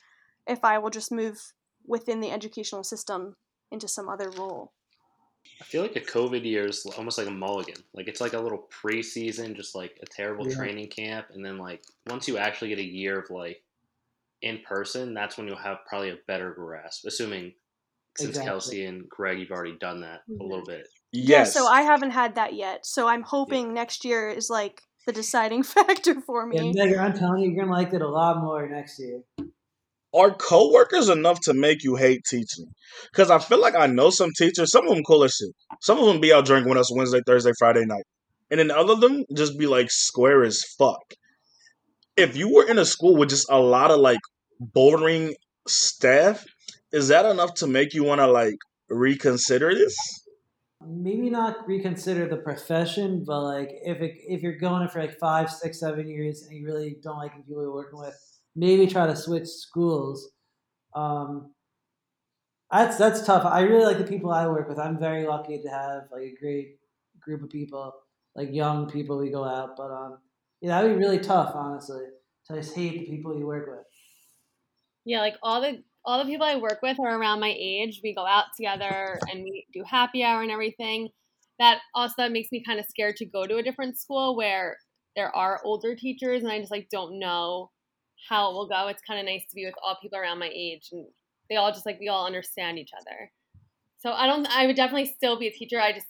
if 0.46 0.64
I 0.64 0.78
will 0.78 0.90
just 0.90 1.10
move 1.10 1.52
within 1.85 2.20
the 2.20 2.31
educational 2.31 2.85
system 2.85 3.35
into 3.72 3.88
some 3.88 4.08
other 4.08 4.31
role. 4.31 4.72
I 5.60 5.64
feel 5.64 5.83
like 5.83 5.96
a 5.96 6.00
COVID 6.00 6.44
year 6.44 6.66
is 6.66 6.87
almost 6.96 7.18
like 7.18 7.26
a 7.26 7.33
mulligan. 7.33 7.83
Like 7.92 8.06
it's 8.08 8.20
like 8.20 8.33
a 8.35 8.40
little 8.40 8.68
preseason, 8.70 9.56
just 9.56 9.74
like 9.74 9.98
a 10.00 10.06
terrible 10.06 10.46
Yeah. 10.48 10.56
training 10.56 10.88
camp, 10.88 11.26
and 11.35 11.44
then 11.44 11.58
like 11.58 11.85
once 12.06 12.29
you 12.29 12.38
actually 12.38 12.68
get 12.68 12.79
a 12.79 12.85
year 12.85 13.18
of 13.18 13.31
like 13.31 13.62
in 14.42 14.60
person, 14.60 15.12
that's 15.12 15.37
when 15.37 15.48
you'll 15.48 15.56
have 15.56 15.79
probably 15.88 16.10
a 16.10 16.18
better 16.29 16.52
grasp. 16.52 17.04
Assuming 17.04 17.52
since 18.16 18.31
Exactly. 18.31 18.48
Kelsey 18.48 18.85
and 18.85 19.08
Greg, 19.08 19.40
you've 19.40 19.50
already 19.50 19.76
done 19.79 20.00
that 20.02 20.22
a 20.40 20.42
little 20.42 20.64
bit. 20.64 20.88
Yes. 21.15 21.54
Yeah, 21.54 21.60
so 21.60 21.67
I 21.69 21.83
haven't 21.83 22.10
had 22.10 22.35
that 22.35 22.54
yet. 22.54 22.85
So 22.85 23.06
I'm 23.06 23.23
hoping 23.23 23.73
next 23.73 24.04
year 24.04 24.29
is 24.29 24.50
like 24.50 24.83
the 25.06 25.12
deciding 25.12 25.62
factor 25.62 26.21
for 26.21 26.50
yeah, 26.52 26.62
me. 26.62 26.73
Megan, 26.75 26.98
I'm 26.98 27.17
telling 27.17 27.40
you, 27.42 27.52
you're 27.52 27.65
gonna 27.65 27.77
like 27.77 27.92
it 27.92 28.02
a 28.02 28.08
lot 28.08 28.42
more 28.42 28.69
next 28.69 28.98
year. 28.98 29.21
are 30.12 30.35
coworkers 30.35 31.08
enough 31.08 31.38
to 31.42 31.54
make 31.54 31.85
you 31.85 31.94
hate 31.94 32.23
teaching? 32.29 32.67
Because 33.12 33.31
I 33.31 33.38
feel 33.38 33.60
like 33.60 33.77
I 33.77 33.87
know 33.87 34.10
some 34.10 34.31
teachers. 34.37 34.73
Some 34.73 34.88
of 34.88 34.94
them 34.94 35.04
cool 35.04 35.23
as 35.23 35.33
shit. 35.35 35.54
Some 35.81 36.00
of 36.00 36.06
them 36.06 36.21
be 36.21 36.33
out 36.33 36.46
drinking 36.46 36.69
with 36.69 36.79
us 36.79 36.92
Wednesday, 36.92 37.21
Thursday, 37.25 37.52
Friday 37.60 37.85
night, 37.87 38.04
and 38.50 38.58
then 38.58 38.73
other 38.73 38.94
of 38.94 39.00
them 39.00 39.25
just 39.37 39.56
be 39.56 39.67
like 39.67 39.92
square 39.92 40.42
as 40.42 40.65
fuck. 40.77 41.15
If 42.17 42.37
you 42.37 42.52
were 42.52 42.69
in 42.69 42.79
a 42.79 42.85
school 42.85 43.17
with 43.17 43.31
just 43.31 43.46
a 43.50 43.60
lot 43.60 43.92
of 43.92 44.00
like 44.00 44.21
boring 44.58 45.37
staff, 45.69 46.44
is 46.90 47.08
that 47.08 47.25
enough 47.25 47.54
to 47.54 47.69
make 47.69 47.94
you 47.94 48.02
want 48.02 48.21
to 48.21 48.27
like 48.27 48.56
reconsider 48.88 49.73
this? 49.73 49.96
Maybe 50.88 51.30
not 51.30 51.66
reconsider 51.66 52.28
the 52.28 52.37
profession, 52.37 53.24
but 53.24 53.42
like 53.42 53.70
if 53.85 54.00
it, 54.00 54.16
if 54.28 54.42
you're 54.42 54.58
going 54.58 54.88
for 54.88 55.00
like 55.00 55.18
five, 55.18 55.50
six, 55.50 55.80
seven 55.80 56.08
years 56.08 56.42
and 56.42 56.56
you 56.56 56.66
really 56.66 56.96
don't 57.02 57.18
like 57.18 57.35
the 57.35 57.42
people 57.42 57.62
you're 57.62 57.72
working 57.72 57.98
with, 57.98 58.16
maybe 58.56 58.87
try 58.87 59.06
to 59.06 59.16
switch 59.16 59.46
schools. 59.46 60.30
Um, 60.94 61.52
that's 62.70 62.96
that's 62.96 63.24
tough. 63.24 63.44
I 63.44 63.60
really 63.60 63.85
like 63.85 63.98
the 63.98 64.04
people 64.04 64.30
I 64.30 64.46
work 64.46 64.68
with. 64.68 64.78
I'm 64.78 64.98
very 64.98 65.26
lucky 65.26 65.62
to 65.62 65.68
have 65.68 66.04
like 66.10 66.22
a 66.22 66.35
great 66.40 66.78
group 67.20 67.42
of 67.42 67.50
people, 67.50 67.92
like 68.35 68.52
young 68.52 68.90
people 68.90 69.18
we 69.18 69.30
go 69.30 69.44
out. 69.44 69.76
But 69.76 69.90
um, 69.90 70.18
yeah, 70.60 70.70
that'd 70.70 70.96
be 70.96 70.98
really 70.98 71.20
tough, 71.20 71.52
honestly. 71.54 72.04
To 72.46 72.56
just 72.56 72.74
hate 72.74 72.98
the 72.98 73.06
people 73.06 73.38
you 73.38 73.46
work 73.46 73.68
with. 73.68 73.87
Yeah, 75.04 75.20
like 75.20 75.37
all 75.42 75.60
the 75.60 75.82
all 76.05 76.19
the 76.23 76.31
people 76.31 76.46
I 76.46 76.57
work 76.57 76.81
with 76.83 76.98
are 77.00 77.19
around 77.19 77.40
my 77.40 77.55
age. 77.59 78.00
We 78.02 78.15
go 78.15 78.27
out 78.27 78.46
together 78.57 79.19
and 79.31 79.42
we 79.42 79.67
do 79.73 79.83
happy 79.88 80.23
hour 80.23 80.42
and 80.42 80.50
everything. 80.50 81.09
That 81.59 81.79
also 81.94 82.29
makes 82.29 82.50
me 82.52 82.63
kind 82.65 82.79
of 82.79 82.87
scared 82.87 83.17
to 83.17 83.27
go 83.27 83.46
to 83.46 83.57
a 83.57 83.63
different 83.63 83.96
school 83.96 84.37
where 84.37 84.79
there 85.17 85.35
are 85.35 85.61
older 85.65 85.94
teachers 85.94 86.42
and 86.42 86.52
I 86.52 86.59
just 86.59 86.71
like 86.71 86.88
don't 86.90 87.19
know 87.19 87.71
how 88.29 88.50
it 88.50 88.55
will 88.55 88.69
go. 88.69 88.88
It's 88.88 89.02
kind 89.02 89.21
of 89.21 89.27
nice 89.27 89.44
to 89.48 89.55
be 89.55 89.65
with 89.65 89.75
all 89.83 89.98
people 90.00 90.19
around 90.19 90.38
my 90.38 90.50
age 90.52 90.88
and 90.92 91.07
they 91.48 91.57
all 91.57 91.73
just 91.73 91.87
like 91.87 92.00
we 92.00 92.09
all 92.09 92.27
understand 92.27 92.79
each 92.79 92.90
other. 92.98 93.31
So 93.98 94.13
I 94.13 94.27
don't 94.27 94.46
I 94.46 94.67
would 94.67 94.77
definitely 94.77 95.07
still 95.07 95.38
be 95.38 95.48
a 95.48 95.52
teacher. 95.52 95.81
I 95.81 95.92
just 95.92 96.07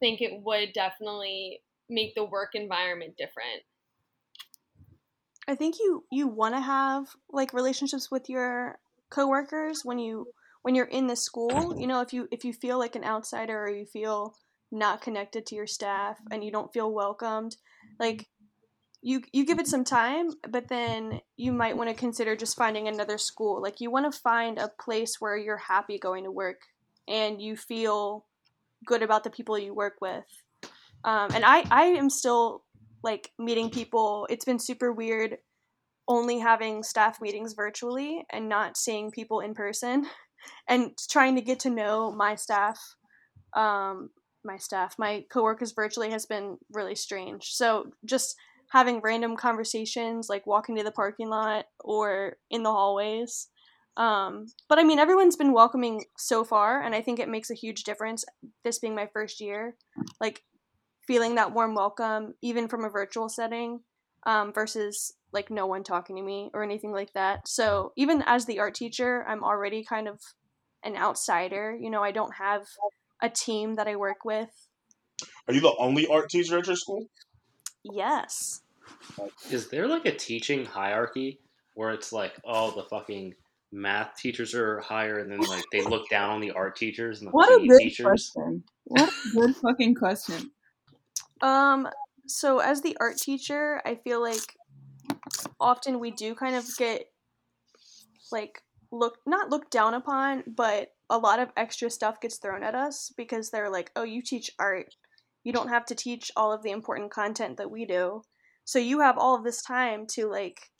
think 0.00 0.20
it 0.20 0.40
would 0.42 0.72
definitely 0.72 1.60
make 1.90 2.14
the 2.14 2.24
work 2.24 2.50
environment 2.54 3.16
different. 3.16 3.62
I 5.48 5.54
think 5.54 5.78
you 5.78 6.04
you 6.10 6.26
want 6.26 6.54
to 6.54 6.60
have 6.60 7.08
like 7.30 7.52
relationships 7.52 8.10
with 8.10 8.28
your 8.28 8.78
coworkers 9.10 9.82
when 9.84 9.98
you 9.98 10.26
when 10.62 10.74
you're 10.74 10.86
in 10.86 11.06
the 11.06 11.16
school. 11.16 11.78
You 11.78 11.86
know, 11.86 12.00
if 12.00 12.12
you 12.12 12.28
if 12.30 12.44
you 12.44 12.52
feel 12.52 12.78
like 12.78 12.96
an 12.96 13.04
outsider 13.04 13.64
or 13.64 13.70
you 13.70 13.86
feel 13.86 14.34
not 14.72 15.00
connected 15.00 15.46
to 15.46 15.54
your 15.54 15.66
staff 15.66 16.18
and 16.30 16.42
you 16.42 16.50
don't 16.50 16.72
feel 16.72 16.92
welcomed, 16.92 17.56
like 18.00 18.26
you 19.02 19.22
you 19.32 19.44
give 19.46 19.60
it 19.60 19.68
some 19.68 19.84
time, 19.84 20.30
but 20.50 20.68
then 20.68 21.20
you 21.36 21.52
might 21.52 21.76
want 21.76 21.88
to 21.88 21.94
consider 21.94 22.34
just 22.34 22.56
finding 22.56 22.88
another 22.88 23.18
school. 23.18 23.62
Like 23.62 23.80
you 23.80 23.90
want 23.90 24.12
to 24.12 24.20
find 24.20 24.58
a 24.58 24.72
place 24.80 25.20
where 25.20 25.36
you're 25.36 25.56
happy 25.56 25.98
going 25.98 26.24
to 26.24 26.32
work 26.32 26.62
and 27.06 27.40
you 27.40 27.56
feel 27.56 28.26
good 28.84 29.02
about 29.02 29.22
the 29.22 29.30
people 29.30 29.56
you 29.58 29.74
work 29.74 29.94
with. 30.00 30.24
Um, 31.04 31.30
and 31.32 31.44
I 31.44 31.64
I 31.70 31.84
am 31.84 32.10
still 32.10 32.64
like 33.04 33.30
meeting 33.38 33.70
people. 33.70 34.26
It's 34.28 34.44
been 34.44 34.58
super 34.58 34.92
weird 34.92 35.38
only 36.08 36.38
having 36.38 36.82
staff 36.82 37.20
meetings 37.20 37.54
virtually 37.54 38.24
and 38.30 38.48
not 38.48 38.76
seeing 38.76 39.10
people 39.10 39.40
in 39.40 39.54
person 39.54 40.06
and 40.68 40.92
trying 41.10 41.34
to 41.34 41.42
get 41.42 41.60
to 41.60 41.70
know 41.70 42.12
my 42.12 42.34
staff 42.34 42.78
um, 43.54 44.10
my 44.44 44.56
staff. 44.56 44.94
My 44.98 45.24
coworkers 45.30 45.72
virtually 45.72 46.10
has 46.10 46.24
been 46.24 46.58
really 46.70 46.94
strange. 46.94 47.52
So 47.52 47.90
just 48.04 48.36
having 48.70 49.00
random 49.00 49.36
conversations 49.36 50.28
like 50.28 50.46
walking 50.46 50.76
to 50.76 50.82
the 50.82 50.90
parking 50.90 51.28
lot 51.28 51.66
or 51.80 52.36
in 52.50 52.62
the 52.62 52.70
hallways 52.70 53.48
um, 53.96 54.46
but 54.68 54.78
i 54.78 54.82
mean 54.82 54.98
everyone's 54.98 55.36
been 55.36 55.52
welcoming 55.52 56.04
so 56.16 56.44
far 56.44 56.82
and 56.82 56.94
i 56.94 57.00
think 57.00 57.18
it 57.18 57.28
makes 57.28 57.50
a 57.50 57.54
huge 57.54 57.84
difference 57.84 58.24
this 58.64 58.78
being 58.78 58.94
my 58.94 59.08
first 59.12 59.40
year 59.40 59.76
like 60.20 60.42
feeling 61.06 61.36
that 61.36 61.54
warm 61.54 61.74
welcome 61.74 62.34
even 62.42 62.68
from 62.68 62.84
a 62.84 62.90
virtual 62.90 63.28
setting 63.28 63.80
um, 64.26 64.52
versus 64.52 65.14
like 65.32 65.50
no 65.50 65.66
one 65.66 65.84
talking 65.84 66.16
to 66.16 66.22
me 66.22 66.50
or 66.52 66.62
anything 66.62 66.92
like 66.92 67.12
that. 67.14 67.48
So 67.48 67.92
even 67.96 68.22
as 68.26 68.44
the 68.44 68.58
art 68.58 68.74
teacher, 68.74 69.24
I'm 69.26 69.42
already 69.42 69.84
kind 69.84 70.08
of 70.08 70.20
an 70.82 70.96
outsider. 70.96 71.76
You 71.80 71.90
know, 71.90 72.02
I 72.02 72.10
don't 72.10 72.34
have 72.34 72.66
a 73.22 73.30
team 73.30 73.76
that 73.76 73.88
I 73.88 73.96
work 73.96 74.24
with. 74.24 74.50
Are 75.48 75.54
you 75.54 75.60
the 75.60 75.74
only 75.78 76.06
art 76.06 76.28
teacher 76.28 76.58
at 76.58 76.66
your 76.66 76.76
school? 76.76 77.06
Yes. 77.82 78.62
Is 79.50 79.68
there 79.68 79.86
like 79.86 80.04
a 80.06 80.14
teaching 80.14 80.64
hierarchy 80.64 81.40
where 81.74 81.90
it's 81.90 82.12
like, 82.12 82.34
oh, 82.44 82.72
the 82.72 82.82
fucking 82.84 83.34
math 83.72 84.16
teachers 84.16 84.54
are 84.54 84.80
higher, 84.80 85.18
and 85.18 85.30
then 85.30 85.40
like 85.40 85.64
they 85.72 85.82
look 85.82 86.08
down 86.08 86.30
on 86.30 86.40
the 86.40 86.50
art 86.50 86.76
teachers 86.76 87.20
and 87.20 87.28
the 87.28 87.32
What 87.32 87.48
a 87.48 87.66
good 87.66 87.78
teachers? 87.78 88.04
question. 88.04 88.64
What 88.84 89.08
a 89.08 89.30
good 89.32 89.56
fucking 89.56 89.94
question. 89.94 90.50
Um 91.42 91.88
so 92.26 92.58
as 92.58 92.82
the 92.82 92.96
art 93.00 93.16
teacher, 93.16 93.80
I 93.84 93.96
feel 93.96 94.20
like 94.20 94.56
often 95.60 96.00
we 96.00 96.10
do 96.10 96.34
kind 96.34 96.56
of 96.56 96.64
get 96.76 97.06
like 98.32 98.62
look 98.92 99.18
not 99.26 99.50
looked 99.50 99.70
down 99.70 99.94
upon, 99.94 100.44
but 100.46 100.88
a 101.08 101.18
lot 101.18 101.38
of 101.38 101.50
extra 101.56 101.90
stuff 101.90 102.20
gets 102.20 102.38
thrown 102.38 102.62
at 102.62 102.74
us 102.74 103.12
because 103.16 103.50
they're 103.50 103.70
like, 103.70 103.90
"Oh, 103.96 104.02
you 104.02 104.22
teach 104.22 104.50
art. 104.58 104.94
You 105.44 105.52
don't 105.52 105.68
have 105.68 105.86
to 105.86 105.94
teach 105.94 106.32
all 106.36 106.52
of 106.52 106.62
the 106.62 106.70
important 106.70 107.10
content 107.10 107.56
that 107.58 107.70
we 107.70 107.84
do." 107.84 108.22
So 108.64 108.78
you 108.78 109.00
have 109.00 109.18
all 109.18 109.36
of 109.36 109.44
this 109.44 109.62
time 109.62 110.06
to 110.08 110.28
like 110.28 110.70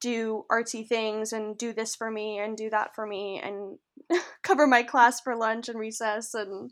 do 0.00 0.44
artsy 0.50 0.86
things 0.86 1.32
and 1.32 1.56
do 1.58 1.72
this 1.72 1.96
for 1.96 2.10
me 2.10 2.38
and 2.38 2.56
do 2.56 2.70
that 2.70 2.94
for 2.94 3.06
me 3.06 3.40
and 3.42 3.78
cover 4.42 4.66
my 4.66 4.82
class 4.82 5.20
for 5.20 5.34
lunch 5.36 5.68
and 5.68 5.78
recess 5.78 6.34
and 6.34 6.70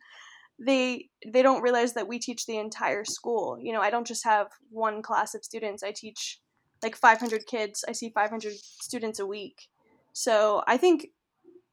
they 0.58 1.10
they 1.26 1.42
don't 1.42 1.62
realize 1.62 1.92
that 1.94 2.08
we 2.08 2.18
teach 2.18 2.46
the 2.46 2.58
entire 2.58 3.04
school. 3.04 3.58
You 3.60 3.72
know, 3.72 3.80
I 3.80 3.90
don't 3.90 4.06
just 4.06 4.24
have 4.24 4.48
one 4.70 5.02
class 5.02 5.34
of 5.34 5.44
students. 5.44 5.82
I 5.82 5.92
teach 5.92 6.40
like 6.82 6.96
500 6.96 7.46
kids. 7.46 7.84
I 7.88 7.92
see 7.92 8.10
500 8.10 8.52
students 8.54 9.18
a 9.18 9.26
week. 9.26 9.68
So 10.12 10.62
I 10.66 10.76
think 10.76 11.08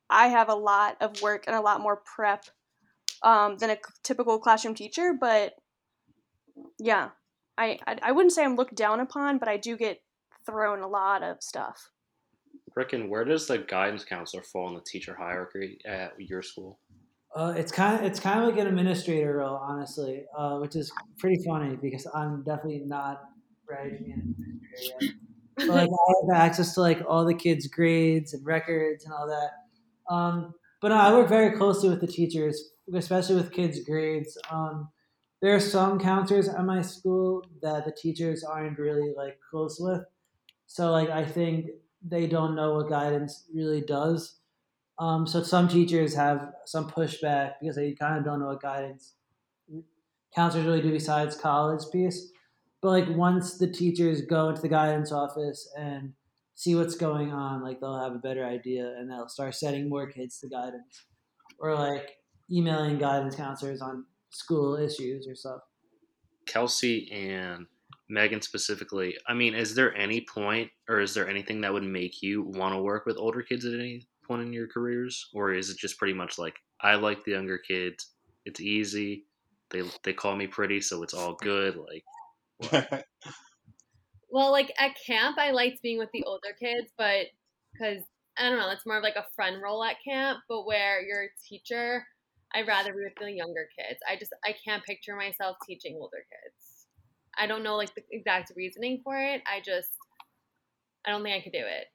I 0.10 0.28
have 0.28 0.50
a 0.50 0.56
lot 0.56 0.98
of 1.02 1.22
work 1.22 1.46
and 1.48 1.56
a 1.56 1.62
lot 1.62 1.82
more 1.82 2.02
prep 2.16 2.46
um, 3.22 3.58
than 3.58 3.70
a 3.70 3.78
typical 4.04 4.38
classroom 4.40 4.76
teacher. 4.76 5.14
But 5.20 5.54
yeah, 6.78 7.10
I, 7.58 7.80
I 7.88 7.98
I 8.02 8.12
wouldn't 8.12 8.34
say 8.34 8.44
I'm 8.44 8.56
looked 8.56 8.76
down 8.76 9.00
upon, 9.00 9.38
but 9.38 9.48
I 9.48 9.58
do 9.58 9.78
get 9.78 10.02
thrown 10.46 10.82
a 10.82 10.88
lot 10.88 11.24
of 11.24 11.42
stuff. 11.42 11.90
Ricken, 12.76 13.08
where 13.08 13.24
does 13.24 13.48
the 13.48 13.60
guidance 13.60 14.04
counselor 14.04 14.44
fall 14.44 14.68
in 14.68 14.74
the 14.74 14.82
teacher 14.82 15.16
hierarchy 15.16 15.80
at 15.86 16.14
your 16.18 16.42
school? 16.42 16.80
Uh, 17.36 17.54
it's 17.58 17.72
kind 17.72 18.00
of 18.00 18.06
it's 18.06 18.20
kind 18.20 18.40
of 18.40 18.48
like 18.48 18.60
an 18.60 18.68
administrator 18.68 19.38
role, 19.38 19.56
honestly, 19.56 20.26
uh, 20.38 20.58
which 20.58 20.76
is 20.76 20.92
pretty 21.18 21.44
funny 21.44 21.76
because 21.76 22.06
I'm 22.14 22.44
definitely 22.44 22.84
not 22.86 23.22
be 23.68 24.12
an 24.12 24.20
administrator 24.20 24.98
yet. 25.02 25.12
But 25.66 25.76
like 25.76 25.90
I 25.90 26.14
have 26.34 26.42
access 26.44 26.74
to 26.76 26.82
like 26.82 27.02
all 27.08 27.26
the 27.26 27.34
kids' 27.34 27.68
grades 27.68 28.34
and 28.34 28.46
records 28.46 29.06
and 29.06 29.14
all 29.14 29.28
that. 29.28 30.14
Um, 30.14 30.54
but 30.82 30.90
no, 30.90 30.96
I 30.96 31.12
work 31.14 31.30
very 31.30 31.58
closely 31.58 31.90
with 31.90 32.02
the 32.02 32.08
teachers, 32.08 32.72
especially 32.94 33.36
with 33.36 33.52
kids' 33.52 33.80
grades. 33.84 34.38
Um, 34.50 34.90
there 35.42 35.56
are 35.56 35.60
some 35.60 36.00
counselors 36.00 36.48
at 36.50 36.64
my 36.66 36.82
school 36.82 37.44
that 37.62 37.86
the 37.86 37.92
teachers 37.92 38.44
aren't 38.44 38.80
really 38.80 39.14
like 39.16 39.40
close 39.50 39.78
with, 39.80 40.04
so 40.68 40.92
like 40.92 41.10
I 41.10 41.26
think 41.26 41.68
they 42.02 42.28
don't 42.28 42.56
know 42.56 42.76
what 42.76 42.90
guidance 42.90 43.46
really 43.54 43.82
does. 43.82 44.40
Um, 45.00 45.26
so 45.26 45.41
some 45.41 45.68
teachers 45.68 46.16
have 46.16 46.54
some 46.66 46.89
pushback 46.89 47.54
because 47.60 47.76
they 47.76 47.94
kind 47.94 48.18
of 48.18 48.24
don't 48.24 48.39
know 48.39 48.48
what 48.48 48.62
guidance 48.62 49.14
counselors 50.36 50.66
really 50.66 50.82
do 50.82 50.91
besides 50.91 51.36
college 51.36 51.84
piece. 51.91 52.32
But 52.82 52.89
like 52.89 53.18
once 53.18 53.58
the 53.58 53.72
teachers 53.72 54.22
go 54.22 54.50
into 54.50 54.62
the 54.62 54.70
guidance 54.70 55.12
office 55.12 55.72
and 55.78 56.14
see 56.56 56.76
what's 56.76 56.96
going 56.96 57.32
on, 57.32 57.64
like 57.64 57.80
they'll 57.80 58.02
have 58.02 58.14
a 58.14 58.20
better 58.20 58.46
idea 58.46 58.96
and 58.98 59.10
they'll 59.10 59.30
start 59.30 59.56
sending 59.56 59.89
more 59.89 60.08
kids 60.08 60.39
to 60.39 60.50
guidance 60.50 61.06
or 61.60 61.76
like 61.76 62.12
emailing 62.52 62.98
guidance 62.98 63.36
counselors 63.36 63.82
on 63.82 64.06
school 64.32 64.76
issues 64.76 65.28
or 65.28 65.36
stuff. 65.36 65.62
Kelsey 66.46 67.10
and 67.12 67.66
Megan 68.10 68.41
specifically, 68.41 69.16
I 69.28 69.34
mean, 69.34 69.56
is 69.56 69.76
there 69.76 69.96
any 69.96 70.22
point 70.22 70.70
or 70.89 71.00
is 71.00 71.14
there 71.14 71.30
anything 71.30 71.62
that 71.62 71.72
would 71.72 71.84
make 71.84 72.22
you 72.22 72.44
want 72.44 72.76
to 72.76 72.82
work 72.82 73.06
with 73.06 73.18
older 73.18 73.41
kids 73.41 73.66
at 73.66 73.74
any 73.74 74.08
point 74.24 74.41
in 74.41 74.53
your 74.53 74.67
careers? 74.67 75.30
Or 75.34 75.53
is 75.53 75.69
it 75.69 75.78
just 75.78 75.97
pretty 75.97 76.13
much 76.13 76.38
like, 76.38 76.55
I 76.82 76.95
like 76.95 77.24
the 77.24 77.32
younger 77.32 77.57
kids, 77.57 78.11
it's 78.45 78.59
easy, 78.59 79.26
they, 79.69 79.84
they 80.03 80.13
call 80.13 80.36
me 80.36 80.47
pretty, 80.47 80.82
so 80.82 81.03
it's 81.03 81.13
all 81.13 81.36
good? 81.36 81.78
Like, 81.78 83.03
Well, 84.34 84.51
like 84.51 84.74
at 84.80 84.95
camp, 85.05 85.38
I 85.38 85.51
liked 85.51 85.84
being 85.84 85.99
with 85.99 86.09
the 86.11 86.24
older 86.24 86.55
kids, 86.59 86.91
but 86.97 87.28
because 87.71 88.03
I 88.36 88.49
don't 88.49 88.57
know, 88.57 88.71
it's 88.71 88.84
more 88.84 88.97
of 88.97 89.03
like 89.03 89.15
a 89.15 89.28
friend 89.36 89.61
role 89.61 89.84
at 89.84 89.97
camp. 90.03 90.39
But 90.49 90.65
where 90.65 91.03
you're 91.03 91.26
a 91.26 91.47
teacher, 91.47 92.03
I'd 92.55 92.65
rather 92.65 92.93
be 92.93 93.03
with 93.03 93.13
the 93.21 93.32
younger 93.32 93.67
kids. 93.78 93.99
I 94.09 94.15
just 94.15 94.34
I 94.43 94.55
can't 94.65 94.84
picture 94.86 95.15
myself 95.15 95.57
teaching 95.67 95.97
older 96.01 96.17
kids. 96.17 96.88
I 97.38 97.45
don't 97.45 97.61
know 97.61 97.76
like 97.76 97.93
the 97.93 98.01
exact 98.09 98.51
reasoning 98.55 99.01
for 99.03 99.15
it. 99.15 99.43
I 99.45 99.59
just 99.63 99.91
I 101.05 101.11
don't 101.11 101.21
think 101.21 101.36
I 101.36 101.43
could 101.43 101.53
do 101.53 101.59
it. 101.59 101.86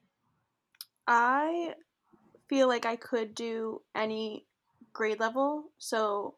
I 1.08 1.74
feel 2.48 2.68
like 2.68 2.86
I 2.86 2.96
could 2.96 3.34
do 3.34 3.82
any 3.94 4.46
grade 4.92 5.20
level. 5.20 5.64
So, 5.78 6.36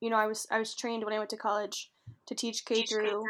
you 0.00 0.10
know, 0.10 0.16
I 0.16 0.26
was 0.26 0.46
I 0.50 0.58
was 0.58 0.74
trained 0.74 1.04
when 1.04 1.14
I 1.14 1.18
went 1.18 1.30
to 1.30 1.36
college 1.36 1.90
to 2.26 2.34
teach 2.34 2.64
K 2.64 2.82
through 2.82 3.24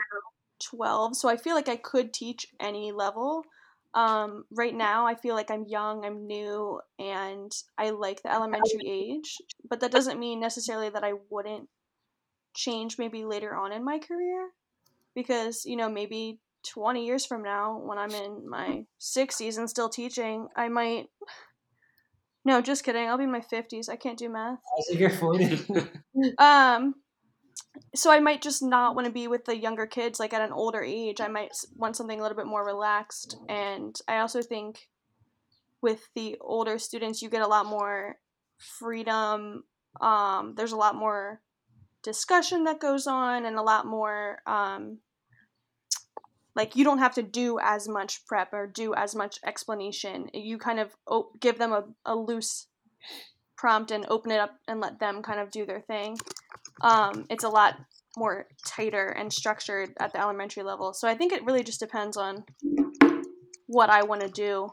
12. 0.60 1.16
So 1.16 1.28
I 1.28 1.36
feel 1.36 1.54
like 1.54 1.68
I 1.68 1.76
could 1.76 2.12
teach 2.12 2.46
any 2.58 2.92
level. 2.92 3.44
Um, 3.92 4.44
right 4.52 4.74
now, 4.74 5.06
I 5.06 5.16
feel 5.16 5.34
like 5.34 5.50
I'm 5.50 5.64
young, 5.64 6.04
I'm 6.04 6.26
new, 6.26 6.80
and 6.98 7.50
I 7.76 7.90
like 7.90 8.22
the 8.22 8.32
elementary 8.32 8.86
age. 8.86 9.36
but 9.68 9.80
that 9.80 9.90
doesn't 9.90 10.20
mean 10.20 10.38
necessarily 10.40 10.90
that 10.90 11.02
I 11.02 11.14
wouldn't 11.28 11.68
change 12.54 12.98
maybe 12.98 13.24
later 13.24 13.54
on 13.54 13.72
in 13.72 13.84
my 13.84 13.98
career 13.98 14.50
because, 15.14 15.64
you 15.64 15.76
know, 15.76 15.88
maybe 15.88 16.38
20 16.62 17.04
years 17.04 17.26
from 17.26 17.42
now 17.42 17.78
when 17.78 17.98
I'm 17.98 18.10
in 18.12 18.48
my 18.48 18.84
60s 19.00 19.58
and 19.58 19.68
still 19.68 19.88
teaching, 19.88 20.48
I 20.56 20.68
might 20.68 21.08
No, 22.44 22.60
just 22.60 22.84
kidding. 22.84 23.08
I'll 23.08 23.18
be 23.18 23.24
in 23.24 23.32
my 23.32 23.40
50s. 23.40 23.88
I 23.88 23.96
can't 23.96 24.18
do 24.18 24.28
math. 24.28 24.58
I 24.78 24.82
think 24.88 25.00
you're 25.00 25.10
40. 25.10 25.58
Um 26.38 26.94
so 27.94 28.10
I 28.10 28.18
might 28.18 28.42
just 28.42 28.62
not 28.62 28.94
want 28.94 29.06
to 29.06 29.12
be 29.12 29.28
with 29.28 29.44
the 29.44 29.56
younger 29.56 29.86
kids 29.86 30.18
like 30.18 30.32
at 30.32 30.42
an 30.42 30.52
older 30.52 30.82
age. 30.82 31.20
I 31.20 31.28
might 31.28 31.52
want 31.76 31.96
something 31.96 32.18
a 32.18 32.22
little 32.22 32.36
bit 32.36 32.46
more 32.46 32.64
relaxed 32.64 33.36
and 33.48 33.96
I 34.08 34.18
also 34.18 34.42
think 34.42 34.88
with 35.80 36.08
the 36.14 36.36
older 36.40 36.78
students 36.78 37.22
you 37.22 37.30
get 37.30 37.42
a 37.42 37.46
lot 37.46 37.66
more 37.66 38.16
freedom. 38.58 39.64
Um 40.00 40.54
there's 40.56 40.72
a 40.72 40.76
lot 40.76 40.94
more 40.94 41.40
discussion 42.02 42.64
that 42.64 42.80
goes 42.80 43.06
on 43.06 43.44
and 43.44 43.56
a 43.56 43.62
lot 43.62 43.86
more 43.86 44.38
um 44.46 44.98
like 46.56 46.76
you 46.76 46.84
don't 46.84 46.98
have 46.98 47.14
to 47.14 47.22
do 47.22 47.58
as 47.62 47.88
much 47.88 48.26
prep 48.26 48.52
or 48.52 48.66
do 48.66 48.94
as 48.94 49.14
much 49.14 49.38
explanation. 49.44 50.28
You 50.34 50.58
kind 50.58 50.80
of 50.80 50.94
give 51.40 51.58
them 51.58 51.72
a, 51.72 51.84
a 52.04 52.14
loose 52.16 52.66
prompt 53.56 53.90
and 53.90 54.06
open 54.08 54.32
it 54.32 54.40
up 54.40 54.56
and 54.66 54.80
let 54.80 54.98
them 54.98 55.22
kind 55.22 55.38
of 55.40 55.50
do 55.50 55.66
their 55.66 55.80
thing. 55.80 56.16
Um, 56.80 57.26
it's 57.28 57.44
a 57.44 57.48
lot 57.48 57.76
more 58.16 58.46
tighter 58.66 59.06
and 59.06 59.32
structured 59.32 59.90
at 60.00 60.12
the 60.12 60.20
elementary 60.20 60.62
level. 60.62 60.92
So 60.92 61.06
I 61.06 61.14
think 61.14 61.32
it 61.32 61.44
really 61.44 61.62
just 61.62 61.80
depends 61.80 62.16
on 62.16 62.44
what 63.66 63.90
I 63.90 64.02
want 64.02 64.22
to 64.22 64.28
do. 64.28 64.68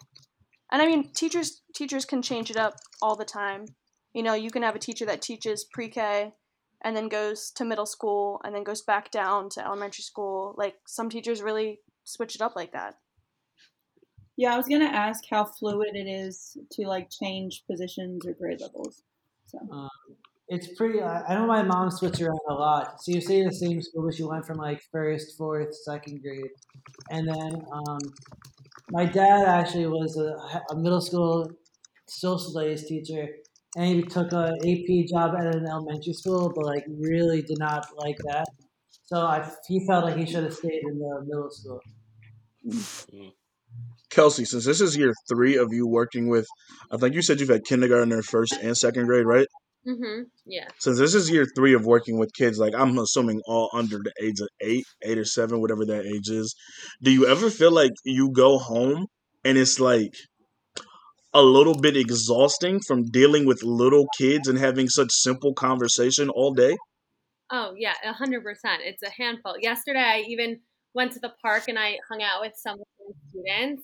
And 0.72 0.82
I 0.82 0.88
mean, 0.88 1.12
teachers 1.14 1.62
teachers 1.76 2.06
can 2.06 2.22
change 2.22 2.50
it 2.50 2.58
up 2.58 2.76
all 3.02 3.16
the 3.16 3.26
time. 3.26 3.66
You 4.14 4.24
know, 4.24 4.34
you 4.34 4.50
can 4.50 4.64
have 4.64 4.76
a 4.76 4.80
teacher 4.80 5.06
that 5.06 5.22
teaches 5.22 5.66
pre-K 5.72 6.34
and 6.82 6.96
then 6.96 7.10
goes 7.10 7.52
to 7.52 7.66
middle 7.66 7.86
school 7.86 8.42
and 8.44 8.56
then 8.56 8.64
goes 8.64 8.82
back 8.82 9.12
down 9.12 9.50
to 9.52 9.66
elementary 9.66 10.04
school. 10.04 10.56
Like 10.58 10.78
some 10.88 11.10
teachers 11.10 11.42
really 11.42 11.82
switch 12.04 12.36
it 12.36 12.42
up 12.42 12.56
like 12.56 12.72
that. 12.74 13.00
Yeah, 14.38 14.54
I 14.54 14.58
was 14.58 14.68
gonna 14.68 14.86
ask 14.86 15.24
how 15.30 15.46
fluid 15.46 15.96
it 15.96 16.08
is 16.08 16.58
to 16.72 16.88
like 16.88 17.10
change 17.10 17.66
positions 17.66 18.26
or 18.26 18.34
grade 18.34 18.62
levels. 18.62 19.04
So 19.48 19.60
Um, 19.72 19.90
it's 20.48 20.76
pretty. 20.76 21.02
I 21.02 21.24
I 21.24 21.36
know 21.36 21.46
my 21.48 21.64
mom 21.64 21.92
switched 21.92 22.22
around 22.22 22.40
a 22.50 22.54
lot. 22.54 23.02
So 23.04 23.12
you 23.12 23.22
stay 23.22 23.40
in 23.42 23.48
the 23.48 23.54
same 23.54 23.82
school, 23.82 24.04
but 24.06 24.16
she 24.16 24.24
went 24.24 24.46
from 24.46 24.58
like 24.58 24.82
first, 24.92 25.38
fourth, 25.38 25.74
second 25.76 26.22
grade, 26.22 26.52
and 27.10 27.28
then 27.28 27.66
um, 27.72 28.00
my 28.92 29.06
dad 29.06 29.48
actually 29.48 29.88
was 29.88 30.18
a, 30.18 30.64
a 30.72 30.76
middle 30.78 31.02
school 31.02 31.50
social 32.08 32.40
studies 32.40 32.86
teacher, 32.88 33.38
and 33.78 33.86
he 33.86 34.02
took 34.02 34.34
a 34.34 34.54
AP 34.66 35.08
job 35.08 35.36
at 35.40 35.56
an 35.56 35.68
elementary 35.68 36.14
school, 36.14 36.52
but 36.54 36.66
like 36.66 36.84
really 37.00 37.44
did 37.44 37.60
not 37.60 37.86
like 37.96 38.18
that. 38.26 38.46
So 39.06 39.22
I, 39.22 39.48
he 39.68 39.86
felt 39.86 40.04
like 40.04 40.18
he 40.18 40.26
should 40.26 40.44
have 40.44 40.54
stayed 40.54 40.82
in 40.84 40.98
the 40.98 41.24
middle 41.26 41.50
school. 41.52 41.80
Kelsey, 44.10 44.46
since 44.46 44.66
this 44.66 44.82
is 44.82 44.98
year 44.98 45.14
three 45.30 45.58
of 45.58 45.72
you 45.72 45.88
working 45.88 46.28
with, 46.28 46.48
I 46.92 46.98
think 46.98 47.14
you 47.14 47.22
said 47.22 47.40
you've 47.40 47.50
had 47.50 47.66
kindergarten, 47.66 48.20
first 48.24 48.54
and 48.54 48.76
second 48.76 49.06
grade, 49.06 49.28
right? 49.28 49.48
Mm-hmm. 49.88 50.24
Yeah. 50.48 50.68
Since 50.80 50.98
this 50.98 51.14
is 51.14 51.30
year 51.30 51.46
three 51.56 51.76
of 51.76 51.86
working 51.86 52.18
with 52.18 52.34
kids, 52.34 52.58
like 52.58 52.74
I'm 52.76 52.98
assuming 52.98 53.42
all 53.46 53.70
under 53.74 54.00
the 54.00 54.12
age 54.22 54.40
of 54.42 54.48
eight, 54.60 54.86
eight 55.04 55.20
or 55.20 55.26
seven, 55.26 55.62
whatever 55.62 55.86
that 55.86 56.06
age 56.06 56.30
is. 56.30 56.56
Do 57.02 57.12
you 57.12 57.28
ever 57.28 57.52
feel 57.52 57.72
like 57.72 57.94
you 58.04 58.32
go 58.32 58.58
home 58.58 59.06
and 59.46 59.58
it's 59.58 59.80
like 59.80 60.14
a 61.34 61.42
little 61.42 61.76
bit 61.76 61.98
exhausting 61.98 62.80
from 62.88 63.04
dealing 63.06 63.46
with 63.46 63.64
little 63.64 64.08
kids 64.18 64.48
and 64.48 64.58
having 64.58 64.88
such 64.90 65.10
simple 65.12 65.54
conversation 65.54 66.30
all 66.30 66.54
day? 66.54 66.78
Oh 67.52 67.74
yeah, 67.78 67.94
a 68.04 68.14
hundred 68.14 68.44
percent. 68.44 68.82
It's 68.84 69.04
a 69.04 69.10
handful. 69.10 69.56
Yesterday, 69.60 70.00
I 70.00 70.20
even 70.28 70.60
went 70.94 71.14
to 71.14 71.20
the 71.20 71.34
park 71.42 71.64
and 71.68 71.78
I 71.78 71.98
hung 72.10 72.22
out 72.22 72.42
with 72.42 72.54
some 72.58 72.78
students, 73.30 73.84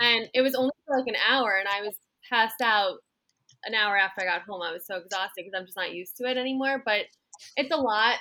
and 0.00 0.28
it 0.32 0.42
was 0.42 0.54
only 0.54 0.72
for 0.86 0.98
like 0.98 1.08
an 1.08 1.20
hour, 1.30 1.56
and 1.56 1.68
I 1.68 1.82
was 1.82 1.94
passed 2.30 2.60
out 2.62 2.98
an 3.64 3.74
hour 3.74 3.96
after 3.96 4.22
I 4.22 4.24
got 4.24 4.42
home. 4.42 4.62
I 4.62 4.72
was 4.72 4.86
so 4.86 4.96
exhausted 4.96 5.44
because 5.44 5.52
I'm 5.56 5.66
just 5.66 5.76
not 5.76 5.92
used 5.92 6.16
to 6.16 6.30
it 6.30 6.36
anymore. 6.36 6.82
But 6.84 7.06
it's 7.56 7.72
a 7.72 7.76
lot 7.76 8.16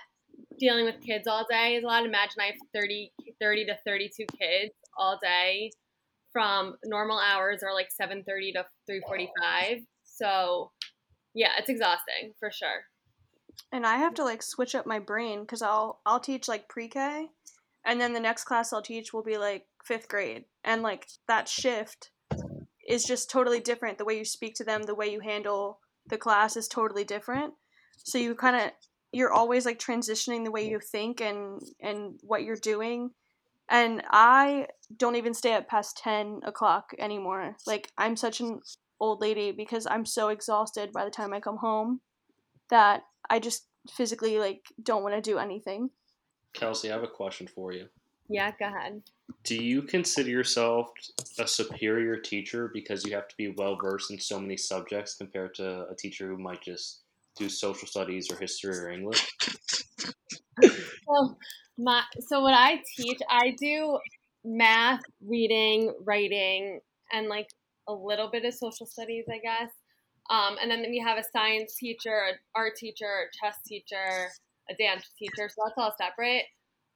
dealing 0.60 0.86
with 0.86 1.02
kids 1.02 1.28
all 1.28 1.46
day. 1.50 1.76
It's 1.76 1.84
a 1.84 1.88
lot. 1.88 2.06
Imagine 2.06 2.42
I 2.42 2.46
have 2.48 2.56
30, 2.74 3.12
30 3.40 3.66
to 3.66 3.78
32 3.86 4.26
kids 4.40 4.74
all 4.98 5.20
day 5.22 5.72
from 6.34 6.76
normal 6.84 7.20
hours 7.20 7.62
are 7.64 7.74
like 7.74 7.90
7.30 7.90 8.54
to 8.54 8.66
3.45 8.92 9.86
so 10.04 10.72
yeah 11.34 11.52
it's 11.58 11.70
exhausting 11.70 12.34
for 12.40 12.52
sure 12.52 12.84
And 13.72 13.86
I 13.86 13.98
have 13.98 14.14
to 14.16 14.24
like 14.24 14.44
switch 14.44 14.76
up 14.76 14.86
my 14.86 15.00
brain 15.00 15.42
because 15.42 15.62
I'll 15.62 16.02
I'll 16.06 16.20
teach 16.20 16.48
like 16.48 16.70
pre-K, 16.70 17.30
and 17.86 18.00
then 18.00 18.14
the 18.14 18.20
next 18.20 18.46
class 18.46 18.74
I'll 18.74 18.82
teach 18.82 19.14
will 19.14 19.24
be 19.24 19.38
like 19.38 19.66
fifth 19.86 20.08
grade, 20.08 20.46
and 20.64 20.82
like 20.82 21.08
that 21.28 21.48
shift 21.48 22.12
is 22.88 23.04
just 23.04 23.30
totally 23.30 23.60
different. 23.60 23.98
The 23.98 24.06
way 24.06 24.18
you 24.18 24.26
speak 24.26 24.56
to 24.56 24.64
them, 24.64 24.84
the 24.84 24.96
way 24.96 25.12
you 25.12 25.20
handle 25.22 25.80
the 26.08 26.18
class 26.18 26.58
is 26.58 26.68
totally 26.68 27.04
different. 27.04 27.54
So 27.98 28.18
you 28.18 28.36
kind 28.36 28.56
of 28.56 28.72
you're 29.12 29.34
always 29.34 29.66
like 29.66 29.80
transitioning 29.80 30.44
the 30.44 30.52
way 30.52 30.68
you 30.68 30.80
think 30.80 31.22
and 31.22 31.62
and 31.80 32.20
what 32.24 32.44
you're 32.44 32.56
doing. 32.56 33.12
And 33.70 34.04
I 34.12 34.68
don't 34.98 35.16
even 35.16 35.34
stay 35.34 35.54
up 35.54 35.68
past 35.68 35.98
ten 35.98 36.40
o'clock 36.44 36.92
anymore. 37.00 37.56
Like 37.66 37.92
I'm 37.98 38.16
such 38.16 38.40
an 38.40 38.60
old 39.00 39.22
lady 39.22 39.52
because 39.52 39.86
I'm 39.90 40.06
so 40.06 40.30
exhausted 40.30 40.92
by 40.94 41.06
the 41.06 41.12
time 41.12 41.34
I 41.34 41.40
come 41.40 41.58
home 41.58 42.02
that 42.70 43.04
I 43.30 43.40
just 43.40 43.68
physically 43.90 44.40
like 44.40 44.62
don't 44.82 45.04
want 45.04 45.16
to 45.16 45.22
do 45.22 45.38
anything. 45.38 45.90
Kelsey, 46.54 46.90
I 46.92 46.94
have 46.94 47.04
a 47.04 47.08
question 47.08 47.48
for 47.48 47.74
you. 47.74 47.88
yeah 48.30 48.52
go 48.60 48.68
ahead 48.68 49.02
Do 49.44 49.56
you 49.56 49.82
consider 49.82 50.30
yourself 50.30 50.92
a 51.40 51.48
superior 51.48 52.16
teacher 52.18 52.70
because 52.74 53.04
you 53.06 53.14
have 53.16 53.28
to 53.28 53.36
be 53.38 53.50
well 53.58 53.76
versed 53.76 54.12
in 54.12 54.20
so 54.20 54.40
many 54.40 54.56
subjects 54.56 55.16
compared 55.16 55.56
to 55.56 55.88
a 55.90 55.96
teacher 55.96 56.28
who 56.30 56.38
might 56.38 56.62
just 56.62 57.02
do 57.36 57.50
social 57.50 57.88
studies 57.88 58.32
or 58.32 58.38
history 58.38 58.78
or 58.78 58.90
English? 58.92 59.28
Well, 61.08 61.38
my 61.78 62.04
so 62.28 62.42
what 62.42 62.54
I 62.54 62.82
teach, 62.96 63.20
I 63.30 63.56
do 63.60 63.98
math, 64.44 65.02
reading, 65.26 65.94
writing, 66.06 66.80
and 67.12 67.28
like 67.28 67.48
a 67.88 67.94
little 67.94 68.30
bit 68.32 68.46
of 68.46 68.54
social 68.54 68.86
studies, 68.86 69.26
I 69.32 69.40
guess. 69.40 69.72
Um, 70.30 70.58
and 70.62 70.72
then 70.72 70.82
we 70.90 71.00
have 71.06 71.18
a 71.18 71.24
science 71.24 71.76
teacher, 71.76 72.24
an 72.30 72.36
art 72.56 72.76
teacher, 72.76 73.06
a 73.06 73.46
chess 73.46 73.58
teacher, 73.66 74.30
a 74.70 74.76
dance 74.76 75.10
teacher. 75.20 75.50
So 75.50 75.64
that's 75.66 75.78
all 75.78 75.94
separate. 75.98 76.44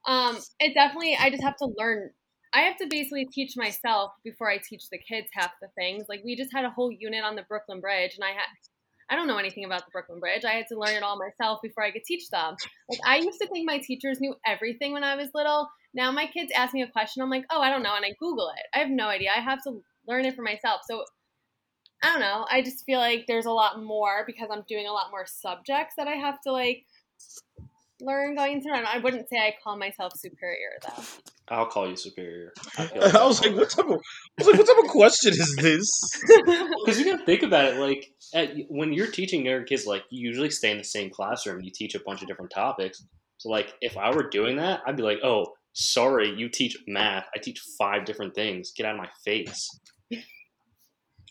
Um, 0.06 0.38
it 0.60 0.74
definitely, 0.74 1.16
I 1.20 1.30
just 1.30 1.42
have 1.42 1.56
to 1.56 1.68
learn. 1.76 2.10
I 2.54 2.60
have 2.62 2.78
to 2.78 2.86
basically 2.88 3.26
teach 3.26 3.52
myself 3.56 4.12
before 4.24 4.50
I 4.50 4.58
teach 4.58 4.88
the 4.90 4.98
kids 4.98 5.28
half 5.34 5.50
the 5.60 5.68
things. 5.76 6.06
Like 6.08 6.22
we 6.24 6.34
just 6.34 6.52
had 6.54 6.64
a 6.64 6.70
whole 6.70 6.90
unit 6.90 7.22
on 7.22 7.36
the 7.36 7.42
Brooklyn 7.42 7.80
Bridge, 7.80 8.14
and 8.14 8.24
I 8.24 8.30
had 8.30 8.46
I 9.10 9.16
don't 9.16 9.26
know 9.26 9.38
anything 9.38 9.64
about 9.64 9.84
the 9.84 9.90
Brooklyn 9.92 10.20
Bridge. 10.20 10.44
I 10.44 10.52
had 10.52 10.66
to 10.68 10.78
learn 10.78 10.94
it 10.94 11.02
all 11.02 11.18
myself 11.18 11.60
before 11.62 11.82
I 11.82 11.90
could 11.90 12.04
teach 12.04 12.28
them. 12.30 12.56
Like 12.90 13.00
I 13.06 13.16
used 13.16 13.38
to 13.40 13.48
think 13.48 13.66
my 13.66 13.78
teachers 13.78 14.20
knew 14.20 14.34
everything 14.46 14.92
when 14.92 15.04
I 15.04 15.16
was 15.16 15.28
little. 15.34 15.68
Now 15.94 16.10
my 16.12 16.26
kids 16.26 16.52
ask 16.54 16.74
me 16.74 16.82
a 16.82 16.88
question, 16.88 17.22
I'm 17.22 17.30
like, 17.30 17.44
oh, 17.50 17.60
I 17.60 17.70
don't 17.70 17.82
know, 17.82 17.96
and 17.96 18.04
I 18.04 18.14
Google 18.18 18.50
it. 18.50 18.66
I 18.74 18.80
have 18.80 18.90
no 18.90 19.08
idea. 19.08 19.30
I 19.34 19.40
have 19.40 19.62
to 19.64 19.82
learn 20.06 20.24
it 20.24 20.34
for 20.34 20.42
myself. 20.42 20.82
So 20.88 21.04
I 22.02 22.12
don't 22.12 22.20
know. 22.20 22.46
I 22.50 22.62
just 22.62 22.84
feel 22.84 23.00
like 23.00 23.24
there's 23.26 23.46
a 23.46 23.50
lot 23.50 23.82
more 23.82 24.24
because 24.26 24.48
I'm 24.52 24.64
doing 24.68 24.86
a 24.86 24.92
lot 24.92 25.10
more 25.10 25.26
subjects 25.26 25.94
that 25.96 26.06
I 26.06 26.14
have 26.14 26.40
to 26.42 26.52
like 26.52 26.84
learn 28.00 28.36
going 28.36 28.62
through. 28.62 28.74
And 28.74 28.86
I 28.86 28.98
wouldn't 28.98 29.28
say 29.28 29.38
I 29.38 29.54
call 29.62 29.76
myself 29.76 30.12
superior 30.16 30.78
though. 30.86 31.02
I'll 31.48 31.66
call 31.66 31.88
you 31.88 31.96
superior. 31.96 32.52
I, 32.76 32.86
feel 32.86 33.02
I 33.16 33.26
was 33.26 33.42
like, 33.42 33.56
what 33.56 33.70
type 33.70 33.86
of, 33.86 33.92
I 33.92 34.44
was 34.44 34.46
like, 34.46 34.58
what 34.58 34.66
type 34.66 34.84
of 34.84 34.90
question 34.90 35.32
is 35.32 35.56
this? 35.56 35.88
Because 36.84 37.00
you 37.00 37.04
gotta 37.04 37.24
think 37.24 37.42
about 37.42 37.64
it, 37.64 37.76
like 37.78 38.12
at, 38.34 38.52
when 38.68 38.92
you're 38.92 39.10
teaching 39.10 39.44
younger 39.44 39.64
kids, 39.64 39.86
like 39.86 40.04
you 40.10 40.28
usually 40.28 40.50
stay 40.50 40.70
in 40.70 40.78
the 40.78 40.84
same 40.84 41.10
classroom. 41.10 41.62
You 41.62 41.70
teach 41.74 41.94
a 41.94 42.00
bunch 42.00 42.22
of 42.22 42.28
different 42.28 42.50
topics. 42.50 43.04
So 43.38 43.48
like, 43.50 43.74
if 43.80 43.96
I 43.96 44.14
were 44.14 44.28
doing 44.28 44.56
that, 44.56 44.80
I'd 44.86 44.96
be 44.96 45.02
like, 45.02 45.18
oh, 45.24 45.46
sorry, 45.78 46.34
you 46.36 46.48
teach 46.48 46.76
math. 46.86 47.26
I 47.34 47.38
teach 47.38 47.62
five 47.78 48.04
different 48.04 48.34
things. 48.34 48.72
Get 48.76 48.84
out 48.84 48.96
of 48.96 49.00
my 49.00 49.08
face. 49.24 49.68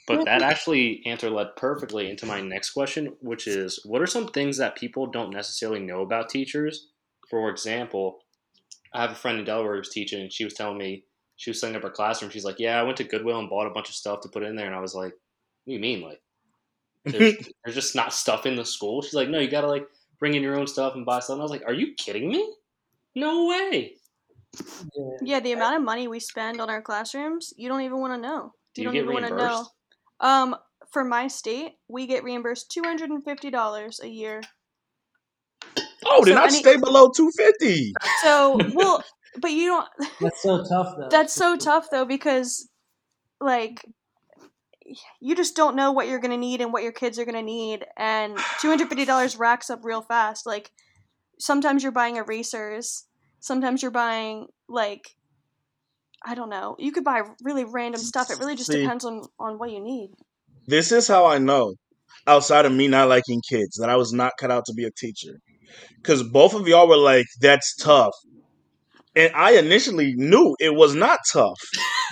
But 0.07 0.23
that 0.23 0.41
actually 0.41 1.03
answer 1.05 1.29
led 1.29 1.55
perfectly 1.57 2.09
into 2.09 2.25
my 2.25 2.39
next 2.39 2.71
question, 2.71 3.13
which 3.19 3.45
is, 3.45 3.81
what 3.83 4.01
are 4.01 4.07
some 4.07 4.27
things 4.27 4.57
that 4.57 4.77
people 4.77 5.05
don't 5.05 5.33
necessarily 5.33 5.81
know 5.81 6.01
about 6.01 6.29
teachers? 6.29 6.87
For 7.29 7.49
example, 7.49 8.19
I 8.93 9.01
have 9.01 9.11
a 9.11 9.15
friend 9.15 9.37
in 9.37 9.45
Delaware 9.45 9.75
who's 9.75 9.89
teaching, 9.89 10.21
and 10.21 10.31
she 10.31 10.45
was 10.45 10.53
telling 10.53 10.77
me 10.77 11.03
she 11.35 11.49
was 11.49 11.59
setting 11.59 11.75
up 11.75 11.83
her 11.83 11.89
classroom. 11.89 12.31
She's 12.31 12.45
like, 12.45 12.57
"Yeah, 12.57 12.79
I 12.79 12.83
went 12.83 12.97
to 12.97 13.03
Goodwill 13.03 13.39
and 13.39 13.49
bought 13.49 13.67
a 13.67 13.73
bunch 13.73 13.89
of 13.89 13.95
stuff 13.95 14.21
to 14.21 14.29
put 14.29 14.43
in 14.43 14.55
there," 14.55 14.65
and 14.65 14.75
I 14.75 14.79
was 14.79 14.95
like, 14.95 15.11
"What 15.11 15.67
do 15.67 15.73
you 15.73 15.79
mean? 15.79 16.01
Like, 16.01 16.21
there's, 17.03 17.35
there's 17.65 17.75
just 17.75 17.95
not 17.95 18.13
stuff 18.13 18.45
in 18.45 18.55
the 18.55 18.63
school?" 18.63 19.01
She's 19.01 19.13
like, 19.13 19.27
"No, 19.27 19.39
you 19.39 19.51
gotta 19.51 19.67
like 19.67 19.85
bring 20.19 20.35
in 20.35 20.41
your 20.41 20.57
own 20.57 20.67
stuff 20.67 20.95
and 20.95 21.05
buy 21.05 21.19
stuff." 21.19 21.33
And 21.33 21.41
I 21.41 21.43
was 21.43 21.51
like, 21.51 21.65
"Are 21.67 21.73
you 21.73 21.95
kidding 21.95 22.29
me? 22.29 22.53
No 23.13 23.47
way!" 23.47 23.97
Yeah. 24.95 25.03
Yeah, 25.21 25.39
the 25.39 25.51
amount 25.53 25.75
of 25.77 25.83
money 25.83 26.07
we 26.07 26.19
spend 26.19 26.59
on 26.61 26.69
our 26.69 26.81
classrooms, 26.81 27.53
you 27.57 27.69
don't 27.69 27.81
even 27.81 27.99
want 27.99 28.13
to 28.13 28.17
know. 28.27 28.53
Do 28.75 28.81
you 28.81 28.85
don't 28.85 28.93
get 28.93 29.03
even 29.03 29.13
wanna 29.13 29.29
know. 29.29 29.65
Um, 30.19 30.55
for 30.91 31.03
my 31.03 31.27
state, 31.27 31.73
we 31.87 32.07
get 32.07 32.23
reimbursed 32.23 32.71
two 32.71 32.81
hundred 32.83 33.09
and 33.09 33.23
fifty 33.23 33.49
dollars 33.49 33.99
a 34.01 34.07
year. 34.07 34.41
Oh, 36.05 36.23
then 36.23 36.35
So 36.35 36.41
I 36.41 36.43
any- 36.45 36.53
stay 36.59 36.77
below 36.77 37.09
two 37.15 37.31
fifty. 37.35 37.93
So 38.23 38.59
well, 38.73 39.03
but 39.39 39.51
you 39.51 39.67
don't. 39.67 39.87
That's 40.21 40.41
so 40.41 40.63
tough 40.63 40.95
though. 40.97 41.09
That's 41.09 41.33
so 41.33 41.57
tough 41.57 41.87
though 41.91 42.05
because, 42.05 42.69
like, 43.41 43.83
you 45.19 45.35
just 45.35 45.55
don't 45.55 45.75
know 45.75 45.91
what 45.91 46.07
you're 46.07 46.19
gonna 46.19 46.37
need 46.37 46.61
and 46.61 46.71
what 46.71 46.83
your 46.83 46.91
kids 46.93 47.19
are 47.19 47.25
gonna 47.25 47.41
need, 47.41 47.85
and 47.97 48.37
two 48.61 48.69
hundred 48.69 48.89
fifty 48.89 49.05
dollars 49.05 49.37
racks 49.37 49.69
up 49.69 49.79
real 49.83 50.01
fast. 50.01 50.45
Like, 50.45 50.71
sometimes 51.39 51.83
you're 51.83 51.91
buying 51.91 52.15
erasers, 52.15 53.05
sometimes 53.39 53.81
you're 53.81 53.91
buying 53.91 54.47
like, 54.67 55.01
I 56.25 56.35
don't 56.35 56.49
know. 56.49 56.75
You 56.79 56.91
could 56.91 57.03
buy 57.03 57.21
really 57.43 57.63
random 57.63 58.01
stuff. 58.01 58.29
It 58.29 58.39
really 58.39 58.55
just 58.55 58.71
See. 58.71 58.81
depends 58.81 59.05
on 59.05 59.21
on 59.39 59.57
what 59.57 59.71
you 59.71 59.79
need. 59.79 60.09
This 60.67 60.91
is 60.91 61.07
how 61.07 61.25
I 61.25 61.37
know, 61.37 61.75
outside 62.25 62.65
of 62.65 62.73
me 62.73 62.87
not 62.87 63.07
liking 63.07 63.41
kids, 63.49 63.77
that 63.77 63.89
I 63.89 63.95
was 63.95 64.11
not 64.11 64.33
cut 64.39 64.51
out 64.51 64.65
to 64.65 64.73
be 64.73 64.83
a 64.85 64.91
teacher. 64.91 65.37
Because 65.97 66.23
both 66.23 66.53
of 66.53 66.67
y'all 66.67 66.87
were 66.87 66.97
like, 66.97 67.25
"That's 67.39 67.75
tough," 67.75 68.13
and 69.15 69.31
I 69.33 69.51
initially 69.51 70.13
knew 70.15 70.55
it 70.59 70.75
was 70.75 70.95
not 70.95 71.19
tough. 71.31 71.59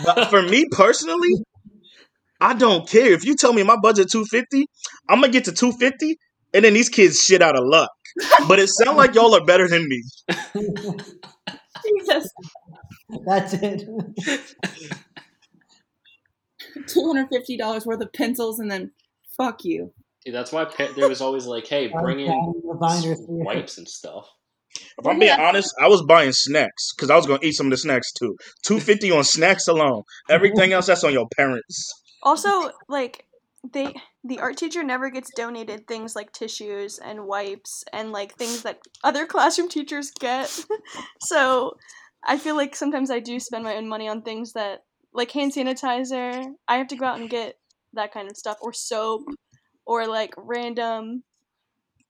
But 0.06 0.30
for 0.30 0.42
me 0.42 0.66
personally, 0.72 1.34
I 2.40 2.54
don't 2.54 2.88
care 2.88 3.12
if 3.12 3.26
you 3.26 3.36
tell 3.36 3.54
me 3.54 3.64
my 3.64 3.78
budget 3.82 4.10
two 4.12 4.26
fifty. 4.26 4.66
I'm 5.10 5.22
gonna 5.22 5.34
get 5.34 5.46
to 5.46 5.52
two 5.52 5.72
fifty, 5.72 6.18
and 6.54 6.64
then 6.64 6.74
these 6.74 6.90
kids 6.90 7.22
shit 7.22 7.42
out 7.42 7.58
of 7.58 7.64
luck. 7.66 7.90
But 8.48 8.60
it 8.60 8.70
sounds 8.70 8.98
like 8.98 9.16
y'all 9.16 9.36
are 9.36 9.44
better 9.44 9.68
than 9.68 9.88
me. 9.88 10.04
Jesus, 11.86 12.30
That's 13.26 13.54
it. 13.54 13.84
two 16.88 17.08
hundred 17.08 17.28
fifty 17.32 17.58
dollars 17.58 17.86
worth 17.86 18.02
of 18.02 18.14
pencils, 18.14 18.60
and 18.60 18.72
then 18.72 18.92
fuck 19.38 19.64
you. 19.64 19.94
Dude, 20.24 20.34
that's 20.34 20.52
why 20.52 20.66
pa- 20.66 20.92
there 20.96 21.08
was 21.08 21.22
always 21.22 21.46
like, 21.46 21.68
hey, 21.68 21.88
bring 21.88 22.20
in 22.20 22.54
The 22.68 22.78
binder 22.80 23.16
wipes 23.28 23.78
and 23.78 23.88
stuff. 23.88 24.28
If 24.98 25.06
I'm 25.06 25.20
being 25.20 25.40
honest, 25.40 25.74
I 25.82 25.88
was 25.88 26.02
buying 26.02 26.32
snacks 26.32 26.94
because 26.96 27.10
I 27.10 27.16
was 27.16 27.26
gonna 27.26 27.40
eat 27.44 27.54
some 27.54 27.68
of 27.68 27.72
the 27.72 27.78
snacks 27.78 28.12
too. 28.14 28.36
Two 28.64 28.80
fifty 28.80 29.12
on 29.12 29.24
snacks 29.24 29.68
alone. 29.68 30.04
Everything 30.30 30.74
else 30.74 30.88
that's 30.88 31.04
on 31.04 31.14
your 31.14 31.28
parents. 31.36 31.92
Also, 32.24 32.72
like 32.88 33.26
they 33.72 33.94
the 34.26 34.40
art 34.40 34.58
teacher 34.58 34.84
never 34.84 35.10
gets 35.10 35.30
donated 35.36 35.88
things 35.88 36.16
like 36.16 36.32
tissues 36.32 36.98
and 36.98 37.28
wipes 37.28 37.84
and 37.94 38.12
like 38.12 38.36
things 38.36 38.64
that 38.64 38.80
other 39.04 39.28
classroom 39.28 39.70
teachers 39.70 40.12
get. 40.20 40.66
so 41.22 41.78
I 42.26 42.38
feel 42.40 42.56
like 42.56 42.76
sometimes 42.76 43.12
I 43.12 43.20
do 43.20 43.40
spend 43.40 43.64
my 43.64 43.76
own 43.76 43.88
money 43.88 44.08
on 44.08 44.24
things 44.24 44.54
that 44.54 44.84
like 45.14 45.32
hand 45.32 45.54
sanitizer. 45.54 46.44
I 46.68 46.78
have 46.78 46.88
to 46.88 46.96
go 46.96 47.06
out 47.06 47.20
and 47.20 47.30
get 47.30 47.60
that 47.94 48.12
kind 48.12 48.30
of 48.30 48.36
stuff 48.36 48.58
or 48.62 48.74
soap 48.74 49.22
or 49.86 50.08
like 50.08 50.34
random 50.38 51.24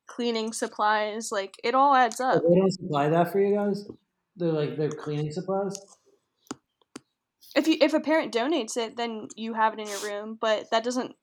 cleaning 0.07 0.53
supplies. 0.53 1.33
Like 1.33 1.55
it 1.65 1.75
all 1.75 1.93
adds 1.93 2.21
up. 2.21 2.41
They 2.47 2.55
don't 2.55 2.71
supply 2.71 3.09
that 3.09 3.31
for 3.33 3.41
you 3.41 3.55
guys. 3.55 3.85
They're 4.37 4.53
like 4.53 4.77
they're 4.77 4.89
cleaning 4.89 5.31
supplies. 5.33 5.77
If 7.57 7.67
you 7.67 7.77
if 7.81 7.93
a 7.93 7.99
parent 7.99 8.33
donates 8.33 8.77
it, 8.77 8.95
then 8.95 9.27
you 9.35 9.53
have 9.53 9.73
it 9.73 9.79
in 9.79 9.87
your 9.87 9.99
room, 9.99 10.37
but 10.39 10.71
that 10.71 10.83
doesn't 10.85 11.13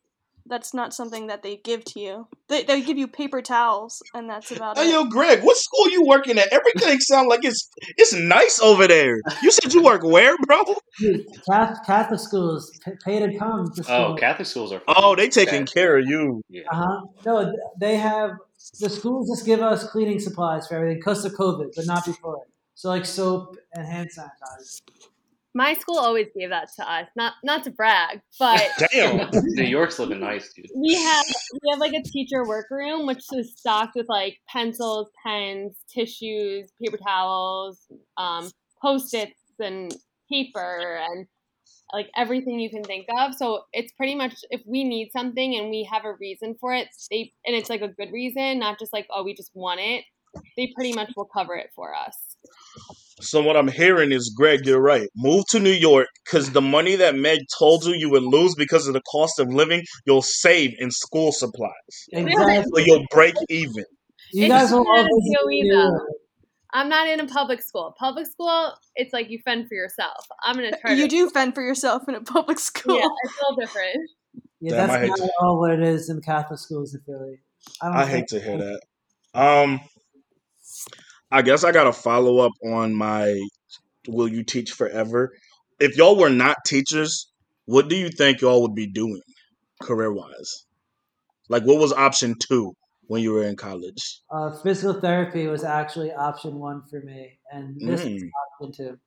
that's 0.47 0.75
not 0.75 0.95
something 0.95 1.27
that 1.29 1.43
they 1.43 1.57
give 1.57 1.85
to 1.87 2.01
you. 2.01 2.29
They, 2.49 2.65
they 2.65 2.83
give 2.83 2.99
you 2.99 3.09
paper 3.09 3.43
towels, 3.43 4.03
and 4.15 4.29
that's 4.29 4.51
about 4.51 4.77
Hey 4.77 4.89
it. 4.89 4.93
yo, 4.93 5.05
Greg, 5.05 5.43
what 5.43 5.57
school 5.57 5.91
you 5.91 6.05
working 6.07 6.39
at? 6.39 6.53
Everything 6.53 6.99
sounds 7.01 7.29
like 7.29 7.45
it's 7.45 7.69
it's 7.97 8.15
nice 8.15 8.61
over 8.61 8.87
there. 8.87 9.17
You 9.43 9.51
said 9.51 9.73
you 9.73 9.83
work 9.83 10.03
where, 10.03 10.37
bro? 10.47 10.63
Dude, 10.99 11.27
Catholic, 11.51 11.87
Catholic 11.87 12.21
schools 12.21 12.79
p- 12.85 12.93
pay 13.05 13.19
to 13.21 13.39
come 13.39 13.71
to 13.75 13.83
school. 13.83 13.97
Oh, 13.97 14.15
Catholic 14.15 14.47
schools 14.47 14.73
are. 14.73 14.83
Oh, 14.89 15.15
they 15.15 15.29
taking 15.29 15.65
bad. 15.65 15.73
care 15.73 15.99
of 15.99 16.07
you. 16.07 16.43
Yeah. 16.49 16.63
Uh 16.71 16.77
huh. 16.77 17.01
No, 17.25 17.53
they 17.81 17.97
have 17.97 18.33
the 18.81 18.91
schools 18.91 19.31
just 19.31 19.47
give 19.47 19.61
us 19.61 19.89
cleaning 19.91 20.19
supplies 20.21 20.67
for 20.67 20.77
everything 20.77 20.99
because 20.99 21.25
of 21.25 21.33
COVID, 21.33 21.71
but 21.75 21.87
not 21.87 22.05
before. 22.05 22.43
So 22.75 22.89
like 22.89 23.07
soap 23.07 23.57
and 23.75 23.87
hand 23.87 24.09
sanitizer. 24.17 24.81
My 25.55 25.75
school 25.75 25.99
always 25.99 26.29
gave 26.37 26.49
that 26.49 26.69
to 26.79 26.91
us. 26.91 27.09
Not 27.17 27.35
not 27.45 27.65
to 27.65 27.71
brag, 27.71 28.23
but 28.39 28.69
Damn. 28.93 29.29
New 29.33 29.65
York's 29.65 29.99
living 29.99 30.21
nice, 30.21 30.53
dude. 30.53 30.67
we 30.75 30.95
have 30.95 31.27
we 31.53 31.71
have 31.71 31.79
like 31.79 31.93
a 31.93 32.03
teacher 32.03 32.47
workroom 32.47 33.07
which 33.07 33.25
is 33.33 33.55
stocked 33.57 33.95
with 33.95 34.07
like 34.09 34.39
pencils, 34.49 35.11
pens, 35.25 35.77
tissues, 35.93 36.73
paper 36.83 36.99
towels, 37.07 37.87
um, 38.17 38.51
post-its 38.81 39.35
and 39.59 39.95
paper 40.31 41.01
and 41.11 41.27
like 41.93 42.09
everything 42.17 42.59
you 42.59 42.71
can 42.71 42.83
think 42.83 43.07
of. 43.19 43.35
So 43.35 43.65
it's 43.75 43.93
pretty 43.93 44.15
much 44.15 44.35
if 44.51 44.63
we 44.67 44.85
need 44.85 45.11
something 45.13 45.57
and 45.57 45.69
we 45.69 45.87
have 45.93 46.07
a 46.07 46.15
reason 46.19 46.57
for 46.59 46.73
it, 46.73 46.89
they 47.11 47.33
and 47.45 47.55
it's 47.55 47.69
like 47.69 47.83
a 47.83 47.89
good 47.89 48.11
reason, 48.11 48.59
not 48.59 48.79
just 48.79 48.93
like 48.93 49.07
oh 49.15 49.23
we 49.23 49.35
just 49.35 49.51
want 49.55 49.81
it. 49.81 50.05
They 50.57 50.73
pretty 50.75 50.95
much 50.95 51.13
will 51.15 51.27
cover 51.27 51.55
it 51.57 51.71
for 51.77 51.95
us. 51.95 52.32
So 53.21 53.41
what 53.41 53.57
I'm 53.57 53.69
hearing 53.69 54.11
is, 54.11 54.35
Greg, 54.37 54.67
you're 54.67 54.81
right. 54.81 55.09
Move 55.15 55.45
to 55.51 55.61
New 55.61 55.71
York 55.71 56.09
because 56.25 56.51
the 56.51 56.61
money 56.61 56.97
that 56.97 57.15
Meg 57.15 57.41
told 57.57 57.85
you 57.85 57.95
you 57.95 58.11
would 58.11 58.25
lose 58.25 58.55
because 58.57 58.89
of 58.89 58.95
the 58.95 59.03
cost 59.03 59.39
of 59.39 59.49
living, 59.49 59.83
you'll 60.07 60.23
save 60.23 60.73
in 60.79 60.91
school 60.91 61.31
supplies. 61.31 61.71
Exactly. 62.11 62.65
So 62.75 62.85
you'll 62.85 63.07
break 63.13 63.35
even. 63.49 63.85
You 64.33 64.47
It's 64.47 64.49
guys 64.53 64.73
will 64.73 64.79
all 64.79 64.97
not 64.97 65.05
visit 65.05 65.39
DOE 65.41 65.47
New 65.49 65.73
though. 65.73 65.83
York. 65.83 66.03
I'm 66.75 66.89
not 66.89 67.07
in 67.07 67.21
a 67.21 67.27
public 67.27 67.63
school. 67.63 67.95
Public 67.99 68.27
school, 68.27 68.73
it's 68.97 69.13
like 69.13 69.31
you 69.31 69.39
fend 69.45 69.69
for 69.69 69.75
yourself. 69.75 70.27
I'm 70.43 70.57
gonna 70.57 70.73
try. 70.81 70.93
You 70.95 71.07
do 71.07 71.29
fend 71.31 71.55
for 71.55 71.63
yourself 71.63 72.09
in 72.09 72.15
a 72.15 72.23
public 72.23 72.59
school. 72.71 72.97
Yeah, 72.99 73.07
it's 73.25 73.35
a 73.35 73.43
little 73.43 73.57
different. 73.61 74.11
Yeah, 74.61 74.77
Damn, 74.77 74.89
that's 74.89 75.09
not 75.11 75.21
at 75.21 75.31
all 75.41 75.61
what 75.61 75.71
it 75.73 75.83
is 75.83 76.09
in 76.09 76.21
Catholic 76.23 76.59
schools 76.59 76.95
in 76.95 77.03
Philly. 77.03 77.41
don't 77.83 77.93
I 77.93 78.07
hate 78.07 78.29
to 78.29 78.41
hear 78.41 78.59
that. 78.59 78.81
Um, 79.35 79.81
I 81.33 81.41
guess 81.41 81.65
I 81.65 81.73
got 81.73 81.85
to 81.85 81.95
follow 81.95 82.39
up 82.41 82.53
on 82.63 82.95
my 82.95 83.41
will 84.07 84.29
you 84.29 84.45
teach 84.45 84.73
forever? 84.73 85.33
If 85.81 85.97
y'all 85.97 86.19
were 86.19 86.29
not 86.29 86.59
teachers, 86.67 87.33
what 87.65 87.89
do 87.89 87.97
you 87.97 88.11
think 88.11 88.43
y'all 88.43 88.61
would 88.61 88.75
be 88.75 88.87
doing 88.87 89.23
career 89.81 90.13
wise? 90.13 90.67
Like, 91.49 91.65
what 91.65 91.79
was 91.79 91.91
option 91.91 92.35
two 92.39 92.75
when 93.07 93.23
you 93.23 93.33
were 93.33 93.45
in 93.45 93.57
college? 93.57 94.21
Uh, 94.31 94.53
physical 94.63 95.01
therapy 95.01 95.47
was 95.47 95.65
actually 95.65 96.13
option 96.13 96.59
one 96.59 96.83
for 96.91 97.01
me, 97.01 97.39
and 97.51 97.81
this 97.81 98.03
Mm. 98.03 98.17
is 98.17 98.25
option 98.61 98.73
two. 98.73 98.99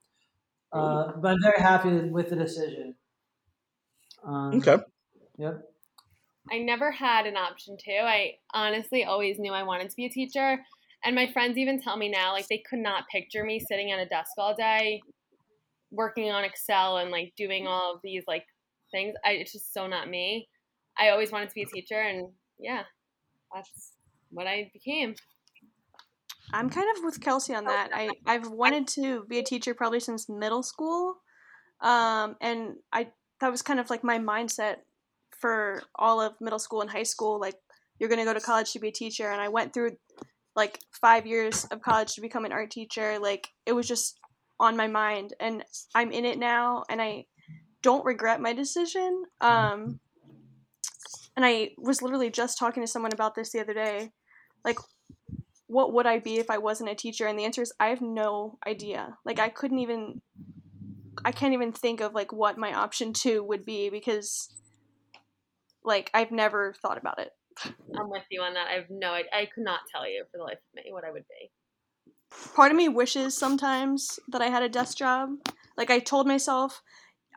Uh, 0.73 1.11
but 1.17 1.33
I'm 1.33 1.41
very 1.43 1.61
happy 1.61 2.09
with 2.09 2.31
the 2.31 2.35
decision. 2.35 2.95
Um, 4.23 4.55
Okay. 4.55 4.77
Yep. 5.37 5.61
I 6.51 6.57
never 6.59 6.91
had 6.91 7.27
an 7.27 7.37
option 7.37 7.77
two. 7.77 7.91
I 7.91 8.39
honestly 8.53 9.03
always 9.03 9.37
knew 9.37 9.53
I 9.53 9.63
wanted 9.63 9.89
to 9.89 9.95
be 9.95 10.05
a 10.05 10.09
teacher. 10.09 10.65
And 11.05 11.15
my 11.15 11.31
friends 11.31 11.57
even 11.57 11.79
tell 11.79 11.97
me 11.97 12.09
now, 12.09 12.33
like, 12.33 12.47
they 12.47 12.63
could 12.67 12.79
not 12.79 13.03
picture 13.11 13.43
me 13.43 13.59
sitting 13.59 13.91
at 13.91 13.99
a 13.99 14.05
desk 14.05 14.31
all 14.37 14.55
day 14.55 15.01
working 15.91 16.31
on 16.31 16.43
Excel 16.43 16.97
and 16.97 17.09
like 17.09 17.33
doing 17.37 17.67
all 17.67 17.95
of 17.95 18.01
these 18.03 18.23
like 18.27 18.45
things. 18.91 19.15
I, 19.25 19.31
it's 19.31 19.51
just 19.51 19.73
so 19.73 19.87
not 19.87 20.09
me. 20.09 20.47
I 20.97 21.09
always 21.09 21.31
wanted 21.31 21.49
to 21.49 21.55
be 21.55 21.63
a 21.63 21.65
teacher. 21.65 21.99
And 21.99 22.29
yeah, 22.59 22.83
that's 23.53 23.93
what 24.29 24.47
I 24.47 24.69
became. 24.73 25.15
I'm 26.53 26.69
kind 26.69 26.87
of 26.95 27.03
with 27.03 27.21
Kelsey 27.21 27.55
on 27.55 27.65
that. 27.65 27.89
I 27.93 28.09
I've 28.27 28.49
wanted 28.49 28.87
to 28.89 29.25
be 29.27 29.39
a 29.39 29.43
teacher 29.43 29.73
probably 29.73 29.99
since 29.99 30.29
middle 30.29 30.61
school, 30.61 31.15
um, 31.81 32.35
and 32.39 32.75
I 32.93 33.07
that 33.41 33.49
was 33.49 33.63
kind 33.63 33.79
of 33.79 33.89
like 33.89 34.03
my 34.03 34.19
mindset 34.19 34.75
for 35.39 35.81
all 35.95 36.21
of 36.21 36.33
middle 36.39 36.59
school 36.59 36.81
and 36.81 36.89
high 36.89 37.03
school. 37.03 37.39
Like 37.39 37.55
you're 37.97 38.09
gonna 38.09 38.25
go 38.25 38.33
to 38.33 38.39
college 38.39 38.71
to 38.73 38.79
be 38.79 38.89
a 38.89 38.91
teacher, 38.91 39.31
and 39.31 39.41
I 39.41 39.49
went 39.49 39.73
through 39.73 39.97
like 40.55 40.79
five 41.01 41.25
years 41.25 41.65
of 41.65 41.81
college 41.81 42.13
to 42.15 42.21
become 42.21 42.45
an 42.45 42.51
art 42.51 42.71
teacher. 42.71 43.19
Like 43.19 43.49
it 43.65 43.73
was 43.73 43.87
just 43.87 44.19
on 44.59 44.77
my 44.77 44.87
mind, 44.87 45.33
and 45.39 45.63
I'm 45.93 46.11
in 46.11 46.25
it 46.25 46.39
now, 46.39 46.83
and 46.89 47.01
I 47.01 47.25
don't 47.81 48.05
regret 48.05 48.41
my 48.41 48.53
decision. 48.53 49.23
Um, 49.41 49.99
and 51.35 51.45
I 51.45 51.71
was 51.77 52.01
literally 52.01 52.29
just 52.29 52.57
talking 52.57 52.81
to 52.81 52.87
someone 52.87 53.11
about 53.13 53.35
this 53.35 53.51
the 53.51 53.59
other 53.59 53.73
day, 53.73 54.11
like 54.63 54.79
what 55.67 55.93
would 55.93 56.05
I 56.05 56.19
be 56.19 56.37
if 56.37 56.49
I 56.49 56.57
wasn't 56.57 56.89
a 56.89 56.95
teacher? 56.95 57.27
And 57.27 57.37
the 57.37 57.45
answer 57.45 57.61
is 57.61 57.73
I 57.79 57.87
have 57.87 58.01
no 58.01 58.57
idea. 58.67 59.17
Like 59.25 59.39
I 59.39 59.49
couldn't 59.49 59.79
even 59.79 60.21
I 61.23 61.31
can't 61.31 61.53
even 61.53 61.71
think 61.71 62.01
of 62.01 62.13
like 62.13 62.31
what 62.31 62.57
my 62.57 62.73
option 62.73 63.13
2 63.13 63.43
would 63.43 63.65
be 63.65 63.89
because 63.89 64.49
like 65.83 66.11
I've 66.13 66.31
never 66.31 66.73
thought 66.81 66.97
about 66.97 67.19
it. 67.19 67.31
I'm 67.97 68.09
with 68.09 68.23
you 68.29 68.41
on 68.41 68.53
that. 68.53 68.67
I 68.67 68.73
have 68.73 68.89
no 68.89 69.11
idea. 69.13 69.31
I 69.33 69.45
could 69.45 69.63
not 69.63 69.81
tell 69.91 70.07
you 70.07 70.25
for 70.31 70.37
the 70.37 70.43
life 70.43 70.57
of 70.57 70.73
me 70.83 70.91
what 70.91 71.03
I 71.03 71.11
would 71.11 71.25
be. 71.27 71.51
Part 72.53 72.71
of 72.71 72.77
me 72.77 72.89
wishes 72.89 73.37
sometimes 73.37 74.19
that 74.29 74.41
I 74.41 74.47
had 74.47 74.63
a 74.63 74.69
desk 74.69 74.97
job. 74.97 75.29
Like 75.77 75.89
I 75.89 75.99
told 75.99 76.27
myself 76.27 76.81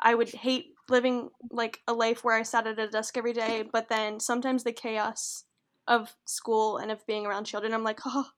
I 0.00 0.14
would 0.14 0.30
hate 0.30 0.74
living 0.88 1.30
like 1.50 1.80
a 1.86 1.92
life 1.92 2.24
where 2.24 2.36
I 2.36 2.42
sat 2.42 2.66
at 2.66 2.78
a 2.78 2.88
desk 2.88 3.16
every 3.16 3.32
day, 3.32 3.64
but 3.70 3.88
then 3.88 4.20
sometimes 4.20 4.64
the 4.64 4.72
chaos 4.72 5.44
of 5.86 6.14
school 6.24 6.78
and 6.78 6.90
of 6.90 7.06
being 7.06 7.26
around 7.26 7.44
children, 7.44 7.74
I'm 7.74 7.84
like, 7.84 8.00
"Oh, 8.06 8.30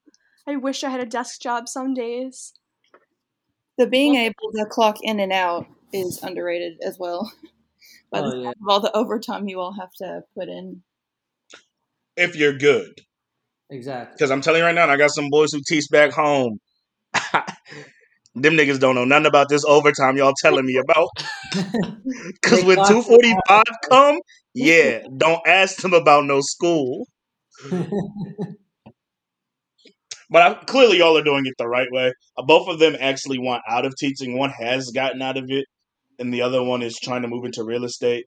I 0.46 0.56
wish 0.56 0.84
I 0.84 0.90
had 0.90 1.00
a 1.00 1.06
desk 1.06 1.40
job 1.40 1.68
some 1.68 1.94
days." 1.94 2.54
The 3.78 3.86
being 3.86 4.14
able 4.14 4.52
to 4.54 4.66
clock 4.66 4.98
in 5.02 5.20
and 5.20 5.32
out 5.32 5.66
is 5.92 6.22
underrated 6.22 6.78
as 6.82 6.98
well. 6.98 7.32
by 8.10 8.20
the 8.22 8.28
Oh, 8.28 8.30
sound 8.30 8.44
yeah. 8.44 8.50
of 8.62 8.68
all 8.68 8.80
the 8.80 8.96
overtime 8.96 9.48
you 9.48 9.60
all 9.60 9.72
have 9.72 9.92
to 9.94 10.24
put 10.34 10.48
in. 10.48 10.82
If 12.20 12.36
you're 12.36 12.56
good, 12.56 12.90
Exactly. 13.70 14.14
because 14.16 14.30
I'm 14.30 14.40
telling 14.40 14.60
you 14.60 14.66
right 14.66 14.74
now, 14.74 14.88
I 14.88 14.96
got 14.96 15.10
some 15.10 15.28
boys 15.30 15.52
who 15.52 15.60
teach 15.66 15.84
back 15.90 16.12
home. 16.12 16.58
Them 18.34 18.54
niggas 18.54 18.78
don't 18.78 18.94
know 18.94 19.04
nothing 19.04 19.26
about 19.26 19.48
this 19.48 19.64
overtime 19.64 20.16
y'all 20.16 20.34
telling 20.40 20.66
me 20.66 20.76
about. 20.76 21.08
Because 22.42 22.64
when 22.64 22.76
clock 22.76 22.88
two 22.88 22.98
it 22.98 23.04
forty 23.04 23.34
five 23.48 23.64
come, 23.90 24.18
yeah, 24.54 25.00
don't 25.16 25.40
ask 25.46 25.76
them 25.82 25.94
about 25.94 26.24
no 26.24 26.40
school. 26.40 27.06
But 30.30 30.42
I, 30.42 30.54
clearly, 30.64 30.98
y'all 30.98 31.18
are 31.18 31.24
doing 31.24 31.44
it 31.44 31.54
the 31.58 31.66
right 31.66 31.88
way. 31.90 32.12
Uh, 32.38 32.42
both 32.44 32.68
of 32.68 32.78
them 32.78 32.96
actually 33.00 33.38
want 33.38 33.62
out 33.68 33.84
of 33.84 33.94
teaching. 33.96 34.38
One 34.38 34.50
has 34.50 34.90
gotten 34.90 35.20
out 35.22 35.36
of 35.36 35.44
it, 35.48 35.64
and 36.20 36.32
the 36.32 36.42
other 36.42 36.62
one 36.62 36.82
is 36.82 36.98
trying 37.02 37.22
to 37.22 37.28
move 37.28 37.44
into 37.44 37.64
real 37.64 37.84
estate. 37.84 38.26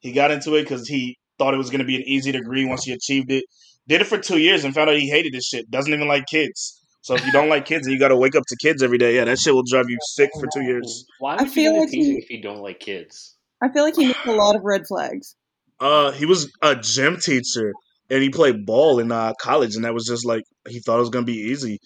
He 0.00 0.12
got 0.12 0.30
into 0.30 0.54
it 0.54 0.62
because 0.62 0.88
he 0.88 1.16
thought 1.42 1.54
it 1.54 1.58
was 1.58 1.70
going 1.70 1.80
to 1.80 1.84
be 1.84 1.96
an 1.96 2.02
easy 2.06 2.30
degree 2.30 2.64
once 2.64 2.84
he 2.84 2.92
achieved 2.92 3.32
it. 3.32 3.44
Did 3.88 4.00
it 4.00 4.06
for 4.06 4.16
two 4.16 4.38
years 4.38 4.64
and 4.64 4.72
found 4.72 4.88
out 4.90 4.96
he 4.96 5.10
hated 5.10 5.32
this 5.32 5.46
shit. 5.46 5.68
Doesn't 5.68 5.92
even 5.92 6.06
like 6.06 6.26
kids. 6.26 6.80
So 7.00 7.16
if 7.16 7.26
you 7.26 7.32
don't 7.32 7.48
like 7.48 7.64
kids 7.64 7.84
and 7.84 7.92
you 7.92 7.98
got 7.98 8.08
to 8.08 8.16
wake 8.16 8.36
up 8.36 8.44
to 8.46 8.56
kids 8.62 8.80
every 8.80 8.98
day, 8.98 9.16
yeah, 9.16 9.24
that 9.24 9.38
shit 9.38 9.52
will 9.52 9.64
drive 9.68 9.86
you 9.88 9.98
sick 10.14 10.30
for 10.38 10.46
two 10.54 10.62
years. 10.62 11.04
Why 11.18 11.32
I 11.34 11.42
would 11.42 11.48
you 11.48 11.52
feel 11.52 11.72
get 11.72 11.74
into 11.74 11.80
like 11.80 11.90
teaching 11.90 12.12
he- 12.12 12.18
if 12.18 12.30
you 12.30 12.42
don't 12.42 12.62
like 12.62 12.78
kids? 12.78 13.36
I 13.60 13.72
feel 13.72 13.82
like 13.82 13.96
he 13.96 14.06
missed 14.06 14.24
a 14.24 14.32
lot 14.32 14.54
of 14.54 14.62
red 14.64 14.82
flags. 14.86 15.34
Uh, 15.80 16.12
he 16.12 16.26
was 16.26 16.48
a 16.62 16.76
gym 16.76 17.16
teacher 17.18 17.72
and 18.08 18.22
he 18.22 18.30
played 18.30 18.64
ball 18.64 19.00
in 19.00 19.10
uh, 19.10 19.32
college, 19.40 19.74
and 19.74 19.84
that 19.84 19.94
was 19.94 20.06
just 20.06 20.24
like 20.24 20.44
he 20.68 20.78
thought 20.78 20.98
it 20.98 21.00
was 21.00 21.10
gonna 21.10 21.24
be 21.24 21.48
easy. 21.50 21.78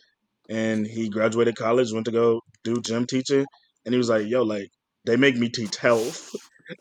And 0.50 0.86
he 0.86 1.09
graduated 1.09 1.57
college, 1.57 1.92
went 1.92 2.04
to 2.07 2.12
go 2.12 2.40
do 2.62 2.80
gym 2.82 3.07
teaching, 3.07 3.46
and 3.84 3.94
he 3.94 3.98
was 3.98 4.09
like, 4.11 4.26
"Yo, 4.26 4.42
like 4.42 4.68
they 5.07 5.16
make 5.16 5.36
me 5.36 5.48
teach 5.48 5.76
health," 5.76 6.30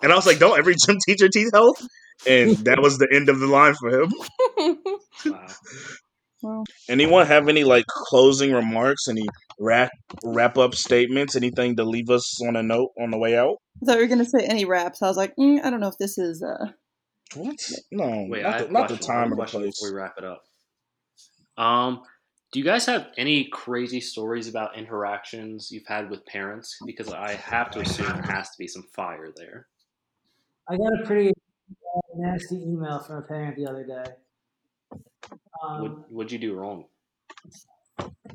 and 0.01 0.11
I 0.11 0.15
was 0.15 0.25
like, 0.25 0.39
"Don't 0.39 0.57
every 0.57 0.75
gym 0.75 0.97
teacher 1.05 1.29
teach 1.29 1.47
health?" 1.53 1.81
And 2.27 2.57
that 2.65 2.79
was 2.81 2.97
the 2.97 3.07
end 3.13 3.29
of 3.29 3.39
the 3.39 3.47
line 3.47 3.75
for 3.75 4.01
him. 4.01 4.11
Wow. 5.25 5.47
Well, 6.43 6.63
Anyone 6.89 7.25
have 7.25 7.47
any 7.49 7.63
like 7.63 7.85
closing 7.87 8.51
remarks? 8.53 9.07
Any 9.07 9.25
wrap 9.59 9.89
wrap 10.23 10.57
up 10.59 10.75
statements? 10.75 11.35
Anything 11.35 11.75
to 11.77 11.83
leave 11.83 12.09
us 12.11 12.39
on 12.45 12.55
a 12.55 12.61
note 12.61 12.89
on 13.01 13.09
the 13.09 13.17
way 13.17 13.35
out? 13.35 13.55
I 13.81 13.85
thought 13.85 13.95
you 13.95 14.01
were 14.03 14.07
gonna 14.07 14.25
say 14.25 14.45
any 14.45 14.63
raps. 14.65 15.01
I 15.01 15.07
was 15.07 15.17
like, 15.17 15.33
mm, 15.39 15.63
I 15.63 15.71
don't 15.71 15.79
know 15.79 15.87
if 15.87 15.97
this 15.97 16.19
is. 16.19 16.43
uh 16.43 16.67
What? 17.35 17.55
No, 17.91 18.27
Wait, 18.29 18.43
not, 18.43 18.59
the, 18.59 18.67
not 18.71 18.89
the 18.89 18.95
question. 18.97 19.11
I 19.11 19.19
have 19.19 19.23
time 19.29 19.31
a 19.31 19.35
or 19.41 19.45
the 19.45 19.51
place. 19.51 19.79
we 19.83 19.89
wrap 19.91 20.13
it 20.19 20.23
up. 20.23 20.43
Um, 21.57 22.01
do 22.51 22.59
you 22.59 22.65
guys 22.65 22.85
have 22.85 23.07
any 23.17 23.47
crazy 23.51 24.01
stories 24.01 24.47
about 24.47 24.77
interactions 24.77 25.69
you've 25.71 25.87
had 25.87 26.11
with 26.11 26.25
parents? 26.27 26.77
Because 26.85 27.11
I 27.11 27.33
have 27.33 27.71
to 27.71 27.79
assume 27.79 28.05
there 28.07 28.21
has 28.21 28.49
to 28.49 28.55
be 28.59 28.67
some 28.67 28.83
fire 28.95 29.31
there. 29.35 29.67
I 30.69 30.77
got 30.77 31.01
a 31.01 31.05
pretty 31.05 31.31
uh, 31.95 31.99
nasty 32.15 32.57
email 32.57 32.99
from 32.99 33.17
a 33.17 33.21
parent 33.21 33.55
the 33.55 33.67
other 33.67 33.85
day. 33.85 34.05
Um, 35.63 35.81
What 35.81 36.11
What'd 36.11 36.31
you 36.31 36.39
do 36.39 36.53
wrong? 36.55 36.85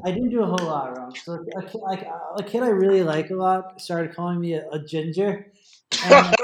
I 0.05 0.13
didn't 0.13 0.31
do 0.31 0.43
a 0.43 0.47
whole 0.47 0.67
lot 0.67 0.97
wrong. 0.97 1.15
So 1.15 1.45
a 1.57 1.63
kid, 1.63 1.75
like, 1.81 2.07
a 2.39 2.43
kid 2.43 2.63
I 2.63 2.69
really 2.69 3.03
like 3.03 3.31
a 3.31 3.35
lot 3.35 3.81
started 3.81 4.15
calling 4.15 4.41
me 4.41 4.55
a, 4.55 4.67
a 4.71 4.79
ginger. 4.85 5.53
And, 6.05 6.35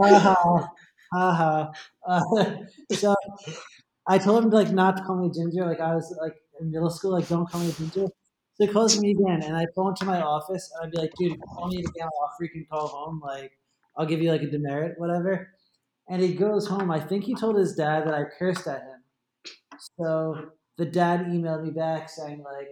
haha, 0.00 0.66
haha. 1.12 1.72
Uh, 2.06 2.22
so 2.92 3.14
I 4.08 4.18
told 4.18 4.44
him 4.44 4.50
to 4.50 4.56
like 4.56 4.72
not 4.72 4.96
to 4.98 5.04
call 5.04 5.16
me 5.16 5.30
ginger. 5.34 5.64
Like 5.66 5.80
I 5.80 5.94
was 5.94 6.16
like 6.20 6.36
in 6.60 6.70
middle 6.70 6.90
school, 6.90 7.12
like 7.12 7.28
don't 7.28 7.48
call 7.48 7.60
me 7.62 7.72
ginger. 7.72 8.06
So 8.54 8.66
he 8.66 8.68
calls 8.68 9.00
me 9.00 9.12
again, 9.12 9.42
and 9.44 9.56
I 9.56 9.66
phone 9.76 9.94
to 9.96 10.04
my 10.04 10.20
office, 10.22 10.70
and 10.74 10.86
I'd 10.86 10.92
be 10.92 10.98
like, 10.98 11.12
"Dude, 11.18 11.40
call 11.54 11.68
me 11.68 11.78
again, 11.78 12.08
I'll 12.20 12.32
freaking 12.40 12.68
call 12.68 12.88
home. 12.88 13.20
Like 13.24 13.52
I'll 13.96 14.06
give 14.06 14.20
you 14.22 14.30
like 14.32 14.42
a 14.42 14.50
demerit, 14.50 14.98
whatever." 14.98 15.50
And 16.08 16.22
he 16.22 16.34
goes 16.34 16.66
home. 16.66 16.90
I 16.90 17.00
think 17.00 17.24
he 17.24 17.34
told 17.34 17.56
his 17.56 17.74
dad 17.74 18.06
that 18.06 18.14
I 18.14 18.24
cursed 18.38 18.66
at 18.66 18.80
him. 18.80 19.02
So 19.98 20.50
the 20.76 20.86
dad 20.86 21.26
emailed 21.26 21.64
me 21.64 21.70
back 21.70 22.08
saying 22.08 22.42
like, 22.42 22.68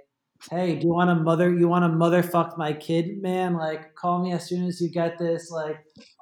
"Hey, 0.51 0.76
do 0.76 0.87
you 0.87 0.93
want 0.93 1.11
to 1.11 1.16
mother? 1.16 1.53
You 1.55 1.68
want 1.68 1.84
to 1.84 1.99
motherfuck 1.99 2.57
my 2.57 2.72
kid, 2.72 3.20
man? 3.20 3.55
Like, 3.55 3.95
call 3.95 4.22
me 4.22 4.32
as 4.32 4.49
soon 4.49 4.66
as 4.66 4.80
you 4.80 4.89
get 4.89 5.18
this. 5.18 5.51
Like, 5.51 5.76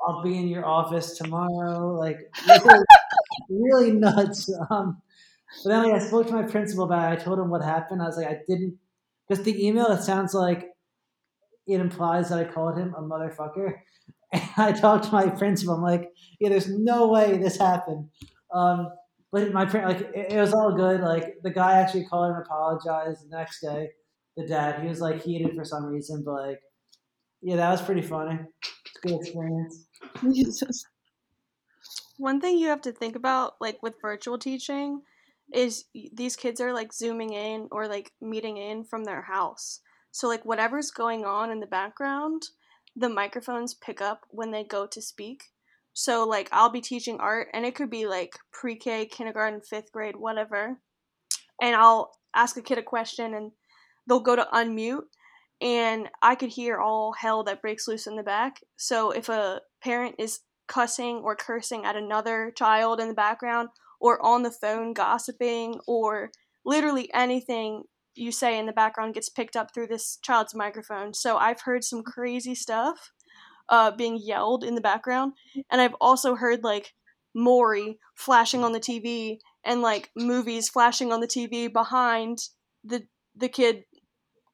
I'll 0.06 0.22
be 0.22 0.36
in 0.36 0.48
your 0.48 0.66
office 0.66 1.16
tomorrow. 1.16 1.94
Like, 1.94 2.18
really, 3.48 3.92
nuts." 3.92 4.50
Um, 4.70 5.00
but 5.62 5.70
then 5.70 5.84
like, 5.84 6.02
I 6.02 6.04
spoke 6.04 6.26
to 6.28 6.32
my 6.32 6.42
principal 6.42 6.84
about 6.84 7.12
it. 7.12 7.20
I 7.20 7.24
told 7.24 7.38
him 7.38 7.50
what 7.50 7.62
happened. 7.62 8.02
I 8.02 8.06
was 8.06 8.16
like, 8.16 8.26
I 8.26 8.38
didn't 8.48 8.78
because 9.28 9.44
the 9.44 9.66
email 9.66 9.86
it 9.86 10.02
sounds 10.02 10.34
like 10.34 10.70
it 11.66 11.80
implies 11.80 12.28
that 12.28 12.38
I 12.38 12.44
called 12.44 12.76
him 12.76 12.94
a 12.96 13.02
motherfucker. 13.02 13.74
And 14.34 14.42
I 14.56 14.72
talked 14.72 15.04
to 15.06 15.12
my 15.12 15.28
principal. 15.28 15.74
I'm 15.74 15.82
like, 15.82 16.12
yeah, 16.40 16.48
there's 16.48 16.68
no 16.68 17.08
way 17.08 17.38
this 17.38 17.56
happened. 17.56 18.08
Um, 18.52 18.88
but 19.32 19.52
my 19.52 19.64
parent, 19.64 19.96
like, 19.96 20.10
it, 20.14 20.32
it 20.32 20.40
was 20.40 20.52
all 20.52 20.74
good. 20.74 21.00
Like, 21.00 21.36
the 21.42 21.50
guy 21.50 21.80
actually 21.80 22.06
called 22.06 22.34
and 22.34 22.44
apologized 22.44 23.24
the 23.24 23.36
next 23.36 23.60
day. 23.60 23.90
The 24.36 24.46
dad, 24.46 24.82
he 24.82 24.88
was 24.88 25.00
like 25.00 25.22
heated 25.22 25.54
for 25.54 25.64
some 25.64 25.86
reason, 25.86 26.24
but 26.24 26.32
like, 26.32 26.60
yeah, 27.40 27.56
that 27.56 27.70
was 27.70 27.82
pretty 27.82 28.02
funny. 28.02 28.38
Good 29.02 29.20
experience. 29.20 29.86
Jesus. 30.22 30.84
One 32.16 32.40
thing 32.40 32.58
you 32.58 32.68
have 32.68 32.82
to 32.82 32.92
think 32.92 33.14
about, 33.14 33.54
like 33.60 33.80
with 33.82 33.94
virtual 34.02 34.38
teaching, 34.38 35.02
is 35.52 35.84
these 36.12 36.34
kids 36.36 36.60
are 36.60 36.72
like 36.72 36.92
zooming 36.92 37.32
in 37.32 37.68
or 37.70 37.86
like 37.86 38.12
meeting 38.20 38.56
in 38.56 38.82
from 38.84 39.04
their 39.04 39.22
house. 39.22 39.80
So, 40.10 40.28
like, 40.28 40.44
whatever's 40.44 40.90
going 40.92 41.24
on 41.24 41.50
in 41.50 41.58
the 41.58 41.66
background, 41.66 42.42
the 42.96 43.08
microphones 43.08 43.74
pick 43.74 44.00
up 44.00 44.22
when 44.30 44.50
they 44.50 44.64
go 44.64 44.86
to 44.86 45.02
speak. 45.02 45.44
So, 45.92 46.26
like, 46.26 46.48
I'll 46.52 46.70
be 46.70 46.80
teaching 46.80 47.20
art, 47.20 47.48
and 47.54 47.64
it 47.64 47.74
could 47.74 47.90
be 47.90 48.06
like 48.06 48.36
pre 48.52 48.76
K, 48.76 49.06
kindergarten, 49.06 49.60
fifth 49.60 49.92
grade, 49.92 50.16
whatever. 50.16 50.78
And 51.62 51.76
I'll 51.76 52.12
ask 52.34 52.56
a 52.56 52.62
kid 52.62 52.78
a 52.78 52.82
question, 52.82 53.34
and 53.34 53.52
they'll 54.08 54.20
go 54.20 54.34
to 54.34 54.48
unmute, 54.52 55.04
and 55.60 56.08
I 56.20 56.34
could 56.34 56.50
hear 56.50 56.78
all 56.78 57.12
hell 57.12 57.44
that 57.44 57.62
breaks 57.62 57.86
loose 57.86 58.08
in 58.08 58.16
the 58.16 58.24
back. 58.24 58.60
So, 58.76 59.12
if 59.12 59.28
a 59.28 59.60
parent 59.82 60.16
is 60.18 60.40
cussing 60.66 61.16
or 61.18 61.36
cursing 61.36 61.84
at 61.84 61.96
another 61.96 62.52
child 62.56 63.00
in 63.00 63.08
the 63.08 63.14
background 63.14 63.68
or 64.00 64.24
on 64.24 64.42
the 64.42 64.50
phone 64.50 64.94
gossiping 64.94 65.78
or 65.86 66.30
literally 66.64 67.12
anything 67.12 67.84
you 68.14 68.32
say 68.32 68.58
in 68.58 68.66
the 68.66 68.72
background 68.72 69.14
gets 69.14 69.28
picked 69.28 69.56
up 69.56 69.72
through 69.72 69.88
this 69.88 70.18
child's 70.22 70.54
microphone. 70.54 71.14
So 71.14 71.36
I've 71.36 71.62
heard 71.62 71.84
some 71.84 72.02
crazy 72.02 72.54
stuff 72.54 73.12
uh, 73.68 73.90
being 73.90 74.18
yelled 74.22 74.64
in 74.64 74.74
the 74.74 74.80
background, 74.80 75.32
and 75.70 75.80
I've 75.80 75.94
also 76.00 76.34
heard 76.36 76.62
like 76.62 76.92
Maury 77.34 77.98
flashing 78.14 78.62
on 78.62 78.72
the 78.72 78.80
TV 78.80 79.38
and 79.64 79.82
like 79.82 80.10
movies 80.16 80.68
flashing 80.68 81.12
on 81.12 81.20
the 81.20 81.26
TV 81.26 81.72
behind 81.72 82.38
the 82.84 83.02
the 83.36 83.48
kid 83.48 83.84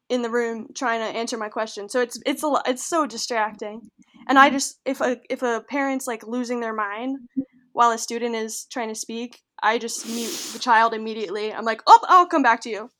in 0.08 0.22
the 0.22 0.30
room 0.30 0.68
trying 0.74 1.00
to 1.00 1.18
answer 1.18 1.36
my 1.36 1.48
question. 1.48 1.88
So 1.88 2.00
it's 2.00 2.20
it's 2.26 2.42
a 2.42 2.48
lot, 2.48 2.68
it's 2.68 2.84
so 2.86 3.06
distracting. 3.06 3.90
And 4.28 4.38
I 4.38 4.50
just 4.50 4.78
if 4.84 5.00
a 5.00 5.18
if 5.30 5.42
a 5.42 5.64
parent's 5.68 6.06
like 6.06 6.26
losing 6.26 6.60
their 6.60 6.74
mind 6.74 7.18
while 7.72 7.90
a 7.92 7.98
student 7.98 8.34
is 8.34 8.66
trying 8.70 8.88
to 8.88 8.94
speak, 8.94 9.40
I 9.62 9.78
just 9.78 10.06
mute 10.06 10.50
the 10.52 10.58
child 10.58 10.94
immediately. 10.94 11.52
I'm 11.52 11.64
like, 11.64 11.82
"Oh, 11.86 12.00
I'll 12.08 12.26
come 12.26 12.42
back 12.42 12.60
to 12.62 12.70
you." 12.70 12.90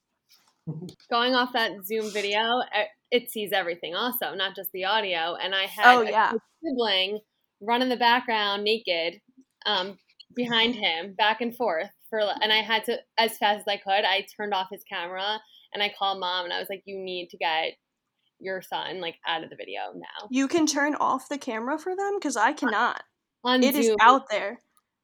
Going 1.10 1.34
off 1.34 1.52
that 1.52 1.84
Zoom 1.84 2.10
video, 2.10 2.60
it 3.10 3.30
sees 3.30 3.52
everything 3.52 3.94
also, 3.94 4.34
not 4.34 4.54
just 4.54 4.70
the 4.72 4.84
audio. 4.84 5.34
And 5.34 5.54
I 5.54 5.66
had 5.66 5.96
Oh 5.96 6.02
a 6.02 6.38
sibling 6.64 7.20
run 7.60 7.82
in 7.82 7.88
the 7.88 7.96
background 7.96 8.64
naked 8.64 9.20
um, 9.66 9.98
behind 10.34 10.74
him, 10.74 11.14
back 11.14 11.40
and 11.40 11.56
forth. 11.56 11.90
For 12.08 12.20
and 12.20 12.52
I 12.52 12.62
had 12.62 12.84
to, 12.86 12.98
as 13.18 13.38
fast 13.38 13.60
as 13.60 13.68
I 13.68 13.76
could, 13.76 14.04
I 14.04 14.26
turned 14.36 14.52
off 14.52 14.68
his 14.70 14.82
camera 14.82 15.40
and 15.72 15.82
I 15.82 15.92
called 15.96 16.18
mom 16.18 16.44
and 16.44 16.52
I 16.52 16.58
was 16.58 16.68
like, 16.68 16.82
"You 16.84 16.98
need 16.98 17.28
to 17.30 17.36
get 17.36 17.74
your 18.40 18.62
son 18.62 19.00
like 19.00 19.16
out 19.26 19.44
of 19.44 19.50
the 19.50 19.56
video 19.56 19.92
now." 19.94 20.28
You 20.30 20.48
can 20.48 20.66
turn 20.66 20.96
off 20.96 21.28
the 21.28 21.38
camera 21.38 21.78
for 21.78 21.94
them 21.94 22.18
cuz 22.20 22.36
I 22.36 22.52
cannot. 22.52 23.02
On 23.44 23.62
It 23.62 23.76
is 23.76 23.86
Zoom, 23.86 23.96
out 24.00 24.28
there. 24.28 24.60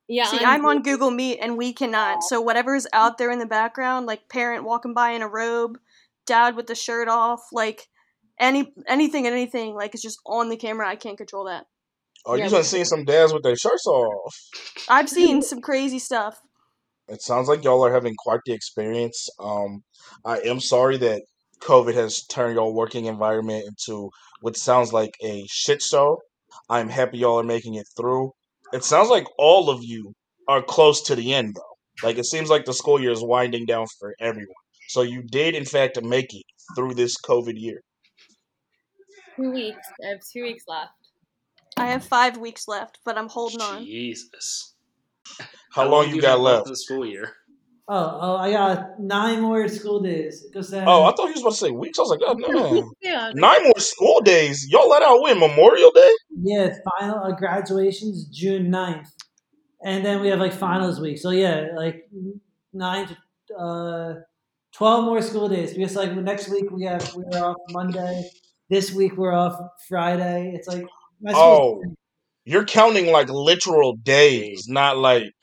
Yeah. 0.08 0.26
See, 0.26 0.38
on 0.38 0.44
I'm 0.44 0.64
on 0.66 0.82
Google 0.82 1.10
Meet 1.10 1.38
and 1.40 1.56
we 1.56 1.72
cannot. 1.72 2.22
So 2.22 2.40
whatever's 2.40 2.86
out 2.92 3.18
there 3.18 3.30
in 3.30 3.38
the 3.38 3.46
background, 3.46 4.06
like 4.06 4.28
parent 4.28 4.64
walking 4.64 4.94
by 4.94 5.10
in 5.10 5.22
a 5.22 5.28
robe, 5.28 5.78
dad 6.26 6.56
with 6.56 6.66
the 6.66 6.74
shirt 6.74 7.08
off, 7.08 7.40
like 7.52 7.88
any 8.38 8.72
anything 8.86 9.26
and 9.26 9.34
anything, 9.34 9.74
like 9.74 9.94
it's 9.94 10.02
just 10.02 10.20
on 10.26 10.48
the 10.48 10.56
camera. 10.56 10.88
I 10.88 10.96
can't 10.96 11.16
control 11.18 11.44
that. 11.46 11.66
Oh, 12.24 12.34
Yeah, 12.34 12.44
you 12.44 12.50
we- 12.50 12.56
done 12.56 12.64
seen 12.64 12.84
some 12.84 13.04
dads 13.04 13.32
with 13.32 13.42
their 13.42 13.56
shirts 13.56 13.86
off. 13.86 14.34
I've 14.88 15.08
seen 15.08 15.42
some 15.50 15.60
crazy 15.60 15.98
stuff. 15.98 16.40
It 17.08 17.22
sounds 17.22 17.48
like 17.48 17.62
y'all 17.62 17.84
are 17.84 17.92
having 17.92 18.14
quite 18.18 18.40
the 18.46 18.52
experience. 18.52 19.28
Um, 19.38 19.84
I 20.24 20.38
am 20.38 20.58
sorry 20.58 20.96
that 20.98 21.22
COVID 21.60 21.94
has 21.94 22.24
turned 22.26 22.56
your 22.56 22.72
working 22.72 23.04
environment 23.04 23.64
into 23.66 24.10
what 24.40 24.56
sounds 24.56 24.92
like 24.92 25.14
a 25.22 25.44
shit 25.48 25.82
show. 25.82 26.18
I'm 26.68 26.88
happy 26.88 27.18
y'all 27.18 27.38
are 27.38 27.44
making 27.44 27.74
it 27.74 27.86
through. 27.96 28.32
It 28.76 28.84
sounds 28.84 29.08
like 29.08 29.26
all 29.38 29.70
of 29.70 29.82
you 29.82 30.14
are 30.48 30.62
close 30.62 31.02
to 31.04 31.16
the 31.16 31.32
end, 31.32 31.56
though. 31.56 32.06
Like 32.06 32.18
it 32.18 32.26
seems 32.26 32.50
like 32.50 32.66
the 32.66 32.74
school 32.74 33.00
year 33.00 33.10
is 33.10 33.22
winding 33.22 33.64
down 33.64 33.86
for 33.98 34.14
everyone. 34.20 34.54
So 34.88 35.00
you 35.00 35.22
did, 35.22 35.54
in 35.54 35.64
fact, 35.64 36.00
make 36.02 36.34
it 36.34 36.44
through 36.76 36.92
this 36.92 37.16
COVID 37.16 37.54
year. 37.56 37.80
two 39.34 39.50
weeks. 39.50 39.86
I 40.04 40.08
have 40.08 40.18
two 40.30 40.42
weeks 40.42 40.64
left. 40.68 40.92
I 41.78 41.86
have 41.86 42.04
five 42.04 42.36
weeks 42.36 42.68
left, 42.68 42.98
but 43.02 43.16
I'm 43.16 43.28
holding 43.28 43.62
on. 43.62 43.82
Jesus. 43.82 44.74
How, 45.72 45.88
long, 45.88 46.10
you 46.10 46.20
got 46.20 46.40
left? 46.40 46.66
the 46.66 46.76
school 46.76 47.06
year? 47.06 47.32
Oh, 47.88 48.18
oh, 48.20 48.36
I 48.36 48.50
got 48.50 48.98
nine 48.98 49.40
more 49.42 49.68
school 49.68 50.00
days. 50.00 50.44
Cause 50.52 50.70
then, 50.70 50.84
Oh, 50.88 51.04
I 51.04 51.12
thought 51.12 51.26
he 51.26 51.32
was 51.34 51.40
about 51.42 51.50
to 51.50 51.56
say 51.56 51.70
weeks. 51.70 51.98
I 51.98 52.02
was 52.02 52.10
like, 52.10 52.20
oh 52.26 52.34
no. 52.34 52.90
Yeah. 53.00 53.30
Nine 53.34 53.62
more 53.62 53.78
school 53.78 54.20
days. 54.22 54.66
Y'all 54.68 54.88
let 54.88 55.02
out 55.02 55.22
when 55.22 55.38
Memorial 55.38 55.92
Day? 55.92 56.10
yeah, 56.42 56.74
final 56.98 57.18
uh, 57.20 57.32
graduation's 57.32 58.24
June 58.26 58.70
9th. 58.72 59.08
and 59.84 60.04
then 60.04 60.20
we 60.20 60.28
have 60.28 60.40
like 60.40 60.52
finals 60.52 61.00
week. 61.00 61.18
So 61.18 61.30
yeah, 61.30 61.68
like 61.76 62.08
nine 62.72 63.06
to 63.08 63.54
uh, 63.56 64.14
twelve 64.72 65.04
more 65.04 65.22
school 65.22 65.48
days. 65.48 65.72
Because 65.74 65.94
like 65.94 66.12
next 66.16 66.48
week 66.48 66.70
we 66.72 66.84
have 66.84 67.14
we're 67.14 67.40
off 67.40 67.56
Monday. 67.70 68.28
This 68.68 68.92
week 68.92 69.16
we're 69.16 69.32
off 69.32 69.56
Friday. 69.88 70.52
It's 70.56 70.66
like 70.66 70.84
Oh. 71.34 71.82
You're 72.48 72.64
counting 72.64 73.10
like 73.12 73.28
literal 73.28 73.94
days, 73.96 74.66
not 74.68 74.98
like 74.98 75.34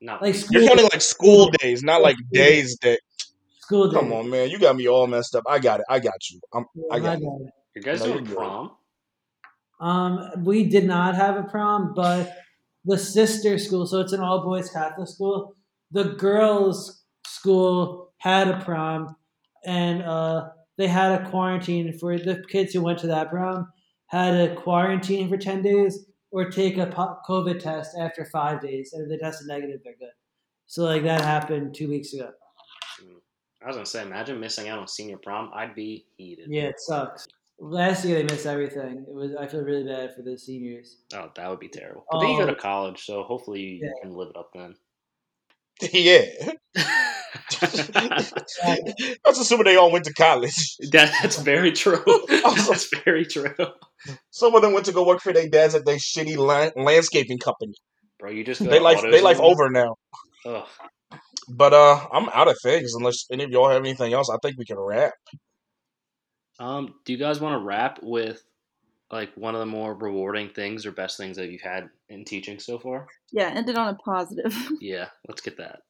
Not 0.00 0.22
like 0.22 0.34
school 0.34 0.60
you're 0.60 0.68
counting 0.68 0.84
days, 0.86 0.92
like 0.92 1.02
school 1.02 1.50
days, 1.50 1.82
not 1.82 2.00
like 2.02 2.16
days 2.32 2.76
that. 2.82 3.00
school 3.60 3.88
days. 3.90 3.98
Come 4.00 4.12
on, 4.12 4.30
man, 4.30 4.48
you 4.50 4.58
got 4.58 4.76
me 4.76 4.88
all 4.88 5.06
messed 5.06 5.34
up. 5.34 5.44
I 5.48 5.58
got 5.58 5.80
it. 5.80 5.86
I 5.90 5.98
got 5.98 6.30
you. 6.30 6.40
I'm, 6.54 6.64
Yeah, 6.74 6.84
I 6.90 6.98
my 6.98 7.04
got 7.04 7.18
it. 7.18 7.22
bad. 7.22 7.52
you 7.76 7.82
guys 7.82 8.00
No, 8.00 8.12
doing 8.12 8.26
prom? 8.26 8.70
Um, 9.80 10.30
we 10.44 10.64
did 10.64 10.84
not 10.86 11.14
have 11.16 11.36
a 11.36 11.42
prom, 11.44 11.92
but 11.94 12.34
the 12.84 12.98
sister 12.98 13.58
school, 13.58 13.86
so 13.86 14.00
it's 14.00 14.12
an 14.12 14.20
all 14.20 14.42
boys 14.42 14.70
Catholic 14.70 15.08
school. 15.08 15.54
The 15.90 16.04
girls' 16.04 17.02
school 17.26 18.12
had 18.18 18.48
a 18.48 18.58
prom, 18.60 19.16
and 19.64 20.02
uh, 20.02 20.50
they 20.76 20.86
had 20.86 21.20
a 21.20 21.30
quarantine 21.30 21.96
for 21.98 22.18
the 22.18 22.42
kids 22.48 22.72
who 22.72 22.82
went 22.82 22.98
to 23.00 23.06
that 23.08 23.30
prom. 23.30 23.70
Had 24.06 24.34
a 24.34 24.54
quarantine 24.54 25.28
for 25.28 25.36
ten 25.36 25.62
days, 25.62 26.06
or 26.30 26.50
take 26.50 26.78
a 26.78 26.86
COVID 26.86 27.58
test 27.58 27.96
after 27.98 28.24
five 28.24 28.60
days, 28.60 28.92
and 28.92 29.02
if 29.02 29.08
they 29.08 29.16
tested 29.24 29.46
negative, 29.48 29.80
they're 29.84 29.96
good. 29.98 30.12
So 30.66 30.84
like 30.84 31.02
that 31.02 31.20
happened 31.22 31.74
two 31.74 31.88
weeks 31.88 32.12
ago. 32.12 32.30
Hmm. 33.00 33.16
I 33.62 33.66
was 33.66 33.76
gonna 33.76 33.86
say, 33.86 34.02
imagine 34.02 34.38
missing 34.40 34.68
out 34.68 34.78
on 34.78 34.88
senior 34.88 35.16
prom. 35.18 35.50
I'd 35.54 35.74
be 35.74 36.06
heated. 36.16 36.46
Yeah, 36.48 36.64
it 36.64 36.80
sucks. 36.80 37.26
Last 37.58 38.04
year 38.04 38.16
they 38.16 38.22
missed 38.22 38.46
everything. 38.46 39.04
It 39.08 39.12
was 39.12 39.32
I 39.38 39.46
feel 39.46 39.60
really 39.62 39.84
bad 39.84 40.14
for 40.14 40.22
the 40.22 40.38
seniors. 40.38 40.96
Oh, 41.12 41.30
that 41.34 41.50
would 41.50 41.60
be 41.60 41.68
terrible. 41.68 42.04
But 42.10 42.20
then 42.20 42.30
you 42.30 42.38
go 42.38 42.46
to 42.46 42.52
um, 42.52 42.58
college, 42.58 43.04
so 43.04 43.22
hopefully 43.22 43.60
you 43.60 43.80
Yeah. 43.84 43.90
can 44.02 44.14
live 44.14 44.30
it 44.30 44.36
up 44.36 44.50
then. 44.54 44.76
yeah. 45.92 46.24
That's 49.24 49.38
assuming 49.38 49.64
they 49.64 49.76
all 49.76 49.92
went 49.92 50.04
to 50.06 50.14
college. 50.14 50.54
That, 50.92 51.12
that's 51.22 51.38
very 51.40 51.72
true. 51.72 52.02
that's 52.28 52.88
very 53.04 53.24
true. 53.24 53.54
Some 54.30 54.54
of 54.54 54.62
them 54.62 54.72
went 54.72 54.86
to 54.86 54.92
go 54.92 55.06
work 55.06 55.20
for 55.20 55.32
their 55.32 55.48
dads 55.48 55.74
at 55.74 55.84
their 55.84 55.96
shitty 55.96 56.36
la- 56.36 56.70
landscaping 56.82 57.38
company. 57.38 57.74
Bro, 58.18 58.30
you 58.30 58.44
just 58.44 58.60
They 58.64 58.78
to 58.78 58.84
life, 58.84 59.02
they 59.02 59.20
life 59.20 59.38
AutoZone. 59.38 59.40
over 59.40 59.70
now. 59.70 59.94
Ugh. 60.46 60.66
But 61.48 61.72
uh, 61.74 62.06
I'm 62.12 62.28
out 62.30 62.48
of 62.48 62.56
things. 62.62 62.94
Unless 62.94 63.26
any 63.30 63.44
of 63.44 63.50
y'all 63.50 63.68
have 63.68 63.82
anything 63.82 64.12
else, 64.12 64.30
I 64.30 64.36
think 64.42 64.56
we 64.58 64.64
can 64.64 64.78
wrap. 64.78 65.12
Um, 66.58 66.94
do 67.04 67.12
you 67.12 67.18
guys 67.18 67.40
want 67.40 67.60
to 67.60 67.64
wrap 67.64 68.00
with 68.02 68.42
like 69.10 69.30
one 69.36 69.54
of 69.54 69.60
the 69.60 69.66
more 69.66 69.94
rewarding 69.94 70.50
things 70.50 70.86
or 70.86 70.92
best 70.92 71.16
things 71.16 71.36
that 71.36 71.50
you've 71.50 71.62
had 71.62 71.88
in 72.08 72.24
teaching 72.24 72.58
so 72.58 72.78
far? 72.78 73.06
Yeah, 73.32 73.50
ended 73.54 73.76
on 73.76 73.88
a 73.88 73.94
positive. 73.94 74.56
Yeah, 74.80 75.08
let's 75.28 75.40
get 75.40 75.56
that. 75.58 75.80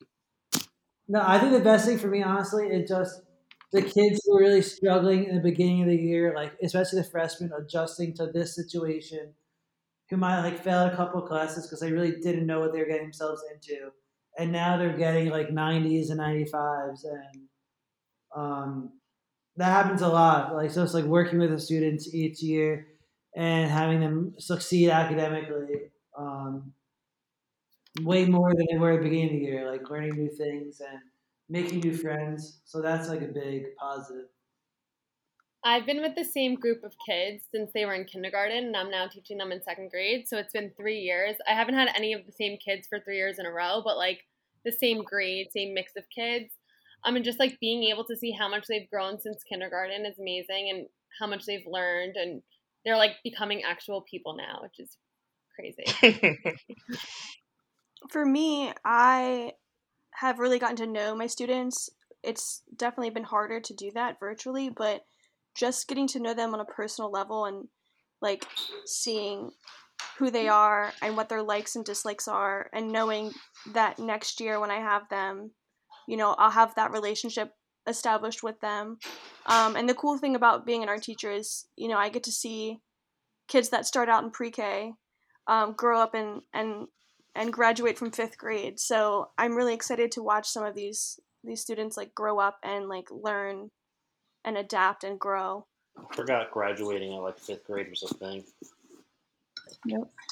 No, 1.11 1.21
I 1.27 1.41
think 1.41 1.51
the 1.53 1.59
best 1.59 1.87
thing 1.87 1.99
for 1.99 2.07
me, 2.07 2.23
honestly, 2.23 2.69
is 2.69 2.89
just 2.89 3.23
the 3.73 3.83
kids 3.83 4.21
who 4.25 4.37
are 4.37 4.43
really 4.43 4.63
struggling 4.63 5.25
in 5.25 5.35
the 5.35 5.43
beginning 5.43 5.83
of 5.83 5.89
the 5.89 5.97
year, 5.97 6.33
like 6.37 6.53
especially 6.63 7.03
the 7.03 7.09
freshmen 7.09 7.51
adjusting 7.53 8.15
to 8.15 8.29
this 8.29 8.55
situation, 8.55 9.35
who 10.09 10.17
might 10.17 10.43
like 10.43 10.63
fail 10.63 10.87
a 10.87 10.95
couple 10.95 11.21
classes 11.23 11.67
because 11.67 11.81
they 11.81 11.91
really 11.91 12.21
didn't 12.21 12.47
know 12.47 12.61
what 12.61 12.73
they 12.73 12.79
were 12.79 12.87
getting 12.87 13.07
themselves 13.07 13.43
into, 13.53 13.91
and 14.39 14.53
now 14.53 14.79
they're 14.79 14.97
getting 14.97 15.31
like 15.31 15.51
90s 15.51 16.11
and 16.11 16.21
95s, 16.21 17.05
and 17.05 17.49
um, 18.37 18.93
that 19.57 19.67
happens 19.67 20.03
a 20.03 20.09
lot. 20.09 20.55
Like 20.55 20.71
so, 20.71 20.85
it's 20.85 20.95
like 20.95 21.07
working 21.07 21.41
with 21.41 21.51
the 21.51 21.59
students 21.59 22.15
each 22.15 22.41
year 22.41 22.87
and 23.35 23.69
having 23.69 23.99
them 24.01 24.35
succeed 24.39 24.91
academically. 24.91 25.91
Um, 26.17 26.73
way 28.03 28.24
more 28.24 28.55
than 28.55 28.66
they 28.70 28.78
were 28.78 28.93
at 28.93 29.03
the 29.03 29.09
beginning 29.09 29.26
of 29.26 29.32
the 29.32 29.38
year, 29.38 29.70
like 29.70 29.88
learning 29.91 30.14
new 30.14 30.30
things 30.30 30.80
and 30.80 31.01
making 31.49 31.80
new 31.80 31.97
friends. 31.97 32.61
So 32.64 32.80
that's 32.80 33.09
like 33.09 33.22
a 33.22 33.26
big 33.26 33.74
positive. 33.76 34.26
I've 35.62 35.84
been 35.84 36.01
with 36.01 36.14
the 36.14 36.24
same 36.24 36.55
group 36.55 36.84
of 36.84 36.95
kids 37.07 37.45
since 37.53 37.70
they 37.74 37.84
were 37.84 37.95
in 37.95 38.05
kindergarten, 38.05 38.64
and 38.64 38.76
I'm 38.76 38.91
now 38.91 39.09
teaching 39.09 39.36
them 39.36 39.53
in 39.53 39.62
second 39.62 39.91
grade. 39.91 40.26
So 40.26 40.38
it's 40.38 40.55
been 40.55 40.72
three 40.76 41.01
years. 41.01 41.36
I 41.47 41.53
haven't 41.53 41.74
had 41.74 41.91
any 41.95 42.14
of 42.14 42.24
the 42.24 42.32
same 42.32 42.57
kids 42.57 42.86
for 42.88 42.99
three 42.99 43.16
years 43.16 43.38
in 43.38 43.45
a 43.45 43.51
row, 43.51 43.82
but 43.84 43.99
like 43.99 44.20
the 44.64 44.72
same 44.72 45.03
grade, 45.03 45.49
same 45.53 45.74
mix 45.74 45.97
of 45.97 46.05
kids. 46.14 46.55
I 47.05 47.11
mean, 47.11 47.24
just 47.24 47.38
like 47.38 47.61
being 47.61 47.84
able 47.84 48.05
to 48.05 48.16
see 48.16 48.30
how 48.30 48.49
much 48.49 48.66
they've 48.68 48.88
grown 48.88 49.20
since 49.20 49.43
kindergarten 49.45 50.07
is 50.07 50.18
amazing, 50.18 50.70
and 50.70 50.86
how 51.18 51.26
much 51.26 51.45
they've 51.45 51.66
learned, 51.66 52.16
and 52.16 52.43
they're 52.84 52.97
like 52.97 53.16
becoming 53.22 53.62
actual 53.62 54.01
people 54.03 54.34
now, 54.36 54.61
which 54.62 54.78
is 54.78 54.97
crazy. 55.55 55.84
For 58.09 58.24
me, 58.24 58.72
I 58.84 59.53
have 60.14 60.38
really 60.38 60.59
gotten 60.59 60.76
to 60.76 60.86
know 60.86 61.14
my 61.14 61.26
students. 61.26 61.90
It's 62.22 62.62
definitely 62.76 63.11
been 63.11 63.24
harder 63.24 63.61
to 63.61 63.74
do 63.74 63.90
that 63.94 64.18
virtually, 64.18 64.70
but 64.70 65.03
just 65.55 65.88
getting 65.88 66.07
to 66.09 66.20
know 66.20 66.34
them 66.34 66.55
on 66.55 66.61
a 66.61 66.64
personal 66.64 67.11
level 67.11 67.44
and 67.44 67.68
like 68.22 68.46
seeing 68.86 69.51
who 70.18 70.30
they 70.30 70.48
are 70.48 70.92
and 71.03 71.16
what 71.16 71.28
their 71.28 71.42
likes 71.42 71.76
and 71.76 71.84
dislikes 71.84 72.28
are 72.28 72.68
and 72.72 72.92
knowing 72.92 73.32
that 73.72 73.98
next 73.98 74.40
year 74.40 74.61
when 74.61 74.70
I 74.70 74.78
have 74.78 75.09
them, 75.09 75.53
you 76.07 76.16
know, 76.16 76.34
I'll 76.38 76.51
have 76.51 76.74
that 76.74 76.90
relationship 76.90 77.53
established 77.86 78.42
with 78.42 78.61
them. 78.61 78.98
Um, 79.46 79.76
and 79.76 79.88
the 79.88 79.94
cool 79.94 80.18
thing 80.18 80.36
about 80.36 80.66
being 80.66 80.82
an 80.82 80.88
art 80.88 81.03
teacher 81.03 81.30
is, 81.30 81.66
you 81.76 81.88
know, 81.88 81.96
I 81.96 82.09
get 82.09 82.22
to 82.24 82.32
see 82.32 82.78
kids 83.48 83.70
that 83.70 83.86
start 83.86 84.09
out 84.09 84.22
in 84.22 84.30
pre-K 84.30 84.92
um, 85.46 85.74
grow 85.76 86.01
up 86.01 86.14
and 86.14 86.42
and 86.53 86.86
and 87.41 87.55
graduate 87.55 87.97
from 87.97 88.11
fifth 88.11 88.36
grade. 88.36 88.78
So 88.78 89.30
I'm 89.38 89.57
really 89.57 89.72
excited 89.72 90.12
to 90.12 90.22
watch 90.22 90.47
some 90.47 90.62
of 90.62 90.74
these 90.74 91.18
these 91.43 91.62
students 91.62 91.97
like 91.97 92.14
grow 92.14 92.38
up 92.38 92.59
and 92.62 92.86
like 92.86 93.11
learn 93.11 93.70
and 94.45 94.59
adapt 94.59 95.05
and 95.05 95.18
grow. 95.18 95.64
I 95.97 96.14
forgot 96.14 96.51
graduating 96.51 97.14
at 97.14 97.22
like 97.22 97.38
fifth 97.38 97.64
grade 97.64 97.88
was 97.88 98.03
a 98.03 98.14
thing. 98.14 98.45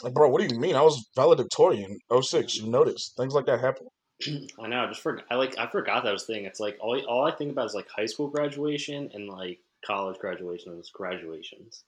Like, 0.03 0.13
bro, 0.13 0.29
what 0.29 0.47
do 0.47 0.55
you 0.55 0.61
mean? 0.61 0.77
I 0.77 0.83
was 0.83 1.09
valedictorian 1.17 1.99
06. 2.21 2.57
You 2.57 2.67
noticed 2.71 3.17
things 3.17 3.33
like 3.33 3.47
that 3.47 3.61
happen. 3.61 3.87
I 4.63 4.69
know. 4.69 4.85
I 4.85 4.87
just 4.89 5.01
forgot. 5.01 5.25
I 5.31 5.37
like. 5.37 5.59
I 5.59 5.67
forgot 5.67 6.05
that 6.05 6.13
was 6.13 6.25
a 6.25 6.27
thing. 6.27 6.45
It's 6.45 6.61
like 6.61 6.77
all. 6.79 7.01
All 7.07 7.25
I 7.25 7.31
think 7.31 7.53
about 7.53 7.67
is 7.67 7.75
like 7.75 7.89
high 7.89 8.07
school 8.07 8.29
graduation 8.29 9.11
and 9.15 9.29
like 9.29 9.61
college 9.83 10.19
graduation 10.19 10.79
is 10.79 10.91
graduations. 10.93 11.85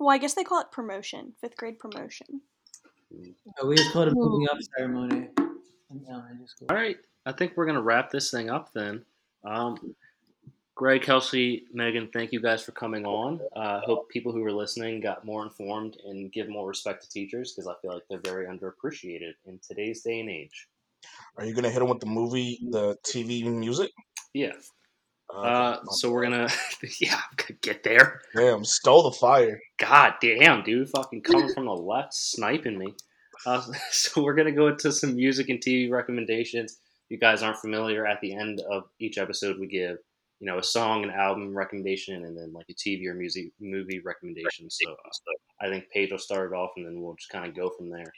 Well, 0.00 0.10
I 0.10 0.18
guess 0.18 0.34
they 0.34 0.42
call 0.42 0.60
it 0.60 0.72
promotion, 0.72 1.34
fifth 1.40 1.56
grade 1.56 1.78
promotion. 1.78 2.40
Uh, 3.62 3.66
we 3.66 3.76
just 3.76 3.92
called 3.92 4.08
it 4.08 4.14
moving 4.14 4.48
up 4.48 4.58
ceremony 4.76 5.28
in 5.90 6.06
elementary 6.08 6.46
school. 6.46 6.68
All 6.70 6.76
right. 6.76 6.96
I 7.24 7.32
think 7.32 7.52
we're 7.56 7.66
gonna 7.66 7.82
wrap 7.82 8.10
this 8.10 8.30
thing 8.30 8.50
up 8.50 8.72
then. 8.72 9.04
Um, 9.44 9.94
Greg, 10.74 11.02
Kelsey, 11.02 11.64
Megan, 11.72 12.08
thank 12.12 12.32
you 12.32 12.40
guys 12.40 12.62
for 12.62 12.72
coming 12.72 13.04
on. 13.04 13.40
Uh, 13.54 13.80
hope 13.80 14.08
people 14.08 14.32
who 14.32 14.42
are 14.44 14.52
listening 14.52 15.00
got 15.00 15.24
more 15.24 15.42
informed 15.42 15.98
and 16.06 16.32
give 16.32 16.48
more 16.48 16.66
respect 16.66 17.02
to 17.02 17.08
teachers 17.10 17.52
because 17.52 17.68
I 17.68 17.74
feel 17.82 17.92
like 17.92 18.02
they're 18.08 18.20
very 18.20 18.46
underappreciated 18.46 19.34
in 19.46 19.60
today's 19.66 20.02
day 20.02 20.20
and 20.20 20.30
age. 20.30 20.68
Are 21.36 21.44
you 21.44 21.54
gonna 21.54 21.70
hit 21.70 21.80
them 21.80 21.88
with 21.88 22.00
the 22.00 22.06
movie, 22.06 22.58
the 22.70 22.96
TV 23.04 23.44
music? 23.44 23.90
Yeah. 24.32 24.52
Uh, 25.34 25.38
Uh, 25.40 25.84
so 25.92 26.10
we're 26.10 26.24
gonna, 26.24 26.48
yeah, 27.00 27.20
get 27.62 27.82
there. 27.82 28.20
damn, 28.36 28.64
stole 28.64 29.04
the 29.04 29.16
fire. 29.16 29.60
God 29.78 30.14
damn, 30.20 30.62
dude, 30.62 30.90
fucking 30.90 31.22
coming 31.24 31.52
from 31.52 31.66
the 31.66 31.72
left, 31.72 32.14
sniping 32.14 32.78
me. 32.78 32.94
Uh, 33.46 33.62
so 33.90 34.22
we're 34.22 34.34
gonna 34.34 34.52
go 34.52 34.68
into 34.68 34.92
some 34.92 35.16
music 35.16 35.48
and 35.48 35.60
TV 35.60 35.90
recommendations. 35.90 36.78
If 37.06 37.10
you 37.10 37.18
guys 37.18 37.42
aren't 37.42 37.58
familiar, 37.58 38.06
at 38.06 38.20
the 38.20 38.34
end 38.34 38.60
of 38.70 38.84
each 39.00 39.18
episode, 39.18 39.58
we 39.58 39.66
give 39.66 39.96
you 40.40 40.46
know 40.46 40.58
a 40.58 40.62
song, 40.62 41.04
an 41.04 41.10
album 41.10 41.56
recommendation, 41.56 42.24
and 42.24 42.36
then 42.36 42.52
like 42.52 42.66
a 42.68 42.74
TV 42.74 43.06
or 43.06 43.14
music 43.14 43.52
movie 43.60 44.00
recommendation. 44.04 44.68
So 44.68 44.92
uh, 44.92 45.64
I 45.64 45.68
think 45.68 45.84
Paige 45.92 46.10
will 46.10 46.18
start 46.18 46.52
it 46.52 46.54
off, 46.54 46.72
and 46.76 46.86
then 46.86 47.00
we'll 47.00 47.14
just 47.14 47.30
kind 47.30 47.46
of 47.46 47.56
go 47.56 47.70
from 47.70 47.90
there. 47.90 48.12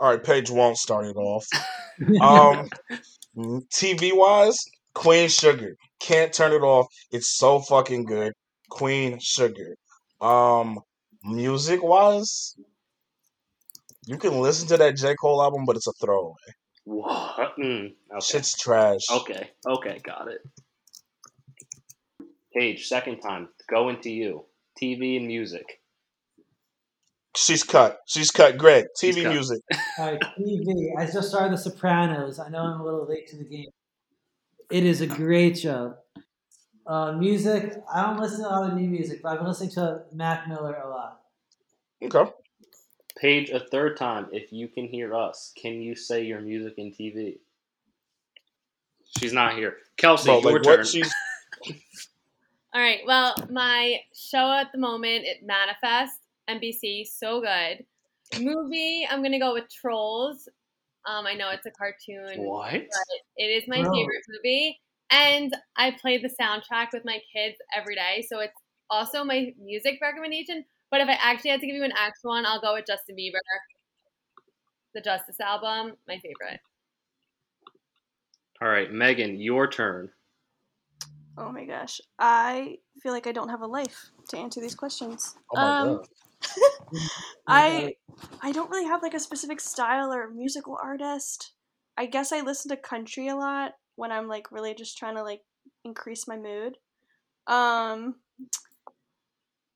All 0.00 0.10
right, 0.10 0.22
Paige 0.22 0.50
won't 0.50 0.76
start 0.76 1.06
it 1.06 1.16
off. 1.16 1.44
Um, 2.20 2.68
TV 3.38 4.14
wise, 4.14 4.58
Queen 4.94 5.28
Sugar. 5.28 5.76
Can't 6.00 6.32
turn 6.32 6.52
it 6.52 6.62
off. 6.62 6.86
It's 7.12 7.36
so 7.36 7.60
fucking 7.60 8.04
good. 8.04 8.32
Queen 8.68 9.18
Sugar. 9.20 9.76
Um, 10.20 10.80
music 11.22 11.82
wise, 11.82 12.56
you 14.06 14.16
can 14.16 14.40
listen 14.40 14.68
to 14.68 14.76
that 14.78 14.96
J. 14.96 15.14
Cole 15.14 15.42
album, 15.42 15.64
but 15.66 15.76
it's 15.76 15.86
a 15.86 15.92
throwaway. 16.00 16.34
What? 16.84 17.56
Mm, 17.58 17.94
okay. 18.10 18.20
Shit's 18.20 18.56
trash. 18.56 19.02
Okay. 19.10 19.50
Okay. 19.66 20.00
Got 20.02 20.28
it. 20.28 20.40
Paige, 22.54 22.86
second 22.86 23.20
time. 23.20 23.48
Going 23.68 24.00
to 24.00 24.10
you. 24.10 24.46
TV 24.80 25.18
and 25.18 25.26
music. 25.26 25.77
She's 27.38 27.62
cut. 27.62 28.00
She's 28.06 28.32
cut. 28.32 28.58
Greg, 28.58 28.86
TV 29.00 29.22
cut. 29.22 29.32
music. 29.32 29.60
All 29.98 30.06
right, 30.10 30.20
TV. 30.36 30.90
I 30.98 31.06
just 31.06 31.28
started 31.28 31.52
The 31.52 31.58
Sopranos. 31.58 32.40
I 32.40 32.48
know 32.48 32.62
I'm 32.62 32.80
a 32.80 32.84
little 32.84 33.06
late 33.08 33.28
to 33.28 33.36
the 33.36 33.44
game. 33.44 33.70
It 34.70 34.84
is 34.84 35.00
a 35.02 35.06
great 35.06 35.56
show. 35.56 35.94
Uh, 36.84 37.12
music. 37.12 37.80
I 37.94 38.02
don't 38.02 38.18
listen 38.18 38.40
to 38.40 38.48
a 38.48 38.50
lot 38.50 38.72
of 38.72 38.76
new 38.76 38.88
music, 38.88 39.22
but 39.22 39.30
I've 39.30 39.38
been 39.38 39.46
listening 39.46 39.70
to 39.72 40.02
Mac 40.12 40.48
Miller 40.48 40.74
a 40.74 40.88
lot. 40.88 41.20
Okay. 42.02 42.30
Paige 43.16 43.50
a 43.50 43.60
third 43.60 43.96
time, 43.96 44.26
if 44.32 44.52
you 44.52 44.66
can 44.66 44.86
hear 44.88 45.14
us, 45.14 45.52
can 45.60 45.80
you 45.80 45.94
say 45.94 46.24
your 46.24 46.40
music 46.40 46.74
in 46.76 46.92
TV? 46.92 47.38
She's 49.16 49.32
not 49.32 49.54
here. 49.54 49.76
Kelsey, 49.96 50.26
Bro, 50.26 50.40
your 50.40 50.62
like 50.62 50.76
turn. 50.76 50.84
she's 50.84 51.12
All 52.74 52.80
right. 52.82 53.00
Well, 53.06 53.34
my 53.50 54.00
show 54.14 54.52
at 54.52 54.70
the 54.72 54.78
moment, 54.78 55.24
it 55.24 55.38
Manifest, 55.44 56.17
NBC, 56.48 57.06
so 57.06 57.40
good. 57.40 57.84
Movie, 58.40 59.06
I'm 59.08 59.22
gonna 59.22 59.38
go 59.38 59.54
with 59.54 59.64
Trolls. 59.68 60.48
Um, 61.06 61.26
I 61.26 61.34
know 61.34 61.50
it's 61.50 61.66
a 61.66 61.70
cartoon, 61.70 62.44
what? 62.44 62.72
but 62.72 63.18
it 63.36 63.44
is 63.44 63.64
my 63.68 63.80
Trolls. 63.80 63.96
favorite 63.96 64.24
movie, 64.28 64.80
and 65.10 65.56
I 65.76 65.92
play 65.92 66.18
the 66.18 66.30
soundtrack 66.40 66.88
with 66.92 67.04
my 67.04 67.20
kids 67.34 67.56
every 67.74 67.94
day, 67.94 68.26
so 68.28 68.40
it's 68.40 68.52
also 68.90 69.24
my 69.24 69.54
music 69.58 69.98
recommendation. 70.02 70.64
But 70.90 71.00
if 71.00 71.08
I 71.08 71.18
actually 71.20 71.50
had 71.50 71.60
to 71.60 71.66
give 71.66 71.76
you 71.76 71.84
an 71.84 71.92
actual 71.92 72.30
one, 72.30 72.46
I'll 72.46 72.60
go 72.60 72.74
with 72.74 72.86
Justin 72.86 73.16
Bieber. 73.16 73.40
The 74.94 75.00
Justice 75.00 75.40
album, 75.40 75.96
my 76.06 76.18
favorite. 76.18 76.60
All 78.60 78.68
right, 78.68 78.90
Megan, 78.90 79.40
your 79.40 79.68
turn. 79.68 80.10
Oh 81.36 81.52
my 81.52 81.64
gosh. 81.64 82.00
I 82.18 82.78
feel 83.00 83.12
like 83.12 83.28
I 83.28 83.32
don't 83.32 83.48
have 83.48 83.60
a 83.60 83.66
life 83.66 84.10
to 84.30 84.38
answer 84.38 84.60
these 84.60 84.74
questions. 84.74 85.36
Oh 85.54 85.60
my 85.60 85.78
um, 85.78 85.96
god. 85.96 86.08
I 87.46 87.94
I 88.42 88.52
don't 88.52 88.70
really 88.70 88.86
have 88.86 89.02
like 89.02 89.14
a 89.14 89.20
specific 89.20 89.60
style 89.60 90.12
or 90.12 90.30
musical 90.30 90.78
artist. 90.82 91.52
I 91.96 92.06
guess 92.06 92.32
I 92.32 92.40
listen 92.40 92.70
to 92.70 92.76
country 92.76 93.28
a 93.28 93.36
lot 93.36 93.72
when 93.96 94.12
I'm 94.12 94.28
like 94.28 94.52
really 94.52 94.74
just 94.74 94.96
trying 94.98 95.16
to 95.16 95.22
like 95.22 95.40
increase 95.84 96.28
my 96.28 96.36
mood. 96.36 96.76
Um 97.46 98.16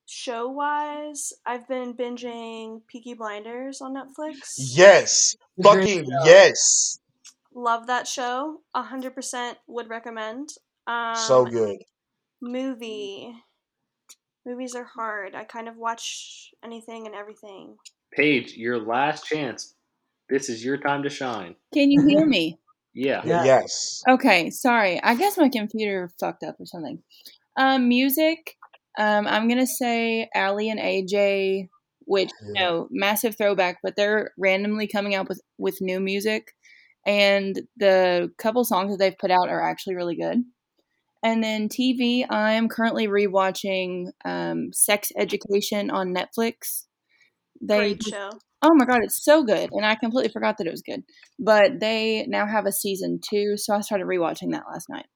show 0.06 0.48
wise, 0.48 1.32
I've 1.46 1.66
been 1.66 1.94
binging 1.94 2.80
Peaky 2.86 3.14
Blinders 3.14 3.80
on 3.80 3.94
Netflix. 3.94 4.54
Yes. 4.58 5.34
It's 5.56 5.68
a 5.68 5.72
great 5.72 5.88
Fucking 5.88 6.10
yes. 6.24 6.98
Love 7.54 7.86
that 7.86 8.06
show. 8.06 8.60
A 8.74 8.82
hundred 8.82 9.14
percent 9.14 9.58
would 9.66 9.88
recommend. 9.88 10.48
Um 10.86 11.16
So 11.16 11.44
good. 11.44 11.78
movie. 12.40 13.34
Movies 14.45 14.74
are 14.74 14.84
hard. 14.84 15.34
I 15.34 15.45
kind 15.45 15.68
of 15.68 15.76
watch 15.76 16.51
anything 16.64 17.07
and 17.07 17.14
everything. 17.14 17.76
Paige, 18.12 18.57
your 18.57 18.78
last 18.78 19.24
chance. 19.24 19.74
This 20.28 20.49
is 20.49 20.64
your 20.64 20.78
time 20.78 21.03
to 21.05 21.11
shine. 21.11 21.55
Can 21.72 21.90
you 21.90 22.07
hear 22.07 22.26
me? 22.26 22.59
Yeah. 22.95 23.22
Yeah. 23.24 23.45
Yes. 23.45 24.03
Okay, 24.07 24.51
sorry. 24.51 25.03
I 25.03 25.14
guess 25.14 25.38
my 25.38 25.49
computer 25.49 26.11
fucked 26.20 26.43
up 26.43 26.57
or 26.61 26.66
something. 26.66 27.03
Um, 27.57 27.88
music. 27.88 28.55
Um, 28.99 29.26
I'm 29.26 29.49
gonna 29.49 29.66
say 29.66 30.28
Aly 30.36 30.68
and 30.68 30.78
AJ, 30.78 31.70
which 32.01 32.28
you 32.47 32.53
know, 32.53 32.88
massive 32.90 33.38
throwback, 33.38 33.78
but 33.82 33.97
they're 33.97 34.32
randomly 34.36 34.86
coming 34.86 35.14
out 35.14 35.26
with 35.26 35.40
with 35.57 35.80
new 35.80 36.01
music, 36.01 36.53
and 37.07 37.62
the 37.78 38.30
couple 38.36 38.62
songs 38.64 38.90
that 38.90 38.99
they've 38.99 39.16
put 39.18 39.30
out 39.30 39.49
are 39.49 39.62
actually 39.62 39.95
really 39.95 40.16
good. 40.16 40.43
And 41.22 41.42
then 41.42 41.68
TV, 41.68 42.24
I 42.28 42.52
am 42.52 42.68
currently 42.68 43.06
rewatching 43.06 44.06
um, 44.24 44.72
Sex 44.72 45.12
Education 45.16 45.90
on 45.90 46.14
Netflix. 46.14 46.86
They 47.60 47.94
Great 47.94 48.02
show. 48.02 48.30
Oh 48.64 48.74
my 48.74 48.84
god, 48.84 49.00
it's 49.02 49.24
so 49.24 49.42
good, 49.42 49.70
and 49.72 49.84
I 49.84 49.96
completely 49.96 50.32
forgot 50.32 50.58
that 50.58 50.68
it 50.68 50.70
was 50.70 50.82
good. 50.82 51.02
But 51.38 51.80
they 51.80 52.26
now 52.28 52.46
have 52.46 52.64
a 52.64 52.72
season 52.72 53.20
two, 53.28 53.56
so 53.56 53.74
I 53.74 53.80
started 53.80 54.06
rewatching 54.06 54.52
that 54.52 54.64
last 54.70 54.88
night. 54.88 55.06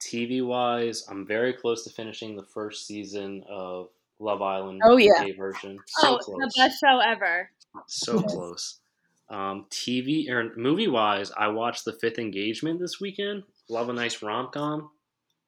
TV 0.00 0.44
wise, 0.44 1.04
I'm 1.08 1.26
very 1.26 1.52
close 1.52 1.84
to 1.84 1.90
finishing 1.90 2.36
the 2.36 2.42
first 2.42 2.86
season 2.86 3.44
of 3.48 3.88
Love 4.18 4.42
Island 4.42 4.80
Oh, 4.84 4.96
yeah. 4.96 5.22
UK 5.22 5.36
version. 5.36 5.78
So 5.86 6.14
oh, 6.14 6.18
close. 6.18 6.38
the 6.38 6.52
best 6.56 6.78
show 6.80 6.98
ever. 6.98 7.50
So 7.86 8.20
close. 8.22 8.80
Um, 9.28 9.66
TV 9.70 10.28
or 10.30 10.52
movie 10.56 10.88
wise, 10.88 11.32
I 11.36 11.48
watched 11.48 11.84
The 11.84 11.92
Five-Year 11.92 12.24
Engagement 12.24 12.80
this 12.80 13.00
weekend. 13.00 13.42
Love 13.68 13.88
a 13.88 13.92
nice 13.92 14.22
rom 14.22 14.48
com. 14.52 14.90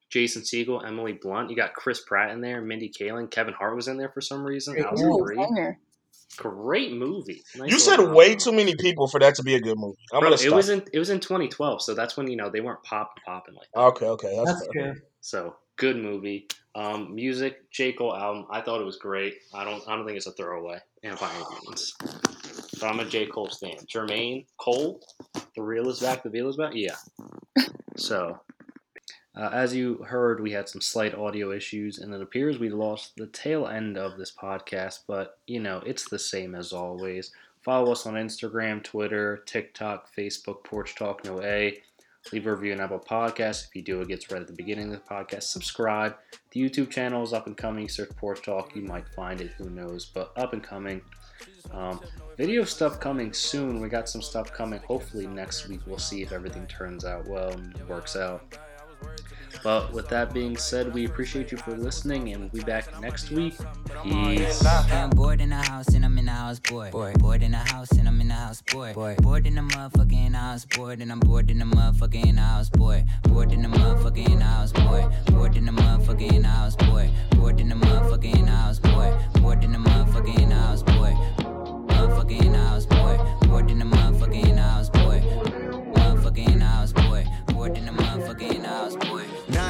Jason 0.09 0.41
Segel, 0.41 0.83
Emily 0.85 1.13
Blunt. 1.13 1.49
You 1.49 1.55
got 1.55 1.73
Chris 1.73 2.01
Pratt 2.03 2.31
in 2.31 2.41
there, 2.41 2.61
Mindy 2.61 2.89
Kaling, 2.89 3.29
Kevin 3.29 3.53
Hart 3.53 3.75
was 3.75 3.87
in 3.87 3.97
there 3.97 4.09
for 4.09 4.21
some 4.21 4.43
reason. 4.43 4.75
That 4.75 4.91
was 4.91 5.01
Ooh, 5.01 5.19
great. 5.23 5.37
banger. 5.37 5.77
Great 6.37 6.91
movie. 6.93 7.43
Nice 7.55 7.71
You 7.71 7.79
said 7.79 7.97
rom-com. 7.99 8.15
way 8.15 8.35
too 8.35 8.51
many 8.51 8.75
people 8.75 9.07
for 9.07 9.19
that 9.19 9.35
to 9.35 9.43
be 9.43 9.55
a 9.55 9.59
good 9.59 9.77
movie. 9.77 9.97
I'm 10.13 10.19
Bro, 10.19 10.29
gonna 10.29 10.35
it 10.35 10.39
stop. 10.39 10.53
was 10.55 10.69
in 10.69 10.83
it 10.93 10.99
was 10.99 11.09
in 11.09 11.19
2012, 11.19 11.81
so 11.81 11.93
that's 11.95 12.17
when 12.17 12.27
you 12.29 12.35
know 12.37 12.49
they 12.49 12.61
weren't 12.61 12.81
popping 12.83 13.21
popping 13.25 13.55
like 13.55 13.67
that. 13.73 13.79
okay, 13.81 14.05
okay, 14.07 14.35
that's, 14.37 14.59
That's 14.59 14.67
fair. 14.73 14.93
true. 14.93 15.01
So 15.21 15.55
good 15.77 15.97
movie. 15.97 16.47
Um, 16.75 17.13
music, 17.15 17.69
J 17.71 17.93
Cole 17.93 18.15
album. 18.15 18.45
I 18.51 18.61
thought 18.61 18.79
it 18.81 18.85
was 18.85 18.97
great. 18.97 19.35
I 19.53 19.63
don't 19.63 19.81
I 19.87 19.95
don't 19.95 20.05
think 20.05 20.17
it's 20.17 20.27
a 20.27 20.31
throwaway, 20.33 20.79
and 21.03 21.19
by 21.19 21.29
any 21.33 21.45
means. 21.67 21.95
I'm 22.83 22.99
a 22.99 23.05
J 23.05 23.25
Cole 23.25 23.49
stan. 23.49 23.77
Jermaine 23.85 24.45
Cole, 24.57 25.01
the 25.55 25.61
real 25.61 25.89
is 25.89 25.99
back. 25.99 26.23
The 26.23 26.29
real 26.29 26.49
is 26.49 26.57
back. 26.57 26.73
Yeah. 26.73 26.95
So, 27.97 28.39
uh, 29.35 29.49
as 29.51 29.75
you 29.75 30.03
heard, 30.07 30.41
we 30.41 30.51
had 30.51 30.69
some 30.69 30.81
slight 30.81 31.15
audio 31.15 31.51
issues, 31.51 31.99
and 31.99 32.13
it 32.13 32.21
appears 32.21 32.57
we 32.57 32.69
lost 32.69 33.15
the 33.17 33.27
tail 33.27 33.67
end 33.67 33.97
of 33.97 34.17
this 34.17 34.31
podcast. 34.31 34.99
But 35.07 35.39
you 35.47 35.59
know, 35.59 35.81
it's 35.85 36.09
the 36.09 36.19
same 36.19 36.55
as 36.55 36.73
always. 36.73 37.31
Follow 37.61 37.91
us 37.91 38.05
on 38.05 38.13
Instagram, 38.13 38.83
Twitter, 38.83 39.43
TikTok, 39.45 40.07
Facebook, 40.15 40.63
Porch 40.63 40.95
Talk 40.95 41.25
No 41.25 41.41
A. 41.41 41.81
Leave 42.31 42.47
a 42.47 42.55
review 42.55 42.73
on 42.73 42.79
Apple 42.79 42.99
Podcasts. 42.99 43.67
If 43.67 43.75
you 43.75 43.81
do, 43.81 44.01
it 44.01 44.07
gets 44.07 44.29
read 44.29 44.41
at 44.41 44.47
the 44.47 44.53
beginning 44.53 44.93
of 44.93 45.01
the 45.01 45.13
podcast. 45.13 45.43
Subscribe. 45.43 46.15
The 46.51 46.59
YouTube 46.61 46.89
channel 46.89 47.23
is 47.23 47.33
up 47.33 47.47
and 47.47 47.57
coming. 47.57 47.89
Search 47.89 48.15
Porch 48.17 48.41
Talk. 48.43 48.75
You 48.75 48.83
might 48.83 49.07
find 49.15 49.41
it. 49.41 49.51
Who 49.57 49.69
knows? 49.69 50.05
But 50.05 50.31
up 50.37 50.53
and 50.53 50.63
coming. 50.63 51.01
Um, 51.71 51.99
video 52.37 52.63
stuff 52.63 52.99
coming 52.99 53.33
soon. 53.33 53.79
We 53.79 53.89
got 53.89 54.09
some 54.09 54.21
stuff 54.21 54.51
coming. 54.51 54.79
Hopefully 54.87 55.27
next 55.27 55.67
week. 55.67 55.81
We'll 55.85 55.97
see 55.97 56.21
if 56.21 56.31
everything 56.31 56.65
turns 56.67 57.05
out 57.05 57.27
well 57.27 57.51
and 57.51 57.75
works 57.87 58.15
out. 58.15 58.57
But 59.63 59.91
with 59.91 60.07
that 60.09 60.33
being 60.33 60.55
said, 60.57 60.93
we 60.93 61.05
appreciate 61.05 61.51
you 61.51 61.57
for 61.57 61.71
listening, 61.75 62.29
and 62.33 62.41
we'll 62.41 62.61
be 62.61 62.61
back 62.61 62.99
next 63.01 63.31
week. 63.31 63.55
Peace. 64.03 64.65
I'm 64.65 65.09
bored 65.09 65.41
in 65.41 65.49
the 65.49 65.55
house 65.55 65.89
and 65.89 66.05
I'm 66.05 66.17
in 66.17 66.25
the 66.25 66.31
house 66.31 66.59
bored. 66.59 66.91
Bored, 66.91 67.19
bored 67.19 67.43
in 67.43 67.51
the 67.51 67.57
house 67.57 67.91
and 67.91 68.07
I'm 68.07 68.21
in 68.21 68.29
the 68.29 68.33
house 68.33 68.61
bored. 68.61 68.95
Bored, 68.95 69.17
bored 69.21 69.45
in 69.45 69.55
the 69.55 69.61
motherfucker 69.61 70.13
in 70.13 70.31
the 70.31 70.37
house 70.37 70.65
bored 70.65 71.01
and 71.01 71.11
I'm 71.11 71.19
bored 71.19 71.51
in 71.51 71.59
the 71.59 71.65
motherfucker 71.65 72.25
in 72.25 72.35
the 72.35 72.41
house 72.41 72.69
bored. 72.69 73.05
Bored 73.23 73.51
in 73.51 73.61
the 73.61 73.67
motherfucker 73.67 74.29
in 74.29 74.39
the 74.39 74.45
house 74.45 74.71
bored. 74.71 75.11
Bored 75.25 75.55
in 75.57 75.65
the 75.65 75.71
motherfucker 75.71 76.33
in 76.33 76.41
the 76.43 76.47
house 76.47 76.75
bored. 76.75 77.11
Bored 77.35 77.59
in 77.59 77.67
the 77.67 77.75
motherfucker 77.75 78.35
in 78.35 78.45
the 78.45 78.51
house 78.51 78.79
bored. 78.79 79.13
Bored 79.41 79.63
in 79.63 79.71
the 79.71 79.77
motherfucker 79.77 80.39
in 80.39 80.49
the 80.49 80.55
house 80.55 80.83
bored. 80.83 81.15
Motherfucker 81.87 82.41
in 82.45 82.51
the 82.53 82.57
house 82.57 82.85
bored. 82.85 83.19
Bored 83.41 83.71
in 83.71 83.79
the 83.79 83.85
motherfucker 83.85 84.43
in 84.47 84.55
the 84.55 84.61
house 84.61 84.89
bored. 84.89 85.23
Motherfucker 85.23 86.47
in 86.47 86.59
the 86.59 86.65
house 86.65 86.93
bored. 86.93 87.27
Bored 87.47 87.77
in 87.77 87.85
the 87.85 87.91
motherfucker 87.91 88.55
in 88.55 88.61
the 88.61 88.67
house 88.67 88.95
bored. 88.95 89.25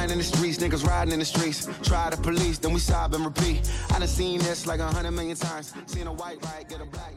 In 0.10 0.18
the 0.18 0.24
streets, 0.24 0.57
niggas 0.57 0.88
riding 0.88 1.14
in 1.14 1.20
the 1.20 1.26
streets. 1.26 1.68
Try 1.84 2.10
the 2.10 2.18
police, 2.18 2.57
then 2.57 2.74
we 2.74 2.80
sob 2.80 3.14
and 3.14 3.24
repeat. 3.24 3.72
I 3.91 3.99
done 3.99 4.07
seen 4.07 4.39
this 4.39 4.66
like 4.66 4.80
a 4.80 4.88
hundred 4.88 5.12
million 5.12 5.38
times. 5.38 5.72
Seen 5.86 6.07
a 6.07 6.14
white 6.14 6.43
right, 6.45 6.68
get 6.68 6.82
a 6.82 6.86
black. 6.86 7.14